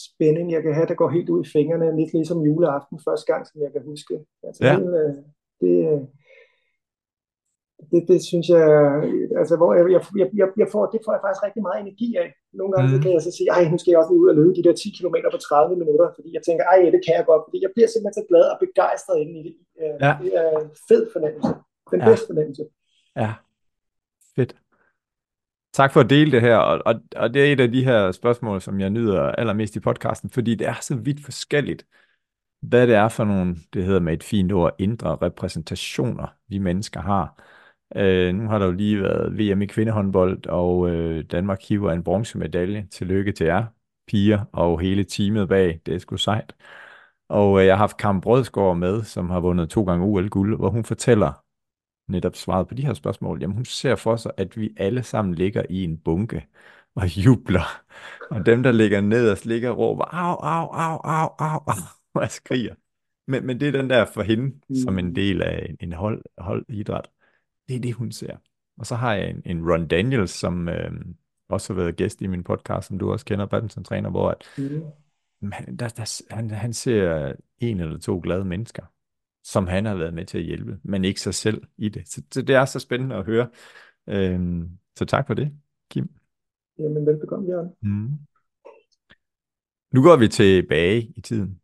spænding, 0.06 0.52
jeg 0.52 0.62
kan 0.64 0.74
have, 0.74 0.88
der 0.88 0.94
går 1.02 1.10
helt 1.10 1.30
ud 1.30 1.46
i 1.46 1.50
fingrene, 1.56 1.96
lidt 2.00 2.14
ligesom 2.14 2.40
juleaften 2.42 3.00
første 3.08 3.34
gang, 3.34 3.48
som 3.48 3.62
jeg 3.62 3.72
kan 3.72 3.84
huske. 3.92 4.14
Altså, 4.44 4.66
Ja. 4.66 4.74
helt, 4.78 4.90
øh, 5.04 5.14
det, 5.62 5.76
øh, 5.94 6.02
det, 7.92 8.02
det 8.12 8.20
synes 8.30 8.48
jeg, 8.56 8.66
altså 9.42 9.54
hvor 9.60 9.72
jeg, 9.78 9.84
jeg, 9.96 10.02
jeg, 10.42 10.48
jeg, 10.62 10.68
får, 10.74 10.84
det 10.94 11.00
får 11.06 11.14
jeg 11.16 11.22
faktisk 11.24 11.44
rigtig 11.48 11.64
meget 11.68 11.80
energi 11.86 12.10
af. 12.24 12.28
Nogle 12.60 12.72
gange 12.74 12.88
mm. 12.96 13.02
kan 13.04 13.12
jeg 13.16 13.22
så 13.28 13.32
sige, 13.38 13.50
ej, 13.56 13.64
nu 13.74 13.78
skal 13.80 13.92
jeg 13.92 14.00
også 14.02 14.12
lige 14.12 14.24
ud 14.24 14.32
og 14.34 14.38
løbe 14.40 14.54
de 14.58 14.64
der 14.68 14.74
10 14.76 14.98
km 14.98 15.16
på 15.36 15.40
30 15.48 15.76
minutter, 15.82 16.08
fordi 16.18 16.30
jeg 16.38 16.44
tænker, 16.48 16.64
ej, 16.74 16.80
det 16.96 17.02
kan 17.06 17.14
jeg 17.18 17.26
godt, 17.32 17.44
fordi 17.48 17.58
jeg 17.66 17.72
bliver 17.76 17.90
simpelthen 17.90 18.18
så 18.20 18.26
glad 18.32 18.46
og 18.54 18.58
begejstret 18.66 19.18
inde 19.24 19.36
i 19.40 19.44
det. 19.48 19.56
Øh, 19.82 19.96
Ja. 20.06 20.12
Det 20.24 20.32
er 20.42 20.50
en 20.66 20.72
fed 20.90 21.04
fornemmelse. 21.16 21.52
Den 21.94 22.00
Ja. 22.02 22.06
bedste 22.10 22.26
fornemmelse. 22.32 22.64
Ja, 23.24 23.32
fedt. 24.36 24.52
Tak 25.80 25.92
for 25.94 26.00
at 26.00 26.10
dele 26.10 26.32
det 26.32 26.42
her, 26.42 26.58
og, 26.58 26.76
og, 26.90 26.96
og 27.16 27.34
det 27.34 27.40
er 27.42 27.52
et 27.54 27.60
af 27.60 27.72
de 27.72 27.84
her 27.90 28.12
spørgsmål, 28.12 28.62
som 28.62 28.80
jeg 28.80 28.90
nyder 28.90 29.22
allermest 29.22 29.76
i 29.76 29.80
podcasten, 29.80 30.30
fordi 30.30 30.56
det 30.56 30.68
er 30.68 30.78
så 30.82 30.96
vidt 30.96 31.24
forskelligt, 31.24 31.86
hvad 32.62 32.88
det 32.88 32.96
er 32.96 33.08
for 33.08 33.24
nogle, 33.24 33.56
det 33.74 33.84
hedder 33.84 34.00
med 34.00 34.14
et 34.14 34.24
fint 34.24 34.52
ord, 34.52 34.76
indre 34.80 35.18
repræsentationer, 35.22 36.28
vi 36.48 36.58
mennesker 36.58 37.02
har. 37.02 37.44
Øh, 37.96 38.36
nu 38.36 38.50
har 38.50 38.60
der 38.60 38.66
jo 38.66 38.72
lige 38.72 39.02
været 39.02 39.38
VM 39.40 39.62
i 39.62 39.66
kvindehåndbold, 39.66 40.46
og 40.48 40.90
øh, 40.90 41.24
Danmark 41.24 41.64
hiver 41.64 41.92
en 41.92 42.04
bronzemedalje. 42.04 42.88
Tillykke 42.92 43.32
til 43.32 43.46
jer, 43.46 43.66
piger, 44.08 44.46
og 44.54 44.80
hele 44.80 45.04
teamet 45.04 45.50
bag. 45.50 45.82
Det 45.86 45.94
er 45.96 46.00
sgu 46.00 46.18
sejt. 46.18 46.56
Og 47.30 47.60
øh, 47.60 47.66
jeg 47.66 47.74
har 47.74 47.78
haft 47.78 47.98
Karen 47.98 48.22
Brødsgaard 48.22 48.78
med, 48.78 49.04
som 49.04 49.30
har 49.30 49.40
vundet 49.40 49.70
to 49.70 49.84
gange 49.84 50.06
OL-guld, 50.06 50.58
hvor 50.58 50.70
hun 50.70 50.84
fortæller 50.86 51.44
netop 52.12 52.36
svaret 52.36 52.68
på 52.68 52.74
de 52.74 52.86
her 52.86 52.94
spørgsmål. 52.94 53.42
Jamen 53.42 53.56
hun 53.56 53.66
ser 53.66 53.96
for 53.96 54.16
sig, 54.16 54.32
at 54.38 54.58
vi 54.58 54.74
alle 54.78 55.04
sammen 55.04 55.36
ligger 55.36 55.64
i 55.70 55.84
en 55.84 55.98
bunke 55.98 56.48
og 56.96 57.18
jubler. 57.26 57.84
Og 58.30 58.46
dem, 58.46 58.64
der 58.64 58.72
ligger 58.72 59.02
nederst, 59.02 59.46
ligger 59.46 59.70
og 59.70 59.78
råber, 59.78 60.06
au, 60.14 60.36
au, 60.36 60.68
au, 60.68 61.00
au, 61.04 61.30
au, 61.40 61.64
au, 61.68 61.74
og 62.22 62.32
skriger. 62.32 62.76
Men, 63.28 63.46
men 63.46 63.60
det 63.60 63.68
er 63.68 63.72
den 63.72 63.90
der 63.90 64.06
for 64.06 64.22
hende, 64.22 64.60
som 64.84 65.00
en 65.00 65.16
del 65.16 65.42
af 65.42 65.68
en, 65.70 65.78
en 65.80 65.94
hold, 65.94 66.24
holdidræt. 66.38 67.10
Det 67.68 67.76
er 67.76 67.80
det, 67.80 67.94
hun 67.94 68.12
ser. 68.12 68.38
Og 68.78 68.86
så 68.86 68.96
har 68.96 69.14
jeg 69.14 69.30
en, 69.30 69.42
en 69.46 69.72
Ron 69.72 69.88
Daniels, 69.88 70.32
som 70.32 70.70
øh, 70.70 70.92
også 71.50 71.74
har 71.74 71.82
været 71.82 71.96
gæst 71.96 72.22
i 72.22 72.28
min 72.28 72.44
podcast, 72.44 72.88
som 72.88 73.00
du 73.00 73.12
også 73.12 73.26
kender, 73.26 73.46
badminton-træner, 73.46 74.10
hvor 74.10 74.30
at, 74.30 74.44
Mm. 75.42 75.52
han, 75.52 75.76
der, 75.76 75.88
der, 75.88 76.36
han, 76.36 76.50
han 76.50 76.74
ser 76.74 77.34
en 77.58 77.80
eller 77.80 78.00
to 78.00 78.20
glade 78.24 78.46
mennesker, 78.46 78.84
som 79.44 79.68
han 79.68 79.86
har 79.86 79.96
været 79.96 80.14
med 80.14 80.26
til 80.26 80.38
at 80.38 80.44
hjælpe, 80.44 80.80
men 80.84 81.06
ikke 81.06 81.22
sig 81.22 81.34
selv 81.34 81.64
i 81.78 81.90
det. 81.90 82.08
Så, 82.08 82.22
så 82.32 82.42
det 82.42 82.56
er 82.56 82.66
så 82.66 82.80
spændende 82.80 83.16
at 83.16 83.26
høre. 83.26 83.50
Øhm, 84.08 84.70
så 84.96 85.06
tak 85.06 85.28
for 85.28 85.34
det, 85.34 85.52
Kim. 85.90 86.10
Jamen, 86.80 87.06
velbekomme, 87.06 87.50
Jørgen. 87.50 87.70
Mm. 87.82 88.10
Nu 89.94 90.04
går 90.04 90.18
vi 90.18 90.28
tilbage 90.28 91.02
i 91.16 91.22
tiden. 91.22 91.60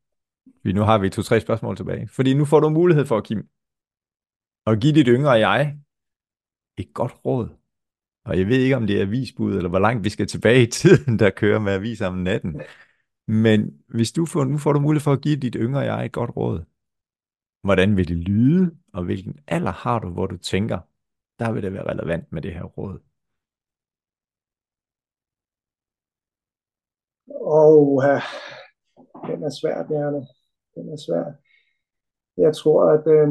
Fordi 0.61 0.73
nu 0.73 0.81
har 0.81 0.97
vi 0.97 1.09
to-tre 1.09 1.41
spørgsmål 1.41 1.75
tilbage. 1.75 2.07
Fordi 2.07 2.33
nu 2.33 2.45
får 2.45 2.59
du 2.59 2.69
mulighed 2.69 3.05
for, 3.05 3.21
Kim, 3.21 3.47
at 4.65 4.79
give 4.79 4.93
dit 4.93 5.07
yngre 5.07 5.31
jeg 5.31 5.77
et 6.79 6.93
godt 6.93 7.25
råd. 7.25 7.49
Og 8.25 8.37
jeg 8.37 8.47
ved 8.47 8.57
ikke, 8.57 8.75
om 8.75 8.87
det 8.87 8.97
er 8.97 9.01
avisbud, 9.01 9.55
eller 9.55 9.69
hvor 9.69 9.79
langt 9.79 10.03
vi 10.03 10.09
skal 10.09 10.27
tilbage 10.27 10.63
i 10.63 10.71
tiden, 10.81 11.19
der 11.19 11.29
kører 11.29 11.59
med 11.59 11.73
aviser 11.73 12.07
om 12.07 12.17
natten. 12.17 12.61
Men 13.27 13.83
hvis 13.87 14.11
du 14.11 14.25
får, 14.25 14.43
nu 14.43 14.57
får 14.57 14.73
du 14.73 14.79
mulighed 14.79 15.03
for 15.03 15.13
at 15.13 15.21
give 15.21 15.35
dit 15.35 15.55
yngre 15.59 15.79
jeg 15.79 16.05
et 16.05 16.11
godt 16.11 16.37
råd. 16.37 16.63
Hvordan 17.63 17.97
vil 17.97 18.07
det 18.07 18.17
lyde, 18.17 18.77
og 18.93 19.03
hvilken 19.03 19.39
alder 19.47 19.71
har 19.71 19.99
du, 19.99 20.09
hvor 20.09 20.27
du 20.27 20.37
tænker, 20.37 20.79
der 21.39 21.51
vil 21.51 21.63
det 21.63 21.73
være 21.73 21.91
relevant 21.91 22.31
med 22.31 22.41
det 22.41 22.53
her 22.53 22.63
råd? 22.63 22.99
Og 27.27 27.91
uh, 27.91 28.03
den 29.29 29.43
er 29.43 29.49
svær, 29.61 29.87
Bjarne. 29.87 30.27
Den 30.75 30.89
er 30.93 30.97
svær. 31.05 31.25
Jeg 32.37 32.55
tror, 32.55 32.91
at, 32.91 33.07
øh, 33.07 33.29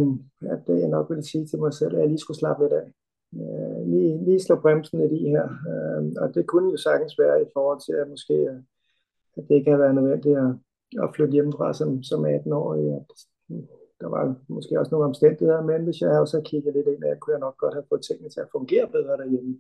at 0.53 0.67
det 0.67 0.81
jeg 0.81 0.89
nok 0.89 1.11
ville 1.11 1.25
sige 1.25 1.47
til 1.47 1.59
mig 1.59 1.75
selv, 1.75 1.95
at 1.95 2.01
jeg 2.01 2.09
lige 2.09 2.19
skulle 2.19 2.39
slappe 2.39 2.65
lidt 2.65 2.73
af. 2.73 2.93
Øh, 3.35 3.87
lige, 3.87 4.25
lige 4.25 4.41
slå 4.41 4.61
bremsen 4.61 5.01
lidt 5.01 5.13
i 5.13 5.29
her. 5.29 5.47
Øh, 5.71 6.13
og 6.23 6.35
det 6.35 6.47
kunne 6.47 6.71
jo 6.71 6.77
sagtens 6.77 7.19
være 7.19 7.43
i 7.43 7.47
forhold 7.55 7.81
til, 7.87 7.93
at 7.93 8.11
måske 8.11 8.35
at 9.37 9.49
det 9.49 9.55
ikke 9.55 9.71
har 9.71 9.79
været 9.79 9.95
nødvendigt 9.95 10.39
at, 10.39 10.51
at 11.03 11.15
flytte 11.15 11.33
hjemmefra 11.33 11.75
som, 11.75 12.03
som 12.03 12.27
18-årig. 12.27 12.87
At 13.01 13.07
der 14.01 14.09
var 14.09 14.35
måske 14.49 14.81
også 14.81 14.91
nogle 14.93 15.07
omstændigheder, 15.07 15.63
men 15.63 15.85
hvis 15.85 16.01
jeg 16.01 16.21
også 16.21 16.37
har 16.37 16.45
kigget 16.45 16.75
lidt 16.75 16.87
ind, 16.87 17.05
at 17.05 17.21
kunne 17.21 17.35
jeg 17.35 17.41
nok 17.47 17.57
godt 17.57 17.75
have 17.75 17.89
fået 17.89 18.03
tingene 18.03 18.31
til 18.31 18.41
at 18.41 18.53
fungere 18.53 18.87
bedre 18.97 19.17
derhjemme. 19.17 19.53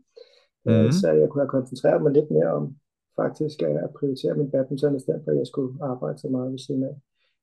Mm. 0.65 0.93
Så 1.01 1.09
jeg 1.21 1.29
kunne 1.29 1.43
have 1.43 1.57
koncentreret 1.57 2.03
mig 2.03 2.13
lidt 2.13 2.31
mere 2.31 2.51
om 2.59 2.77
faktisk 3.21 3.63
at 3.63 3.91
prioritere 3.99 4.35
min 4.35 4.51
badminton, 4.51 4.97
i 4.97 5.01
stedet 5.01 5.21
for 5.25 5.31
at 5.31 5.39
jeg 5.39 5.47
skulle 5.47 5.85
arbejde 5.85 6.19
så 6.19 6.29
meget 6.29 6.53
ved 6.53 6.59
siden 6.59 6.83
af. 6.83 6.97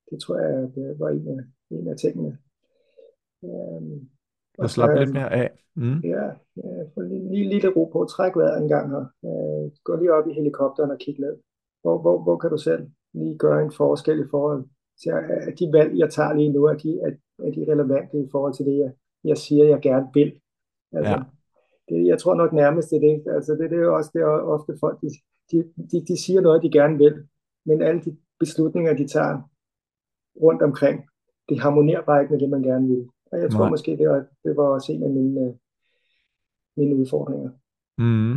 Det 0.09 0.19
tror 0.21 0.38
jeg, 0.39 0.76
det 0.76 0.99
var 0.99 1.09
en 1.09 1.28
af, 1.39 1.43
en 1.69 1.88
af 1.88 1.97
tingene. 1.97 2.38
Um, 3.41 4.09
og 4.57 4.69
slappe 4.69 4.99
lidt 4.99 5.13
mere 5.13 5.33
af. 5.33 5.49
Mm. 5.75 5.99
Ja, 5.99 6.29
få 6.93 7.01
lige, 7.01 7.29
lige 7.29 7.49
lidt 7.49 7.75
ro 7.75 7.85
på. 7.93 8.05
Træk 8.05 8.35
vejret 8.35 8.61
en 8.61 8.67
gang 8.67 8.89
her. 8.89 9.05
Uh, 9.21 9.71
gå 9.83 9.95
lige 9.95 10.13
op 10.13 10.27
i 10.27 10.33
helikopteren 10.33 10.91
og 10.91 10.97
kig 10.97 11.19
ned. 11.19 11.37
Hvor, 11.81 12.01
hvor, 12.01 12.23
hvor 12.23 12.37
kan 12.37 12.49
du 12.49 12.57
selv 12.57 12.87
lige 13.13 13.37
gøre 13.37 13.63
en 13.63 13.71
forskel 13.71 14.19
i 14.19 14.29
forhold 14.31 14.65
til, 15.03 15.09
at 15.09 15.59
de 15.59 15.69
valg, 15.73 15.97
jeg 15.97 16.09
tager 16.09 16.33
lige 16.33 16.53
nu, 16.53 16.63
er 16.63 16.73
de, 16.73 16.99
er, 16.99 17.11
er 17.45 17.51
de 17.51 17.71
relevante 17.71 18.17
i 18.19 18.27
forhold 18.31 18.53
til 18.53 18.65
det, 18.65 18.77
jeg, 18.77 18.91
jeg 19.23 19.37
siger, 19.37 19.65
jeg 19.65 19.79
gerne 19.81 20.07
vil. 20.13 20.39
Altså, 20.93 21.11
ja. 21.11 21.23
det, 21.89 22.07
jeg 22.07 22.19
tror 22.19 22.35
nok 22.35 22.53
nærmest 22.53 22.89
det 22.89 22.95
er 22.95 23.07
det. 23.07 23.33
Altså, 23.35 23.51
det, 23.53 23.69
det 23.69 23.77
er 23.77 23.81
jo 23.81 23.95
også 23.95 24.11
det, 24.13 24.21
er 24.21 24.25
ofte 24.27 24.73
folk, 24.79 25.01
de, 25.01 25.09
de, 25.51 25.57
de, 25.91 26.05
de 26.07 26.17
siger 26.23 26.41
noget, 26.41 26.63
de 26.63 26.71
gerne 26.71 26.97
vil, 26.97 27.27
men 27.65 27.81
alle 27.81 28.01
de 28.01 28.17
beslutninger, 28.39 28.93
de 28.93 29.07
tager 29.07 29.41
rundt 30.41 30.61
omkring, 30.61 31.09
det 31.49 31.59
harmonerer 31.59 32.01
bare 32.01 32.21
ikke 32.21 32.33
med 32.33 32.41
det, 32.41 32.49
man 32.49 32.63
gerne 32.63 32.87
vil. 32.87 33.07
Og 33.32 33.39
jeg 33.39 33.51
tror 33.51 33.59
Nej. 33.59 33.69
måske, 33.69 33.91
det 33.91 34.09
var, 34.09 34.26
det 34.43 34.57
var 34.57 34.63
også 34.63 34.91
en 34.91 35.03
af 35.03 35.09
mine, 35.09 35.59
mine 36.78 36.95
udfordringer. 36.95 37.49
Mm. 37.97 38.36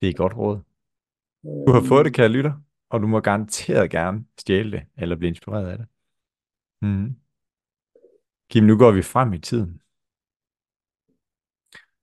Det 0.00 0.06
er 0.06 0.10
et 0.10 0.16
godt 0.16 0.36
råd. 0.36 0.58
Du 1.66 1.72
har 1.72 1.82
fået 1.88 2.04
det, 2.04 2.14
kære 2.14 2.28
lytter, 2.28 2.60
og 2.88 3.00
du 3.00 3.06
må 3.06 3.20
garanteret 3.20 3.90
gerne 3.90 4.24
stjæle 4.38 4.70
det, 4.70 4.86
eller 4.96 5.16
blive 5.16 5.28
inspireret 5.28 5.66
af 5.66 5.78
det. 5.78 5.86
Mm. 6.82 7.16
Kim, 8.50 8.64
nu 8.64 8.78
går 8.78 8.92
vi 8.92 9.02
frem 9.02 9.32
i 9.32 9.38
tiden. 9.38 9.82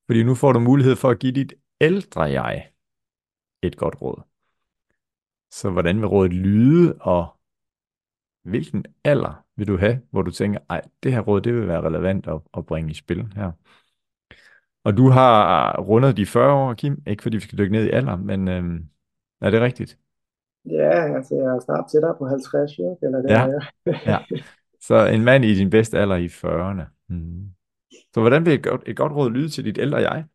Fordi 0.06 0.24
nu 0.24 0.36
får 0.36 0.51
du 0.51 0.60
mulighed 0.60 0.95
for 0.95 1.10
at 1.10 1.20
give 1.20 1.34
dit 1.34 1.54
ældre 1.82 2.22
jeg 2.22 2.72
et 3.62 3.78
godt 3.78 4.01
råd. 4.01 4.22
Så 5.51 5.70
hvordan 5.72 5.97
vil 5.97 6.08
rådet 6.08 6.34
lyde, 6.34 6.97
og 7.01 7.38
hvilken 8.44 8.86
alder 9.04 9.46
vil 9.56 9.68
du 9.68 9.78
have, 9.78 10.02
hvor 10.12 10.22
du 10.22 10.32
tænker, 10.32 10.60
ej, 10.70 10.82
det 11.04 11.14
her 11.14 11.20
råd, 11.20 11.41
det 11.41 11.54
vil 11.54 11.68
være 11.68 11.82
relevant 11.82 12.28
at, 12.28 12.39
at 12.58 12.66
bringe 12.66 12.91
i 12.91 12.94
spil 12.94 13.34
her. 13.36 13.52
Og 14.84 14.98
du 14.98 15.10
har 15.10 15.78
rundet 15.82 16.18
de 16.18 16.26
40 16.26 16.54
år, 16.54 16.74
Kim, 16.74 17.04
ikke 17.08 17.24
fordi 17.24 17.38
vi 17.38 17.41
skal 17.41 17.58
dykke 17.58 17.72
ned 17.72 17.86
i 17.86 17.89
alder, 17.89 18.16
men 18.16 18.48
øhm, 18.48 18.86
er 19.41 19.50
det 19.50 19.62
rigtigt? 19.62 19.98
Ja, 20.66 21.16
altså 21.16 21.36
jeg 21.36 21.46
er 21.46 21.60
snart 21.60 21.86
tættere 21.91 22.16
på 22.18 22.26
50, 22.26 22.80
jo, 22.80 22.98
eller 23.02 23.22
det 23.22 23.30
ja. 23.30 23.48
er 23.48 23.60
jeg. 23.86 24.00
ja. 24.32 24.38
Så 24.80 25.08
en 25.08 25.24
mand 25.24 25.46
i 25.46 25.56
din 25.56 25.70
bedste 25.70 26.00
alder 26.00 26.16
i 26.16 26.26
40'erne. 26.26 26.84
Mm. 27.08 27.50
Så 28.14 28.20
hvordan 28.20 28.46
vil 28.46 28.54
et 28.54 28.64
godt, 28.64 28.84
et 28.86 28.98
godt 28.98 29.12
råd 29.12 29.32
lyde 29.32 29.50
til 29.50 29.66
dit 29.66 29.78
ældre 29.78 29.98
jeg? 29.98 30.26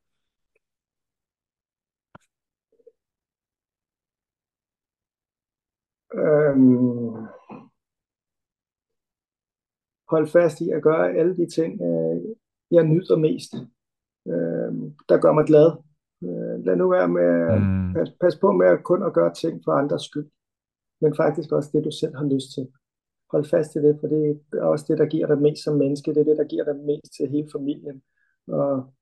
Øhm, 6.15 7.08
hold 10.11 10.27
fast 10.27 10.61
i 10.61 10.71
at 10.71 10.83
gøre 10.83 11.13
alle 11.19 11.37
de 11.37 11.47
ting, 11.51 11.83
øh, 11.83 12.17
jeg 12.71 12.85
nyder 12.85 13.17
mest, 13.17 13.55
øh, 14.33 14.73
der 15.09 15.19
gør 15.21 15.33
mig 15.33 15.45
glad. 15.45 15.69
Øh, 16.23 16.65
lad 16.67 16.77
nu 16.77 16.89
være 16.89 17.09
med 17.09 17.59
mm. 17.59 17.95
pas, 17.95 18.11
pas 18.21 18.37
på 18.37 18.53
med 18.53 18.67
at 18.67 18.85
kun 18.85 19.03
at 19.03 19.13
gøre 19.13 19.35
ting 19.35 19.61
for 19.65 19.73
andres 19.73 20.03
skyld, 20.03 20.29
men 21.01 21.17
faktisk 21.17 21.53
også 21.53 21.71
det, 21.73 21.85
du 21.85 21.91
selv 21.91 22.15
har 22.17 22.25
lyst 22.35 22.49
til. 22.55 22.69
Hold 23.33 23.45
fast 23.45 23.77
i 23.77 23.79
det, 23.79 23.97
for 24.01 24.07
det 24.07 24.41
er 24.53 24.63
også 24.63 24.85
det, 24.89 24.99
der 24.99 25.07
giver 25.07 25.27
dig 25.27 25.39
mest 25.39 25.65
som 25.65 25.77
menneske. 25.77 26.15
Det 26.15 26.21
er 26.21 26.25
det, 26.25 26.37
der 26.37 26.45
giver 26.45 26.65
dig 26.65 26.77
mest 26.77 27.13
til 27.17 27.29
hele 27.29 27.49
familien. 27.53 28.03
Og 28.47 28.93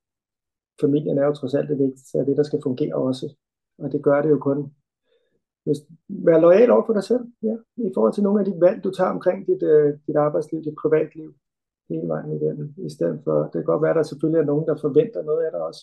familien 0.81 1.19
er 1.19 1.27
jo 1.27 1.35
trods 1.35 1.55
alt 1.55 1.69
det 1.69 1.79
vigtigste, 1.79 2.17
og 2.17 2.27
det, 2.27 2.37
der 2.37 2.43
skal 2.43 2.61
fungere 2.63 2.95
også. 2.95 3.35
Og 3.79 3.93
det 3.93 4.03
gør 4.03 4.23
det 4.23 4.31
jo 4.31 4.39
kun. 4.39 4.73
Hvis, 5.67 5.81
vær 6.27 6.39
lojal 6.41 6.71
over 6.71 6.87
for 6.87 6.93
dig 6.99 7.05
selv, 7.11 7.25
ja, 7.49 7.57
i 7.89 7.91
forhold 7.95 8.15
til 8.15 8.23
nogle 8.27 8.41
af 8.41 8.47
de 8.47 8.55
valg, 8.65 8.85
du 8.85 8.91
tager 8.91 9.11
omkring 9.17 9.39
dit, 9.51 9.63
øh, 9.73 9.89
dit 10.07 10.17
arbejdsliv, 10.27 10.59
dit 10.65 10.77
privatliv, 10.83 11.29
hele 11.91 12.09
vejen 12.13 12.33
igennem. 12.37 12.67
I 12.87 12.91
stedet 12.97 13.19
for, 13.25 13.37
det 13.43 13.53
kan 13.53 13.71
godt 13.73 13.83
være, 13.83 13.95
at 13.95 14.01
der 14.01 14.11
selvfølgelig 14.11 14.41
er 14.41 14.51
nogen, 14.53 14.67
der 14.69 14.77
forventer 14.85 15.23
noget 15.23 15.43
af 15.47 15.51
dig 15.53 15.63
også. 15.71 15.83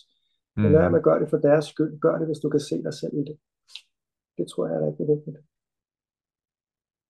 Men 0.56 0.72
lad 0.72 0.90
med 0.90 0.98
at 0.98 1.04
gøre 1.04 1.20
det 1.20 1.30
for 1.30 1.36
deres 1.36 1.64
skyld. 1.64 2.00
Gør 2.00 2.18
det, 2.18 2.26
hvis 2.26 2.38
du 2.38 2.48
kan 2.48 2.60
se 2.60 2.82
dig 2.82 2.94
selv 2.94 3.14
i 3.14 3.24
det. 3.28 3.36
Det 4.38 4.46
tror 4.50 4.66
jeg 4.66 4.76
er 4.76 4.86
rigtig 4.86 5.06
vigtigt. 5.12 5.36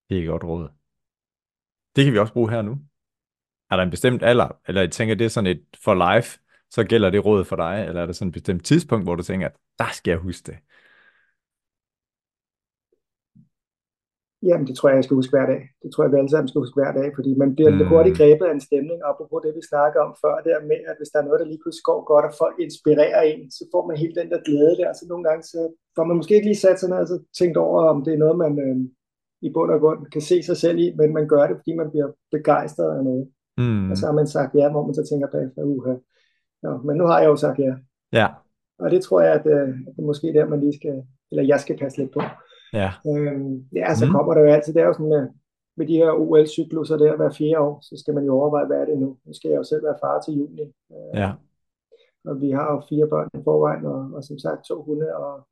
Det 0.09 0.16
er 0.18 0.27
godt 0.27 0.45
råd. 0.45 0.68
Det 1.97 2.05
kan 2.05 2.12
vi 2.12 2.18
også 2.18 2.33
bruge 2.33 2.51
her 2.51 2.62
nu. 2.62 2.75
Er 3.70 3.77
der 3.77 3.83
en 3.83 3.91
bestemt 3.91 4.22
alder, 4.22 4.49
eller 4.68 4.81
jeg 4.81 4.93
tænker, 4.93 5.14
det 5.14 5.25
er 5.25 5.29
sådan 5.29 5.51
et 5.55 5.64
for 5.85 5.95
life, 6.07 6.31
så 6.70 6.85
gælder 6.85 7.11
det 7.11 7.25
råd 7.25 7.45
for 7.45 7.57
dig, 7.57 7.85
eller 7.89 8.03
er 8.03 8.07
der 8.07 8.12
sådan 8.12 8.29
et 8.29 8.33
bestemt 8.33 8.64
tidspunkt, 8.64 9.05
hvor 9.07 9.14
du 9.14 9.22
tænker, 9.22 9.47
at 9.49 9.57
der 9.79 9.91
skal 9.93 10.11
jeg 10.11 10.18
huske 10.18 10.47
det? 10.47 10.59
Jamen, 14.49 14.66
det 14.68 14.74
tror 14.76 14.88
jeg, 14.88 14.97
jeg 14.97 15.07
skal 15.07 15.20
huske 15.20 15.34
hver 15.36 15.47
dag. 15.53 15.61
Det 15.82 15.88
tror 15.90 16.05
jeg, 16.05 16.12
vi 16.12 16.20
alle 16.20 16.32
sammen 16.34 16.49
skal 16.49 16.62
huske 16.64 16.78
hver 16.80 16.92
dag, 17.01 17.09
fordi 17.18 17.30
man 17.42 17.51
bliver 17.55 17.72
mm. 17.74 17.88
hurtigt 17.92 18.16
grebet 18.18 18.47
af 18.49 18.55
en 18.55 18.66
stemning, 18.68 18.99
apropos 19.11 19.40
det, 19.45 19.53
vi 19.59 19.62
snakker 19.70 19.99
om 20.07 20.12
før, 20.22 20.34
der 20.49 20.66
med, 20.70 20.80
at 20.90 20.97
hvis 20.99 21.11
der 21.12 21.18
er 21.20 21.26
noget, 21.28 21.40
der 21.40 21.49
lige 21.51 21.62
pludselig 21.62 21.86
går 21.90 22.01
godt, 22.12 22.24
og 22.28 22.34
folk 22.42 22.57
inspirerer 22.66 23.22
en, 23.30 23.42
så 23.57 23.62
får 23.72 23.82
man 23.88 23.97
helt 24.03 24.16
den 24.20 24.28
der 24.32 24.40
glæde 24.49 24.74
der. 24.80 24.90
Så 24.92 25.05
nogle 25.09 25.24
gange, 25.28 25.42
så 25.53 25.61
får 25.97 26.05
man 26.09 26.16
måske 26.18 26.34
ikke 26.36 26.51
lige 26.51 26.64
sat 26.64 26.78
sig 26.80 26.88
ned 26.90 26.99
og 27.05 27.09
så 27.12 27.18
tænkt 27.38 27.57
over, 27.66 27.80
om 27.92 27.99
det 28.05 28.12
er 28.12 28.22
noget, 28.24 28.36
man 28.45 28.53
øh, 28.66 28.76
i 29.47 29.49
bund 29.55 29.70
og 29.74 29.80
grund 29.80 30.01
kan 30.14 30.24
se 30.30 30.36
sig 30.42 30.57
selv 30.64 30.78
i, 30.84 30.86
men 30.99 31.09
man 31.18 31.26
gør 31.32 31.45
det, 31.47 31.57
fordi 31.61 31.72
man 31.80 31.90
bliver 31.90 32.09
begejstret 32.36 32.90
af 32.99 33.05
noget. 33.05 33.24
Mm. 33.59 33.90
Og 33.90 33.97
så 33.97 34.07
har 34.07 34.14
man 34.20 34.26
sagt 34.26 34.55
ja, 34.55 34.66
hvor 34.70 34.84
man 34.86 34.95
så 34.95 35.05
tænker 35.11 35.26
bagefter, 35.34 35.62
uha. 35.62 35.95
Ja, 36.64 36.72
men 36.86 36.95
nu 36.97 37.05
har 37.11 37.18
jeg 37.20 37.28
jo 37.32 37.36
sagt 37.36 37.59
ja. 37.59 37.74
Ja. 38.20 38.28
Og 38.78 38.90
det 38.90 39.01
tror 39.03 39.20
jeg, 39.20 39.32
at, 39.32 39.47
øh, 39.47 39.68
at 39.88 39.92
det 39.97 40.05
måske 40.05 40.28
er 40.28 40.32
der, 40.32 40.49
man 40.49 40.61
lige 40.61 40.78
skal, 40.80 41.03
eller 41.30 41.45
jeg 41.45 41.61
skal 41.61 41.78
passe 41.78 41.99
lidt 41.99 42.12
på. 42.12 42.20
Ja. 42.81 42.91
Øhm, 43.11 43.55
ja, 43.81 43.95
så 43.95 44.05
mm. 44.07 44.12
kommer 44.12 44.35
der 44.35 44.41
jo 44.41 44.51
altid, 44.55 44.75
det 44.75 44.83
er 44.83 44.87
jo 44.87 44.93
sådan 44.93 45.09
med, 45.09 45.29
med 45.77 45.87
de 45.87 45.97
her 45.97 46.11
OL-cykluser 46.12 46.97
der 46.97 47.16
hver 47.16 47.31
fire 47.31 47.59
år, 47.61 47.79
så 47.83 47.95
skal 48.01 48.14
man 48.14 48.25
jo 48.25 48.33
overveje, 48.39 48.66
hvad 48.66 48.81
er 48.81 48.85
det 48.85 48.99
nu? 48.99 49.16
Nu 49.25 49.33
skal 49.35 49.49
jeg 49.49 49.57
jo 49.57 49.64
selv 49.64 49.85
være 49.85 50.03
far 50.03 50.20
til 50.20 50.35
juni. 50.35 50.62
Øh, 50.93 51.12
ja. 51.14 51.33
Og 52.25 52.41
vi 52.41 52.51
har 52.51 52.72
jo 52.72 52.83
fire 52.89 53.09
børn 53.09 53.29
i 53.35 53.45
forvejen, 53.45 53.87
og, 53.87 54.01
og 54.14 54.25
som 54.25 54.39
sagt 54.39 54.64
to 54.64 54.83
hunde, 54.83 55.16
og 55.16 55.49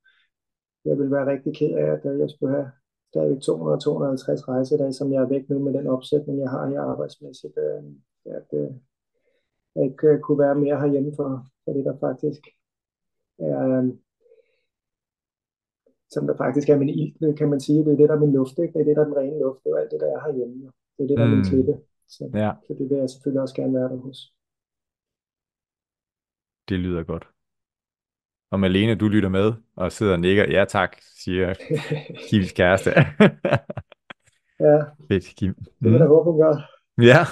jeg 0.84 0.98
vil 0.98 1.10
være 1.10 1.30
rigtig 1.32 1.56
ked 1.56 1.72
af, 1.82 1.86
at 1.86 2.18
jeg 2.18 2.30
skulle 2.30 2.54
have 2.54 2.70
der 3.14 3.20
er 3.22 3.26
jo 3.26 3.34
200-250 3.34 4.48
rejsedage, 4.48 4.92
som 4.92 5.12
jeg 5.12 5.22
er 5.22 5.28
væk 5.28 5.48
nu 5.48 5.58
med 5.58 5.72
den 5.72 5.86
opsætning, 5.86 6.40
jeg 6.40 6.50
har 6.50 6.66
her 6.66 6.80
arbejdsmæssigt. 6.80 7.58
Øh, 7.58 7.82
at, 8.24 8.48
øh, 8.52 8.70
jeg 9.74 9.84
ikke 9.84 10.18
kunne 10.22 10.38
være 10.38 10.54
mere 10.54 10.80
herhjemme 10.80 11.12
for, 11.16 11.46
for 11.64 11.72
det, 11.72 11.84
der 11.84 11.96
faktisk 12.00 12.40
er, 13.38 13.68
øh, 13.68 13.88
som 16.12 16.26
der 16.26 16.36
faktisk 16.36 16.68
er 16.68 16.78
min 16.78 16.88
ild, 16.88 17.36
kan 17.36 17.48
man 17.48 17.60
sige. 17.60 17.84
Det 17.84 17.92
er 17.92 17.96
det, 17.96 18.08
der 18.08 18.14
er 18.14 18.24
min 18.24 18.32
luft, 18.32 18.58
ikke? 18.58 18.72
Det 18.72 18.80
er 18.80 18.84
det, 18.84 18.96
der 18.96 19.02
er 19.02 19.10
den 19.10 19.16
rene 19.16 19.38
luft. 19.44 19.64
Det 19.64 19.70
er 19.70 19.78
alt 19.80 19.90
det, 19.92 20.00
der 20.00 20.10
er 20.16 20.20
herhjemme. 20.24 20.54
Det 20.96 21.02
er 21.04 21.08
det, 21.08 21.18
der 21.18 21.24
er 21.24 21.28
min 21.28 21.38
mm. 21.38 21.50
klippe. 21.50 21.74
Så, 22.08 22.30
ja. 22.34 22.52
så 22.66 22.74
det 22.78 22.90
vil 22.90 22.98
jeg 22.98 23.10
selvfølgelig 23.10 23.42
også 23.42 23.54
gerne 23.54 23.74
være 23.74 23.88
der 23.92 23.96
hos. 23.96 24.18
Det 26.68 26.78
lyder 26.78 27.02
godt. 27.02 27.28
Og 28.50 28.60
Malene, 28.60 28.94
du 28.94 29.08
lytter 29.08 29.28
med 29.28 29.52
og 29.76 29.92
sidder 29.92 30.12
og 30.12 30.20
nikker. 30.20 30.44
Ja 30.50 30.64
tak, 30.68 30.96
siger 31.00 31.54
Kims 32.28 32.52
kæreste. 32.52 32.90
ja, 34.60 34.78
Fedt, 35.08 35.24
Kim. 35.36 35.54
det 35.80 35.94
er 35.94 35.98
der 35.98 36.08
håbe, 36.08 36.30
hun 36.30 36.40
gør. 36.40 36.54
Ja. 36.98 37.24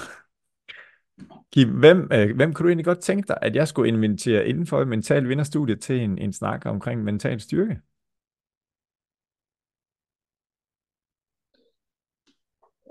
Kim, 1.53 1.78
hvem, 1.78 2.09
øh, 2.12 2.37
hvem 2.37 2.53
kunne 2.53 2.64
du 2.64 2.68
egentlig 2.68 2.85
godt 2.85 3.01
tænke 3.01 3.28
dig, 3.28 3.39
at 3.43 3.57
jeg 3.57 3.68
skulle 3.68 3.89
invitere 3.89 4.47
inden 4.47 4.66
for 4.66 4.85
Mental 4.85 5.28
Vinderstudie 5.28 5.76
til 5.76 6.01
en, 6.01 6.18
en 6.18 6.33
snak 6.33 6.66
omkring 6.66 7.05
mental 7.05 7.41
styrke? 7.41 7.81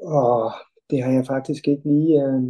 Og 0.04 0.52
det 0.90 1.04
har 1.04 1.12
jeg 1.12 1.26
faktisk 1.26 1.68
ikke 1.68 1.84
lige, 1.84 2.24
øh, 2.26 2.44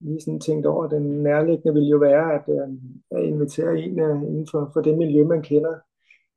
lige 0.00 0.20
sådan 0.20 0.40
tænkt 0.40 0.66
over. 0.66 0.88
Den 0.88 1.22
nærliggende 1.22 1.74
vil 1.74 1.88
jo 1.88 1.98
være 1.98 2.34
at, 2.34 2.44
øh, 2.48 2.68
at 3.10 3.24
invitere 3.24 3.78
en 3.78 4.00
øh, 4.00 4.22
inden 4.22 4.46
for, 4.50 4.70
for 4.72 4.80
det 4.80 4.98
miljø, 4.98 5.24
man 5.24 5.42
kender. 5.42 5.74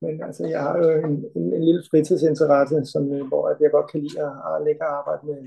Men 0.02 0.24
altså, 0.24 0.48
jeg 0.48 0.62
har 0.62 0.78
jo 0.78 0.90
en, 1.08 1.26
en, 1.36 1.54
en 1.54 1.64
lille 1.64 1.84
fritidsinteresse, 1.92 2.86
som, 2.86 3.12
øh, 3.14 3.28
hvor 3.28 3.48
at 3.48 3.58
jeg 3.62 3.72
godt 3.72 3.92
kan 3.92 4.00
lide 4.00 4.22
at, 4.22 4.28
at 4.28 4.66
lægge 4.66 4.82
og 4.82 4.98
arbejde 4.98 5.26
med, 5.26 5.42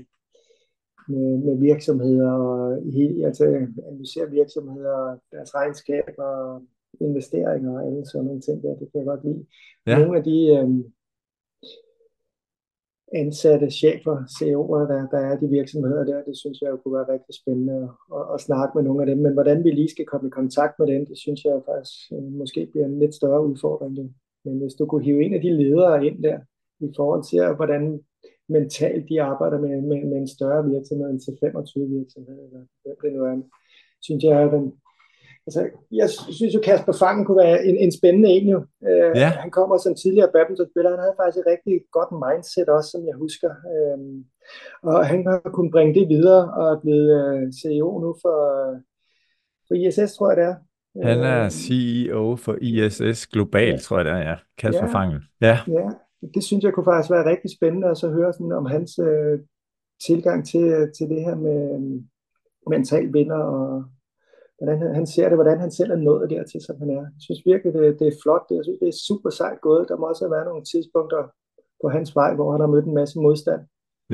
med, 1.07 1.37
med 1.37 1.57
virksomheder 1.57 2.31
og 2.31 2.81
helt, 2.93 3.25
altså, 3.25 3.45
analysere 3.87 4.29
virksomheder, 4.29 5.17
deres 5.31 5.55
regnskaber 5.55 6.61
investeringer 6.99 7.71
og 7.79 7.85
alle 7.85 8.05
sådan 8.05 8.25
nogle 8.25 8.41
ting 8.41 8.63
der. 8.63 8.69
Det 8.69 8.87
kan 8.91 8.99
jeg 8.99 9.05
godt 9.05 9.23
lide. 9.23 9.45
Ja. 9.87 9.99
Nogle 9.99 10.17
af 10.17 10.23
de, 10.23 10.37
øh, 10.57 10.69
ansatte 13.13 13.69
chefer, 13.69 14.15
CEO'er, 14.35 14.83
der, 14.91 15.07
der 15.13 15.21
er 15.29 15.39
de 15.39 15.47
virksomheder 15.47 16.03
der, 16.03 16.23
det 16.23 16.37
synes 16.37 16.61
jeg 16.61 16.69
jo 16.69 16.77
kunne 16.77 16.97
være 16.97 17.13
rigtig 17.13 17.35
spændende 17.41 17.73
at, 17.73 17.89
at, 18.17 18.25
at 18.33 18.41
snakke 18.41 18.71
med 18.75 18.83
nogle 18.83 19.01
af 19.01 19.07
dem. 19.07 19.17
Men 19.17 19.33
hvordan 19.33 19.63
vi 19.63 19.71
lige 19.71 19.89
skal 19.89 20.05
komme 20.05 20.27
i 20.27 20.37
kontakt 20.39 20.73
med 20.79 20.87
dem, 20.87 21.05
det 21.05 21.17
synes 21.17 21.45
jeg 21.45 21.61
faktisk 21.69 22.11
øh, 22.13 22.31
måske 22.41 22.69
bliver 22.71 22.85
en 22.85 22.99
lidt 22.99 23.15
større 23.15 23.45
udfordring. 23.47 24.15
Men 24.45 24.59
hvis 24.61 24.73
du 24.73 24.85
kunne 24.85 25.03
hive 25.03 25.23
en 25.23 25.33
af 25.33 25.41
de 25.41 25.51
ledere 25.61 26.05
ind 26.05 26.23
der, 26.23 26.39
i 26.79 26.89
forhold 26.97 27.23
til, 27.29 27.55
hvordan 27.55 27.83
mentalt 28.49 29.09
de 29.09 29.21
arbejder 29.21 29.59
med, 29.59 29.81
med, 29.81 29.99
med 30.11 30.17
en 30.17 30.27
større 30.27 30.69
virksomhed 30.69 31.09
end 31.09 31.19
til 31.19 31.37
25 31.39 31.89
virksomheder, 31.89 32.43
eller 32.45 32.61
hvem 32.83 32.97
det 33.03 33.13
nu 33.13 33.23
er, 33.23 33.41
synes 34.01 34.23
jeg 34.23 34.43
er 34.43 34.49
den, 34.55 34.73
altså, 35.47 35.69
jeg 35.91 36.09
synes 36.09 36.55
jo, 36.55 36.59
Kasper 36.63 36.93
Fangen 36.93 37.25
kunne 37.25 37.43
være 37.45 37.65
en, 37.65 37.77
en 37.77 37.91
spændende 37.99 38.29
en 38.29 38.47
jo. 38.49 38.59
Øh, 38.89 39.11
ja. 39.15 39.29
Han 39.43 39.51
kommer 39.51 39.77
som 39.77 39.95
tidligere 39.95 40.31
badmintonspiller, 40.33 40.89
han 40.89 40.99
havde 40.99 41.19
faktisk 41.19 41.37
et 41.41 41.51
rigtig 41.53 41.75
godt 41.97 42.11
mindset 42.25 42.69
også, 42.69 42.89
som 42.91 43.01
jeg 43.09 43.15
husker. 43.15 43.51
Øh, 43.73 43.99
og 44.83 45.05
han 45.05 45.27
har 45.27 45.51
kunnet 45.55 45.71
bringe 45.71 45.99
det 45.99 46.09
videre, 46.09 46.43
og 46.53 46.65
er 46.73 46.79
blevet 46.79 47.09
øh, 47.21 47.51
CEO 47.59 47.89
nu 48.03 48.15
for, 48.23 48.39
for 49.67 49.73
ISS, 49.73 50.13
tror 50.15 50.29
jeg 50.31 50.37
det 50.37 50.45
er. 50.51 50.55
Han 51.09 51.19
er 51.19 51.43
øh, 51.43 51.51
CEO 51.51 52.35
for 52.35 52.55
ISS 52.61 53.27
Global, 53.27 53.69
ja. 53.69 53.77
tror 53.77 53.97
jeg 53.97 54.05
det 54.05 54.13
er, 54.13 54.29
ja. 54.29 54.35
Kasper 54.57 54.87
ja. 54.87 54.93
Fangen. 54.93 55.19
Ja. 55.41 55.57
ja, 55.67 55.89
det 56.33 56.43
synes 56.43 56.63
jeg 56.63 56.73
kunne 56.73 56.89
faktisk 56.91 57.11
være 57.11 57.29
rigtig 57.29 57.51
spændende 57.57 57.87
at 57.87 57.97
så 57.97 58.09
høre 58.09 58.33
sådan 58.33 58.51
om 58.51 58.65
hans 58.65 58.99
øh, 58.99 59.39
tilgang 60.07 60.45
til, 60.45 60.91
til 60.97 61.09
det 61.09 61.21
her 61.21 61.35
med 61.35 61.59
øh, 61.75 62.01
mental 62.69 63.13
vinder 63.13 63.37
og, 63.37 63.83
hvordan 64.61 64.95
han, 64.95 65.07
ser 65.07 65.27
det, 65.29 65.37
hvordan 65.37 65.59
han 65.59 65.71
selv 65.71 65.91
er 65.91 65.95
nået 65.95 66.29
dertil, 66.29 66.61
som 66.61 66.75
han 66.81 66.89
er. 66.89 67.03
Jeg 67.15 67.21
synes 67.25 67.41
virkelig, 67.45 67.73
det, 67.73 67.99
det 67.99 68.07
er 68.07 68.19
flot. 68.23 68.43
Det, 68.49 68.55
jeg 68.55 68.65
synes, 68.65 68.79
det 68.79 68.87
er 68.87 69.03
super 69.07 69.29
sejt 69.29 69.61
gået. 69.61 69.89
Der 69.89 69.97
må 69.97 70.05
også 70.09 70.23
have 70.25 70.35
været 70.35 70.49
nogle 70.51 70.63
tidspunkter 70.71 71.21
på 71.81 71.87
hans 71.95 72.15
vej, 72.15 72.31
hvor 72.35 72.51
han 72.51 72.61
har 72.61 72.67
mødt 72.67 72.85
en 72.85 72.99
masse 73.01 73.19
modstand. 73.19 73.61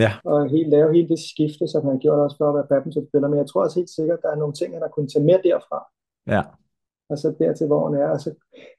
Ja. 0.04 0.12
Og 0.32 0.50
helt 0.56 0.70
lave 0.70 0.93
hele 0.95 1.10
det 1.14 1.20
skifte, 1.32 1.66
som 1.68 1.82
han 1.86 1.93
har 1.95 2.04
gjort 2.06 2.20
også 2.26 2.38
for 2.38 2.48
at 2.50 2.56
være 2.58 2.70
badmintonspiller. 2.72 3.28
Men 3.30 3.39
jeg 3.41 3.48
tror 3.48 3.64
også 3.64 3.80
helt 3.80 3.93
sikkert, 3.98 4.18
at 4.18 4.24
der 4.24 4.32
er 4.32 4.41
nogle 4.41 4.54
ting, 4.54 4.70
han 4.76 4.82
har 4.86 4.93
kunnet 4.95 5.12
tage 5.12 5.26
med 5.30 5.39
derfra. 5.48 5.80
Ja. 6.34 6.41
Og 7.10 7.18
så 7.18 7.28
dertil, 7.39 7.68
hvor 7.68 7.82
han 7.88 7.95
er. 8.04 8.10
Og 8.16 8.20
så 8.24 8.30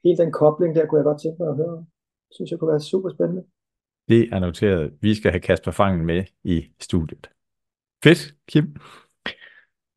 hele 0.04 0.18
den 0.22 0.32
kobling 0.32 0.74
der, 0.76 0.86
kunne 0.86 1.00
jeg 1.00 1.08
godt 1.10 1.20
tænke 1.22 1.38
mig 1.42 1.48
at 1.52 1.56
høre. 1.56 1.86
Synes 2.34 2.50
jeg 2.50 2.58
kunne 2.58 2.72
være 2.74 2.88
super 2.92 3.10
spændende. 3.16 3.42
Det 4.08 4.22
er 4.34 4.38
noteret. 4.38 4.92
Vi 5.00 5.14
skal 5.14 5.30
have 5.30 5.40
Kasper 5.40 5.70
Fangen 5.70 6.06
med 6.06 6.24
i 6.44 6.56
studiet. 6.80 7.30
Fedt, 8.04 8.34
Kim. 8.48 8.64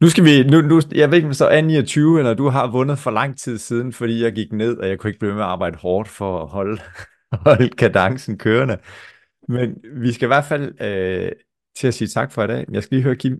Nu 0.02 0.10
skal 0.10 0.24
vi, 0.24 0.43
nu, 0.43 0.62
nu, 0.62 0.82
jeg 0.95 1.10
ved 1.10 1.18
ikke, 1.18 1.28
om 1.28 1.34
så 1.34 1.47
er 1.47 1.62
29, 1.62 2.20
eller 2.20 2.34
du 2.34 2.49
har 2.49 2.72
vundet 2.72 2.99
for 2.99 3.12
lang 3.12 3.38
tid 3.38 3.58
siden, 3.58 3.93
fordi 3.93 4.24
jeg 4.24 4.34
gik 4.34 4.54
ned, 4.54 4.78
og 4.78 4.88
jeg 4.88 4.99
kunne 4.99 5.10
ikke 5.10 5.20
blive 5.20 5.34
med 5.34 5.41
at 5.41 5.47
arbejde 5.47 5.78
hårdt 5.78 6.10
for 6.10 6.41
at 6.41 6.47
holde, 6.47 6.82
holde 7.45 7.70
kadencen 7.70 8.38
kørende. 8.38 8.78
Men 9.47 9.84
vi 9.93 10.12
skal 10.12 10.26
i 10.26 10.28
hvert 10.28 10.45
fald 10.45 10.82
øh, 10.82 11.32
til 11.78 11.88
at 11.88 11.93
sige 11.93 12.08
tak 12.08 12.32
for 12.32 12.43
i 12.43 12.47
dag. 12.47 12.66
Jeg 12.72 12.84
skal 12.84 12.95
lige 12.95 13.04
høre, 13.04 13.16
Kim, 13.16 13.39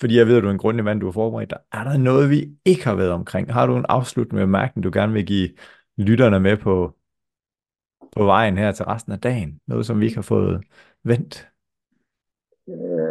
fordi 0.00 0.16
jeg 0.16 0.26
ved, 0.26 0.36
at 0.36 0.42
du 0.42 0.48
er 0.48 0.52
en 0.52 0.58
grundig 0.58 0.84
mand, 0.84 1.00
du 1.00 1.06
har 1.06 1.12
forberedt 1.12 1.50
dig. 1.50 1.58
Er 1.72 1.84
der 1.84 1.96
noget, 1.96 2.30
vi 2.30 2.50
ikke 2.64 2.84
har 2.84 2.94
været 2.94 3.10
omkring? 3.10 3.52
Har 3.52 3.66
du 3.66 3.76
en 3.76 3.86
afsluttende 3.88 4.42
bemærkning, 4.42 4.84
du 4.84 4.90
gerne 4.92 5.12
vil 5.12 5.26
give 5.26 5.48
lytterne 5.96 6.40
med 6.40 6.56
på, 6.56 6.96
på 8.16 8.24
vejen 8.24 8.58
her 8.58 8.72
til 8.72 8.84
resten 8.84 9.12
af 9.12 9.20
dagen? 9.20 9.60
Noget, 9.66 9.86
som 9.86 10.00
vi 10.00 10.04
ikke 10.04 10.16
har 10.16 10.22
fået 10.22 10.62
vendt? 11.04 11.48
Øh 12.68 13.01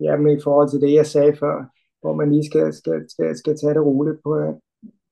Jamen 0.00 0.38
i 0.38 0.40
forhold 0.44 0.70
til 0.70 0.80
det, 0.80 0.94
jeg 0.94 1.06
sagde 1.06 1.36
før, 1.36 1.64
hvor 2.00 2.14
man 2.14 2.32
lige 2.32 2.46
skal, 2.50 2.72
skal, 2.72 3.04
skal, 3.10 3.36
skal 3.36 3.56
tage 3.56 3.74
det 3.74 3.84
roligt 3.84 4.22
på, 4.24 4.60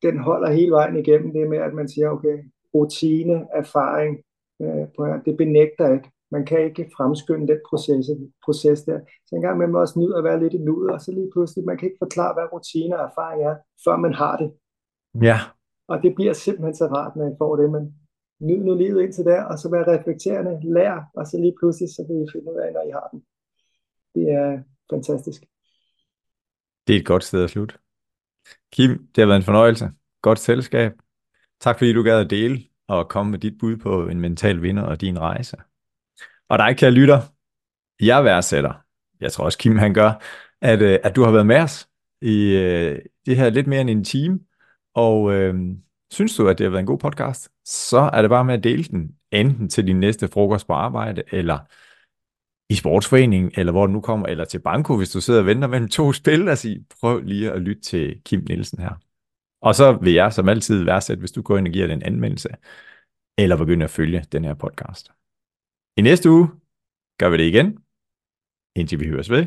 den 0.02 0.18
holder 0.18 0.50
hele 0.50 0.70
vejen 0.70 0.96
igennem 0.96 1.32
det 1.32 1.48
med, 1.48 1.58
at 1.58 1.74
man 1.74 1.88
siger, 1.88 2.08
okay, 2.08 2.36
rutine, 2.74 3.46
erfaring, 3.54 4.18
øh, 4.62 4.86
på, 4.96 5.06
det 5.26 5.36
benægter 5.36 5.92
ikke. 5.92 6.10
Man 6.30 6.44
kan 6.46 6.60
ikke 6.64 6.90
fremskynde 6.96 7.48
den 7.48 7.60
proces, 7.68 8.06
proces 8.44 8.82
der. 8.82 9.00
Så 9.26 9.36
en 9.36 9.42
gang 9.42 9.58
man 9.58 9.72
må 9.72 9.80
også 9.80 9.98
nyde 9.98 10.16
at 10.18 10.24
være 10.24 10.40
lidt 10.40 10.54
i 10.54 10.58
nuet, 10.58 10.90
og 10.90 11.00
så 11.00 11.12
lige 11.12 11.30
pludselig, 11.32 11.64
man 11.64 11.78
kan 11.78 11.86
ikke 11.86 12.02
forklare, 12.04 12.34
hvad 12.34 12.52
rutine 12.52 12.98
og 12.98 13.04
erfaring 13.10 13.42
er, 13.42 13.56
før 13.84 13.96
man 13.96 14.14
har 14.14 14.36
det. 14.36 14.52
Ja. 15.22 15.38
Og 15.88 16.02
det 16.02 16.14
bliver 16.14 16.32
simpelthen 16.32 16.74
så 16.74 16.86
rart, 16.86 17.16
når 17.16 17.24
man 17.24 17.36
får 17.38 17.56
det, 17.56 17.70
men 17.70 17.94
nyd 18.40 18.64
nu 18.64 18.74
livet 18.74 19.02
indtil 19.02 19.24
der, 19.24 19.42
og 19.44 19.58
så 19.58 19.70
være 19.70 19.98
reflekterende, 19.98 20.60
lær, 20.74 21.10
og 21.14 21.26
så 21.26 21.36
lige 21.38 21.56
pludselig, 21.58 21.88
så 21.88 22.02
vil 22.08 22.22
I 22.24 22.32
finde 22.32 22.52
ud 22.52 22.58
af, 22.64 22.72
når 22.72 22.82
I 22.88 22.90
har 22.90 23.08
den. 23.12 23.20
Det 24.14 24.26
er, 24.30 24.62
fantastisk. 24.92 25.42
Det 26.86 26.96
er 26.96 27.00
et 27.00 27.06
godt 27.06 27.24
sted 27.24 27.44
at 27.44 27.50
slutte. 27.50 27.74
Kim, 28.72 29.06
det 29.14 29.22
har 29.22 29.26
været 29.26 29.36
en 29.36 29.44
fornøjelse. 29.44 29.90
Godt 30.22 30.38
selskab. 30.38 30.92
Tak 31.60 31.78
fordi 31.78 31.92
du 31.92 32.02
gad 32.02 32.20
at 32.20 32.30
dele 32.30 32.62
og 32.88 33.08
komme 33.08 33.30
med 33.30 33.38
dit 33.38 33.58
bud 33.58 33.76
på 33.76 34.08
en 34.08 34.20
mental 34.20 34.62
vinder 34.62 34.82
og 34.82 35.00
din 35.00 35.18
rejse. 35.18 35.56
Og 36.48 36.58
dig, 36.58 36.76
kære 36.76 36.90
lytter, 36.90 37.20
jeg 38.00 38.24
værdsætter, 38.24 38.72
jeg 39.20 39.32
tror 39.32 39.44
også 39.44 39.58
Kim 39.58 39.78
han 39.78 39.94
gør, 39.94 40.12
at, 40.60 40.82
øh, 40.82 40.98
at 41.02 41.16
du 41.16 41.22
har 41.22 41.30
været 41.30 41.46
med 41.46 41.56
os 41.56 41.88
i 42.20 42.56
øh, 42.56 42.98
det 43.26 43.36
her 43.36 43.50
lidt 43.50 43.66
mere 43.66 43.80
end 43.80 43.90
en 43.90 44.04
time. 44.04 44.40
Og 44.94 45.32
øh, 45.32 45.54
synes 46.10 46.36
du, 46.36 46.48
at 46.48 46.58
det 46.58 46.64
har 46.64 46.70
været 46.70 46.80
en 46.80 46.86
god 46.86 46.98
podcast, 46.98 47.48
så 47.64 48.10
er 48.12 48.22
det 48.22 48.28
bare 48.28 48.44
med 48.44 48.54
at 48.54 48.64
dele 48.64 48.84
den, 48.84 49.16
enten 49.30 49.68
til 49.68 49.86
din 49.86 50.00
næste 50.00 50.28
frokost 50.28 50.66
på 50.66 50.72
arbejde, 50.72 51.22
eller 51.32 51.58
i 52.72 52.74
sportsforeningen, 52.74 53.52
eller 53.54 53.72
hvor 53.72 53.86
du 53.86 53.92
nu 53.92 54.00
kommer, 54.00 54.26
eller 54.26 54.44
til 54.44 54.58
banko, 54.58 54.96
hvis 54.96 55.10
du 55.10 55.20
sidder 55.20 55.40
og 55.40 55.46
venter 55.46 55.68
mellem 55.68 55.88
to 55.88 56.12
spil, 56.12 56.48
og 56.48 56.58
sige, 56.58 56.86
prøv 57.00 57.20
lige 57.20 57.52
at 57.52 57.62
lytte 57.62 57.82
til 57.82 58.22
Kim 58.24 58.44
Nielsen 58.48 58.78
her. 58.78 58.94
Og 59.60 59.74
så 59.74 59.92
vil 59.92 60.12
jeg 60.12 60.32
som 60.32 60.48
altid 60.48 60.84
værdsætte, 60.84 61.20
hvis 61.20 61.32
du 61.32 61.42
går 61.42 61.58
ind 61.58 61.66
og 61.66 61.72
giver 61.72 61.86
den 61.86 62.02
anmeldelse, 62.02 62.48
eller 63.38 63.56
begynder 63.56 63.84
at 63.84 63.90
følge 63.90 64.24
den 64.32 64.44
her 64.44 64.54
podcast. 64.54 65.12
I 65.96 66.02
næste 66.02 66.30
uge 66.30 66.48
gør 67.18 67.28
vi 67.28 67.36
det 67.36 67.44
igen, 67.44 67.78
indtil 68.76 69.00
vi 69.00 69.08
høres 69.08 69.30
ved. 69.30 69.46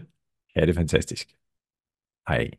Ha' 0.55 0.65
det 0.65 0.75
fantastisk. 0.75 1.35
Hej. 2.27 2.51